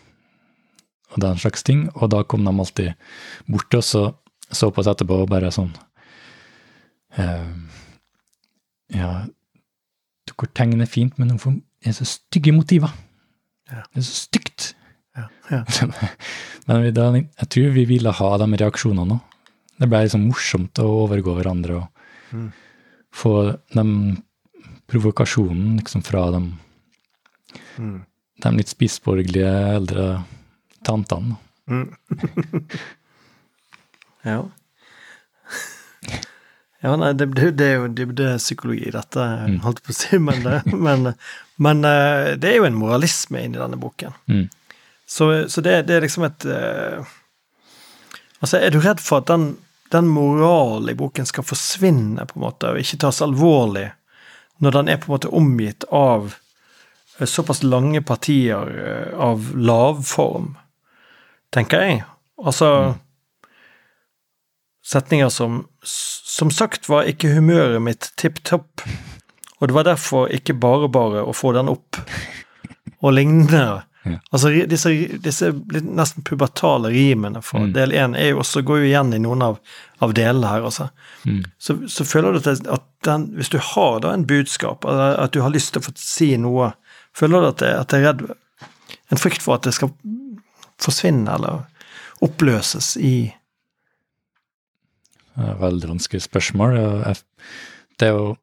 og 1.14 1.20
den 1.24 1.38
slags 1.40 1.64
ting. 1.64 1.86
Og 1.96 2.10
da 2.12 2.20
kom 2.28 2.44
de 2.44 2.52
alltid 2.52 2.92
bort 3.48 3.70
til 3.72 3.80
oss 3.80 3.94
og 3.96 4.18
så 4.52 4.68
på 4.68 4.82
oss 4.82 4.90
etterpå 4.92 5.22
og 5.22 5.30
bare 5.32 5.48
sånn 5.54 5.70
eh, 7.16 7.48
Ja, 8.92 9.12
dere 10.28 10.50
tegner 10.54 10.88
fint, 10.90 11.16
men 11.18 11.32
hvorfor 11.32 11.54
er 11.56 11.88
det 11.90 11.96
så 11.96 12.06
stygge 12.08 12.52
motiver? 12.52 12.92
Ja. 13.72 13.82
Det 13.94 14.02
er 14.02 14.06
så 14.06 14.18
stygt. 14.26 14.66
Ja, 15.16 15.26
ja. 15.50 15.62
men 16.68 16.82
vi, 16.84 16.90
da, 16.96 17.06
jeg 17.16 17.48
tror 17.54 17.72
vi 17.76 17.86
ville 17.88 18.12
ha 18.20 18.30
de 18.42 18.48
reaksjonene 18.60 19.16
òg. 19.16 19.38
Det 19.80 19.88
ble 19.90 20.02
liksom 20.04 20.28
morsomt 20.28 20.78
å 20.84 20.90
overgå 21.06 21.38
hverandre 21.40 21.80
og 21.80 21.88
Mm. 22.32 22.46
få 23.12 23.30
den 23.74 23.88
provokasjonen 24.92 25.78
liksom 25.80 26.04
fra 26.06 26.26
de, 26.36 26.42
Mm. 27.78 28.02
de 28.44 28.50
litt 28.56 28.68
spissborgerlige 28.72 29.50
eldre 29.76 30.06
tantene. 30.84 31.36
Mm. 31.68 31.88
ja. 34.22 34.42
Ja, 36.82 36.96
nei, 36.98 37.12
det, 37.14 37.26
det, 37.36 37.50
det 37.60 37.66
er 37.70 37.76
jo 37.78 37.88
det, 37.94 38.06
det 38.18 38.26
er 38.32 38.40
psykologi, 38.42 38.90
dette, 38.90 39.22
Mm. 39.46 39.60
holdt 39.62 39.78
jeg 39.80 39.86
på 39.86 39.92
å 39.94 39.98
si, 40.00 40.18
men, 40.18 40.40
det- 40.42 40.74
men, 40.86 41.12
men 41.62 41.84
eh, 41.86 42.32
det 42.42 42.50
er 42.50 42.56
jo 42.58 42.64
en 42.66 42.74
moralisme 42.78 43.44
inni 43.44 43.60
denne 43.60 43.78
boken. 43.78 44.16
Mm. 44.28 44.48
Så, 45.06 45.28
så 45.52 45.62
det, 45.62 45.76
det 45.86 45.96
er 45.98 46.06
liksom 46.06 46.24
et 46.28 46.44
eh, 46.48 47.04
Altså, 48.42 48.58
er 48.58 48.72
du 48.74 48.80
redd 48.82 48.98
for 48.98 49.20
at 49.22 49.28
den, 49.30 49.52
den 49.94 50.08
moralen 50.10 50.88
i 50.90 50.96
boken 50.98 51.28
skal 51.28 51.44
forsvinne, 51.46 52.24
på 52.26 52.34
en 52.40 52.42
måte, 52.42 52.72
og 52.72 52.80
ikke 52.82 52.98
tas 53.04 53.20
alvorlig, 53.22 53.84
når 54.62 54.76
den 54.78 54.90
er 54.92 55.00
på 55.02 55.10
en 55.10 55.16
måte 55.16 55.32
omgitt 55.34 55.84
av 55.90 56.34
eh, 57.18 57.26
såpass 57.26 57.62
lange 57.66 58.02
partier 58.06 58.74
eh, 58.86 59.14
av 59.18 59.50
lavform, 59.58 60.54
tenker 61.54 61.86
jeg. 61.86 62.04
Altså 62.42 62.68
Setninger 64.82 65.28
som 65.30 65.60
Som 66.32 66.50
sagt 66.50 66.88
var 66.88 67.06
ikke 67.06 67.28
humøret 67.36 67.82
mitt 67.84 68.06
tipp 68.16 68.38
topp, 68.42 68.82
og 69.60 69.68
det 69.68 69.74
var 69.76 69.84
derfor 69.84 70.30
ikke 70.32 70.54
bare 70.56 70.88
bare 70.88 71.20
å 71.28 71.34
få 71.36 71.52
den 71.52 71.68
opp, 71.68 71.98
og 73.02 73.12
lignende. 73.12 73.82
Ja. 74.04 74.18
Altså 74.34 74.50
disse, 74.66 74.90
disse 75.22 75.52
nesten 75.82 76.24
pubertale 76.26 76.90
rimene 76.90 77.42
fra 77.42 77.60
Mm. 77.62 77.72
del 77.72 77.92
én 77.92 78.16
går 78.62 78.78
jo 78.78 78.84
igjen 78.84 79.14
i 79.14 79.20
noen 79.22 79.42
av, 79.42 79.58
av 80.00 80.14
delene 80.14 80.48
her, 80.48 80.64
altså. 80.66 80.88
Mm. 81.24 81.44
Så, 81.58 81.76
så 81.88 82.04
føler 82.04 82.32
du 82.32 82.50
at, 82.50 82.82
den, 83.04 83.28
hvis 83.36 83.48
du 83.48 83.58
har 83.58 84.00
da 84.00 84.12
en 84.12 84.26
budskap, 84.26 84.84
eller 84.84 85.18
at 85.22 85.32
du 85.32 85.40
har 85.40 85.50
lyst 85.50 85.72
til 85.72 85.82
å 85.82 85.86
få 85.86 85.92
si 85.96 86.36
noe, 86.36 86.72
føler 87.14 87.40
du 87.40 87.48
at 87.52 87.58
det, 87.62 87.74
at 87.78 87.88
det 87.88 88.00
er 88.00 88.08
redd 88.12 88.30
En 89.12 89.20
frykt 89.20 89.42
for 89.42 89.54
at 89.54 89.66
det 89.66 89.74
skal 89.76 89.90
forsvinne 90.80 91.28
eller 91.28 91.66
oppløses 92.24 92.96
i 92.96 93.34
veldig 95.36 95.90
vanskelig 95.90 96.22
spørsmål. 96.24 96.78
Det 97.98 98.08
er 98.08 98.16
jo 98.16 98.36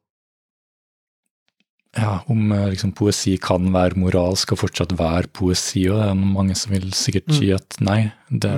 Ja, 1.98 2.20
om 2.30 2.52
eh, 2.52 2.68
liksom, 2.70 2.92
poesi 2.94 3.34
kan 3.42 3.72
være 3.74 3.98
moralsk 3.98 4.54
og 4.54 4.62
fortsatt 4.62 4.94
være 4.98 5.30
poesi, 5.34 5.88
og 5.90 5.98
det 5.98 6.06
er 6.12 6.20
mange 6.36 6.54
som 6.58 6.74
vil 6.74 6.92
sikkert 6.94 7.34
si 7.34 7.50
at 7.54 7.80
nei. 7.82 8.12
Det 8.30 8.54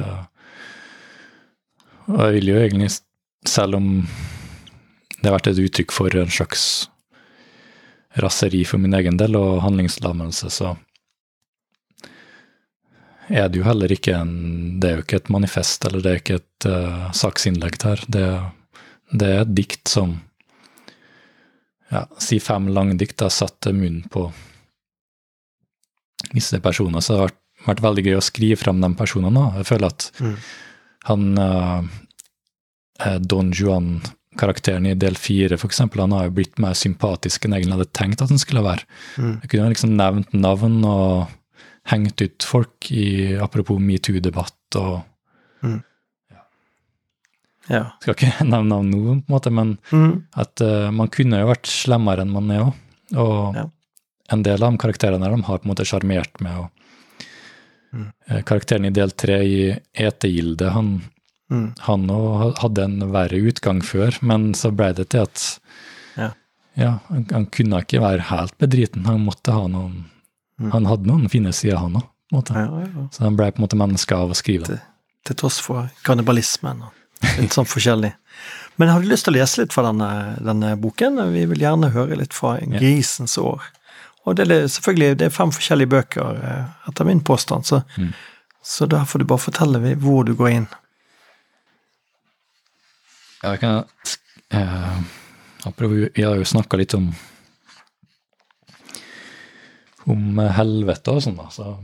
Og 2.11 2.21
jeg 2.27 2.35
vil 2.37 2.53
jo 2.53 2.61
egentlig, 2.61 2.91
selv 3.49 3.79
om 3.79 3.89
det 5.23 5.31
har 5.31 5.39
vært 5.39 5.53
et 5.53 5.63
uttrykk 5.63 5.95
for 5.95 6.15
en 6.19 6.33
slags 6.33 6.89
raseri 8.21 8.65
for 8.69 8.83
min 8.83 8.93
egen 8.99 9.17
del 9.17 9.39
og 9.39 9.63
handlingslammelse, 9.65 10.51
så 10.53 10.75
er 13.33 13.49
det 13.49 13.61
jo 13.61 13.65
heller 13.65 13.93
ikke 13.95 14.17
en 14.19 14.81
Det 14.81 14.91
er 14.91 14.99
jo 14.99 15.05
ikke 15.07 15.21
et 15.23 15.31
manifest, 15.33 15.87
eller 15.87 16.03
det 16.03 16.11
er 16.11 16.21
ikke 16.21 16.41
et 16.41 16.67
uh, 16.69 17.09
saksinnlegg 17.17 17.79
der. 17.81 18.03
Det, 18.09 18.27
det 19.15 19.29
er 19.29 19.45
et 19.45 19.55
dikt 19.57 19.89
som 19.89 20.19
ja, 21.93 22.07
Si 22.19 22.41
fem 22.41 22.71
langdikt 22.73 23.21
har 23.21 23.33
satte 23.33 23.75
munnen 23.77 24.07
på 24.11 24.27
visse 26.33 26.61
personer, 26.65 27.03
så 27.03 27.13
det 27.13 27.21
har 27.21 27.33
vært, 27.67 27.83
veldig 27.85 28.05
gøy 28.07 28.17
å 28.19 28.25
skrive 28.25 28.59
frem 28.59 28.81
de 28.83 28.91
personene. 28.99 29.53
Jeg 29.59 29.69
føler 29.69 29.93
at 29.93 30.11
Mm. 30.19 30.37
han 31.05 31.39
uh, 31.39 31.83
eh, 33.01 33.19
Don 33.19 33.53
Juan-karakteren 33.53 34.87
i 34.87 34.95
del 34.95 35.15
fire, 35.15 35.59
eksempel, 35.59 36.01
han 36.01 36.13
har 36.13 36.25
jo 36.27 36.37
blitt 36.39 36.59
mer 36.59 36.75
sympatisk 36.75 37.45
enn 37.45 37.53
jeg 37.53 37.63
egentlig 37.63 37.79
hadde 37.79 37.93
tenkt 37.93 38.23
at 38.23 38.31
han 38.31 38.39
skulle 38.39 38.65
være. 38.65 38.87
Mm. 39.19 39.41
Jeg 39.43 39.51
kunne 39.51 39.69
liksom 39.75 39.97
nevnt 39.97 40.33
navn 40.33 40.85
og 40.85 41.29
hengt 41.91 42.23
ut 42.23 42.43
folk 42.43 42.91
i 42.91 43.35
apropos 43.43 43.79
metoo-debatt 43.83 44.79
og 44.79 45.03
Ja. 47.71 47.85
Skal 48.03 48.15
ikke 48.17 48.33
nevne 48.53 48.69
navn 48.69 48.91
nå, 48.91 49.03
på 49.03 49.13
en 49.13 49.25
måte, 49.37 49.53
men 49.53 49.79
Mm. 49.93 50.25
at 50.37 50.61
uh, 50.61 50.91
man 50.91 51.09
kunne 51.09 51.39
jo 51.43 51.47
vært 51.53 51.67
slemmere 51.71 52.21
enn 52.25 52.33
man 52.33 52.51
er 52.51 52.65
òg. 52.67 52.75
Og 53.17 53.55
Ja. 53.57 53.67
en 54.33 54.43
del 54.43 54.63
av 54.63 54.73
de 54.73 54.79
karakterene 54.79 55.21
der, 55.23 55.37
de 55.37 55.43
har 55.43 55.59
på 55.59 55.65
en 55.69 55.75
måte 55.75 55.85
sjarmert 55.87 56.41
med 56.41 56.53
å 56.59 56.71
Mm. 57.93 58.07
uh, 58.31 58.41
Karakteren 58.49 58.87
i 58.87 58.91
del 58.91 59.11
tre 59.11 59.35
i 59.45 59.79
Etegilde, 59.95 60.71
han 60.73 61.03
Mm. 61.51 61.75
han 61.81 62.07
òg 62.09 62.57
hadde 62.59 62.83
en 62.85 62.99
verre 63.13 63.37
utgang 63.37 63.83
før, 63.85 64.17
men 64.23 64.55
så 64.55 64.71
ble 64.75 64.93
det 64.95 65.11
til 65.11 65.21
at 65.21 65.59
Ja. 66.17 66.31
ja, 66.77 66.99
han, 67.11 67.27
han 67.31 67.45
kunne 67.47 67.83
ikke 67.83 68.01
være 68.01 68.21
helt 68.31 68.57
bedriten. 68.59 69.05
Han 69.05 69.27
måtte 69.27 69.53
ha 69.53 69.67
noen 69.69 70.07
Mm. 70.61 70.71
Han 70.73 70.85
hadde 70.87 71.07
noen 71.07 71.29
fine 71.29 71.53
sider, 71.53 71.77
han 71.79 71.95
òg. 71.95 72.05
Ja. 72.33 72.41
Ja, 72.55 72.81
ja. 72.81 73.09
Så 73.11 73.21
han 73.25 73.37
ble 73.37 73.51
på 73.53 73.59
en 73.59 73.67
måte 73.67 73.77
menneske 73.77 74.13
av 74.17 74.31
å 74.31 74.35
skrive 74.35 74.67
det. 74.67 74.81
Til 75.25 75.37
tross 75.37 75.59
for 75.61 75.91
kannibalismen 76.05 76.81
og 76.83 76.93
litt 77.39 77.55
sånn 77.55 77.69
forskjellig. 77.69 78.13
Men 78.81 78.89
har 78.89 79.03
du 79.03 79.09
lyst 79.11 79.27
til 79.27 79.35
å 79.35 79.39
lese 79.39 79.61
litt 79.63 79.75
fra 79.75 79.85
denne, 79.91 80.09
denne 80.43 80.73
boken? 80.81 81.21
Vi 81.35 81.45
vil 81.51 81.61
gjerne 81.65 81.93
høre 81.95 82.17
litt 82.19 82.35
fra 82.35 82.57
Grisens 82.61 83.37
år. 83.39 83.63
Og 84.25 84.37
det 84.39 84.47
er 84.51 84.69
selvfølgelig 84.71 85.17
det 85.19 85.27
er 85.29 85.35
fem 85.35 85.51
forskjellige 85.55 85.91
bøker, 85.93 86.39
eh, 86.47 86.65
etter 86.89 87.05
min 87.09 87.21
påstand, 87.27 87.67
så, 87.67 87.83
Mm. 87.99 88.13
så 88.63 88.87
da 88.89 89.05
får 89.05 89.19
du 89.19 89.25
bare 89.25 89.43
fortelle 89.43 89.97
hvor 89.99 90.25
du 90.25 90.35
går 90.35 90.51
inn. 90.51 90.69
Jeg 93.43 93.59
kan, 93.61 93.85
eh, 94.51 94.99
vi 96.15 96.23
har 96.23 96.37
jo 96.37 96.45
snakka 96.45 96.79
litt 96.79 96.95
om 96.95 97.13
om 100.07 100.39
eh, 100.39 100.51
helvete 100.57 101.13
og 101.15 101.23
sånn, 101.23 101.37
da, 101.39 101.49
så 101.51 101.77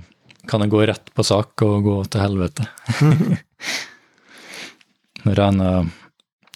kan 0.48 0.60
jeg 0.64 0.70
gå 0.72 0.86
rett 0.86 1.12
på 1.14 1.24
sak 1.26 1.62
og 1.62 1.82
gå 1.84 1.96
til 2.10 2.20
helvete. 2.20 2.66
Av 5.26 5.90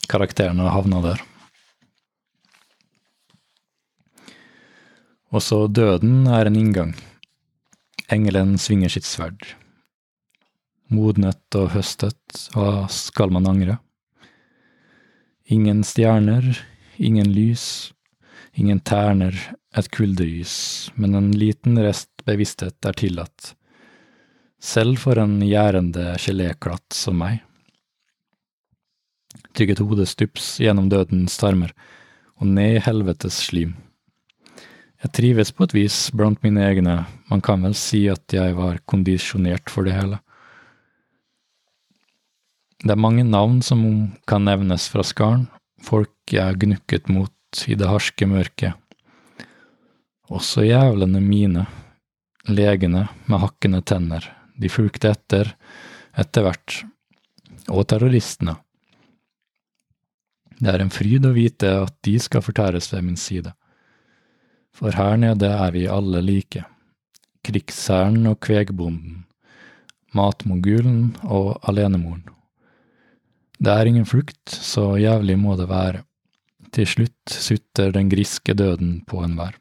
karakterene 0.09 0.69
havna 0.71 1.01
der. 1.03 1.23
Også 5.33 5.67
døden 5.67 6.27
er 6.29 6.47
en 6.47 6.57
inngang. 6.57 6.95
Engelen 8.13 8.59
svinger 8.61 8.93
sitt 8.93 9.09
sverd. 9.09 9.41
Modnet 10.93 11.57
og 11.57 11.73
høstet, 11.73 12.21
hva 12.53 12.87
skal 12.93 13.33
man 13.33 13.49
angre? 13.49 13.79
Ingen 15.49 15.83
stjerner, 15.85 16.45
ingen 16.97 17.33
lys, 17.33 17.93
ingen 18.53 18.81
terner, 18.81 19.33
et 19.73 19.89
kuldegys, 19.91 20.93
men 20.95 21.17
en 21.17 21.31
liten 21.33 21.81
rest 21.81 22.11
bevissthet 22.29 22.85
er 22.85 22.99
tillatt, 23.01 23.55
selv 24.61 25.01
for 25.01 25.17
en 25.19 25.41
gjærende 25.41 26.13
geléklatt 26.21 26.93
som 26.93 27.17
meg. 27.25 27.41
Trygget 29.53 29.83
hodet 29.85 30.09
stups 30.09 30.57
gjennom 30.63 30.89
dødens 30.93 31.37
tarmer 31.41 31.73
og 32.41 32.49
ned 32.49 32.79
i 32.79 32.85
helvetes 32.85 33.37
slim. 33.49 33.75
Jeg 35.03 35.13
trives 35.19 35.51
på 35.51 35.67
et 35.67 35.75
vis 35.75 35.97
blant 36.15 36.39
mine 36.45 36.63
egne, 36.63 37.01
man 37.31 37.41
kan 37.43 37.65
vel 37.67 37.75
si 37.75 38.05
at 38.11 38.33
jeg 38.33 38.55
var 38.55 38.79
kondisjonert 38.87 39.71
for 39.71 39.87
det 39.87 39.97
hele. 39.97 40.21
Det 42.83 42.95
er 42.95 43.03
mange 43.03 43.25
navn 43.27 43.61
som 43.63 43.83
kan 44.31 44.47
nevnes 44.47 44.89
fra 44.91 45.05
skaren, 45.07 45.49
folk 45.83 46.15
jeg 46.31 46.59
gnukket 46.63 47.11
mot 47.11 47.65
i 47.67 47.77
det 47.79 47.91
harske 47.91 48.27
mørket. 48.27 48.79
Også 50.33 50.65
jævlene 50.65 51.21
mine, 51.23 51.67
legene 52.49 53.09
med 53.27 53.43
hakkende 53.43 53.83
tenner, 53.87 54.25
de 54.59 54.71
fulgte 54.71 55.13
etter, 55.13 55.53
etter 56.19 56.47
hvert, 56.47 56.83
og 57.71 57.87
terroristene. 57.91 58.57
Det 60.63 60.71
er 60.71 60.85
en 60.85 60.93
fryd 60.95 61.25
å 61.27 61.33
vite 61.35 61.71
at 61.83 61.95
de 62.07 62.15
skal 62.23 62.45
fortæres 62.45 62.93
ved 62.93 63.03
min 63.03 63.19
side. 63.19 63.51
For 64.71 64.95
her 64.95 65.19
nede 65.19 65.51
er 65.51 65.75
vi 65.75 65.89
alle 65.91 66.23
like. 66.23 66.63
Krigsherren 67.43 68.29
og 68.31 68.39
kvegbonden. 68.47 69.25
Matmogulen 70.15 71.17
og 71.25 71.57
alenemoren. 71.67 72.29
Det 73.59 73.75
er 73.75 73.91
ingen 73.91 74.07
flukt, 74.07 74.55
så 74.55 74.95
jævlig 74.99 75.37
må 75.39 75.57
det 75.59 75.67
være. 75.71 76.05
Til 76.73 76.87
slutt 76.89 77.35
sutter 77.35 77.91
den 77.95 78.09
griske 78.13 78.55
døden 78.55 79.01
på 79.07 79.23
enhver. 79.27 79.59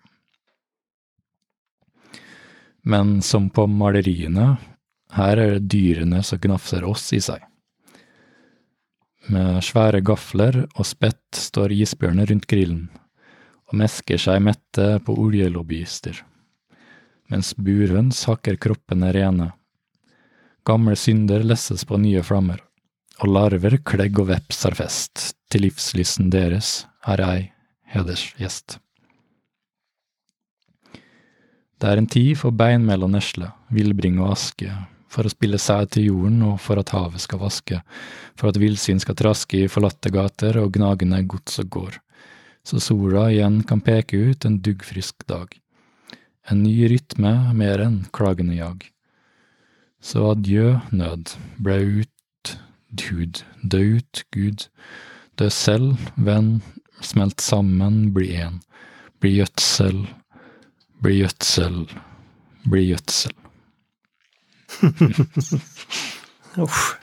Men 2.82 3.20
som 3.26 3.50
på 3.54 3.66
maleriene, 3.70 4.56
her 5.18 5.38
er 5.38 5.58
det 5.58 5.70
dyrene 5.74 6.22
som 6.26 6.42
gnafser 6.42 6.86
oss 6.88 7.10
i 7.14 7.22
seg. 7.22 7.42
Med 9.32 9.62
svære 9.64 10.02
gafler 10.04 10.66
og 10.66 10.84
spett 10.84 11.38
står 11.40 11.72
isbjørner 11.72 12.28
rundt 12.28 12.50
grillen 12.52 12.90
og 13.72 13.78
mesker 13.80 14.20
seg 14.20 14.42
mette 14.44 14.88
på 15.06 15.16
oljelobbyister, 15.24 16.18
mens 17.32 17.54
burhøns 17.56 18.26
hakker 18.28 18.60
kroppene 18.60 19.14
rene. 19.16 19.48
Gamle 20.68 20.98
synder 21.00 21.46
lesses 21.48 21.88
på 21.88 22.02
nye 22.04 22.20
flammer, 22.28 22.60
og 23.24 23.32
larver, 23.32 23.78
klegg 23.88 24.20
og 24.20 24.34
veps 24.34 24.66
har 24.68 24.76
fest, 24.76 25.30
til 25.48 25.64
livslysten 25.64 26.28
deres 26.34 26.82
er 27.08 27.24
jeg 27.24 27.48
hedersgjest. 27.96 28.82
Det 31.80 31.88
er 31.88 32.04
en 32.04 32.12
tid 32.12 32.36
for 32.44 32.52
beinmel 32.52 33.08
og 33.08 33.16
nesle, 33.16 33.54
villbring 33.72 34.20
og 34.20 34.36
aske, 34.36 34.76
for 35.12 35.28
å 35.28 35.34
spille 35.34 35.60
sæd 35.60 35.96
til 35.96 36.08
jorden 36.08 36.40
og 36.48 36.60
for 36.64 36.80
at 36.80 36.94
havet 36.96 37.24
skal 37.24 37.42
vaske, 37.42 37.82
for 38.40 38.52
at 38.52 38.60
villsvin 38.62 39.02
skal 39.04 39.18
traske 39.20 39.66
i 39.66 39.72
forlatte 39.72 40.12
gater 40.14 40.60
og 40.62 40.72
gnagende 40.78 41.20
gods 41.28 41.60
og 41.64 41.72
går, 41.76 41.98
så 42.64 42.80
sola 42.80 43.28
igjen 43.34 43.62
kan 43.68 43.84
peke 43.84 44.20
ut 44.32 44.48
en 44.48 44.60
duggfrisk 44.64 45.26
dag. 45.30 45.52
En 46.50 46.64
ny 46.64 46.74
rytme 46.90 47.34
mer 47.58 47.84
enn 47.84 48.02
klagende 48.16 48.58
jag. 48.58 48.88
Så 50.02 50.32
adjø, 50.32 50.80
nød, 50.90 51.36
ble 51.62 51.78
ut, 52.02 52.56
hud, 53.06 53.44
dø 53.62 53.82
ut, 54.00 54.24
Gud, 54.34 54.66
dø 55.38 55.50
selv, 55.54 56.02
venn, 56.18 56.62
smelt 57.06 57.42
sammen, 57.42 58.10
bli 58.16 58.32
én, 58.42 58.58
bli 59.22 59.36
gjødsel, 59.38 60.02
bli 61.02 61.22
gjødsel, 61.22 61.86
bli 62.66 62.88
gjødsel. 62.90 63.41
Uff. 66.62 66.98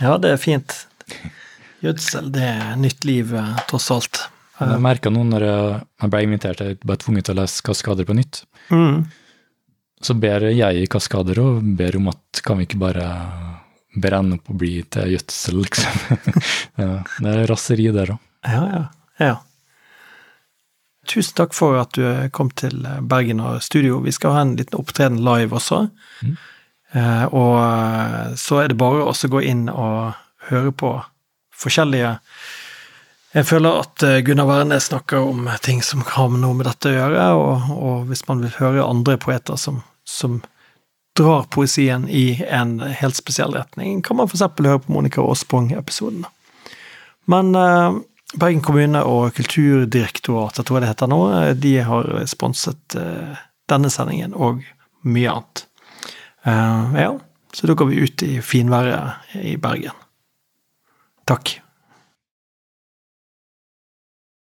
Ja, 0.00 0.16
det 0.18 0.34
er 0.34 0.40
fint. 0.40 0.74
Gjødsel, 1.84 2.30
det 2.34 2.44
er 2.48 2.76
nytt 2.80 3.04
liv, 3.06 3.34
eh, 3.36 3.56
tross 3.70 3.90
alt. 3.94 4.22
Jeg 4.60 4.80
merka 4.80 5.10
nå 5.10 5.24
når 5.26 5.44
jeg 5.44 6.10
ble 6.12 6.22
invitert, 6.24 6.60
jeg 6.62 6.78
ble 6.86 6.96
tvunget 7.02 7.26
til 7.26 7.34
å 7.34 7.40
lese 7.42 7.62
Kaskader 7.66 8.06
på 8.06 8.14
nytt, 8.14 8.44
Mm. 8.70 9.04
så 10.00 10.14
ber 10.18 10.46
jeg 10.54 10.82
i 10.82 10.86
Kaskader 10.86 11.38
og 11.42 11.62
ber 11.76 11.96
om 11.98 12.08
at 12.08 12.40
kan 12.44 12.56
vi 12.58 12.64
ikke 12.66 12.78
bare 12.78 13.08
brenne 14.00 14.38
opp 14.38 14.48
og 14.50 14.58
bli 14.58 14.82
til 14.90 15.10
gjødsel, 15.14 15.58
liksom. 15.64 15.98
det 17.22 17.34
er 17.34 17.46
raseri 17.50 17.90
der 17.92 18.14
òg. 18.14 18.18
Ja, 18.46 18.62
ja. 18.70 18.84
ja. 19.20 19.34
Tusen 21.06 21.34
takk 21.36 21.52
for 21.52 21.76
at 21.80 21.92
du 21.92 22.04
kom 22.32 22.48
til 22.50 22.80
Bergen 23.02 23.40
og 23.44 23.60
studio. 23.62 24.00
Vi 24.00 24.12
skal 24.12 24.32
ha 24.32 24.40
en 24.46 24.54
liten 24.56 24.78
opptreden 24.78 25.20
live 25.24 25.52
også. 25.58 25.90
Mm. 26.22 26.36
Eh, 26.94 27.24
og 27.34 28.38
så 28.38 28.62
er 28.62 28.70
det 28.70 28.78
bare 28.78 29.06
å 29.06 29.14
gå 29.14 29.42
inn 29.42 29.66
og 29.72 30.14
høre 30.50 30.70
på 30.72 30.92
forskjellige 31.54 32.18
Jeg 33.34 33.46
føler 33.48 33.80
at 33.82 34.02
eh, 34.06 34.20
Gunnar 34.22 34.46
Wærnes 34.46 34.90
snakker 34.90 35.26
om 35.26 35.48
ting 35.62 35.82
som 35.82 36.04
har 36.06 36.30
noe 36.30 36.54
med 36.54 36.68
dette 36.68 36.92
å 36.92 36.94
gjøre, 36.94 37.28
og, 37.34 37.70
og 37.74 38.04
hvis 38.10 38.22
man 38.28 38.44
vil 38.44 38.54
høre 38.60 38.86
andre 38.86 39.16
poeter 39.18 39.58
som, 39.58 39.82
som 40.06 40.38
drar 41.18 41.48
poesien 41.50 42.06
i 42.08 42.44
en 42.46 42.78
helt 42.80 43.18
spesiell 43.18 43.54
retning, 43.54 44.02
kan 44.02 44.18
man 44.18 44.30
f.eks. 44.30 44.46
høre 44.58 44.82
på 44.82 44.94
Monica 44.94 45.22
Aasbong-episoden. 45.22 46.26
Men 47.30 47.54
eh, 47.58 47.98
Bergen 48.34 48.62
kommune 48.66 49.02
og 49.06 49.34
Kulturdirektoratet, 49.36 50.66
tror 50.66 50.78
jeg 50.78 50.84
det 50.84 50.90
heter 50.90 51.10
nå, 51.10 51.20
eh, 51.38 51.52
de 51.54 51.74
har 51.86 52.10
sponset 52.30 52.98
eh, 52.98 53.44
denne 53.70 53.90
sendingen 53.92 54.34
og 54.34 54.64
mye 55.06 55.36
annet. 55.36 55.66
Eh, 56.44 56.94
ja, 57.00 57.18
så 57.52 57.66
da 57.66 57.74
går 57.74 57.86
vi 57.92 58.02
ut 58.04 58.22
i 58.22 58.40
finværet 58.44 59.34
i 59.40 59.56
Bergen. 59.56 59.96
Takk. 61.24 61.60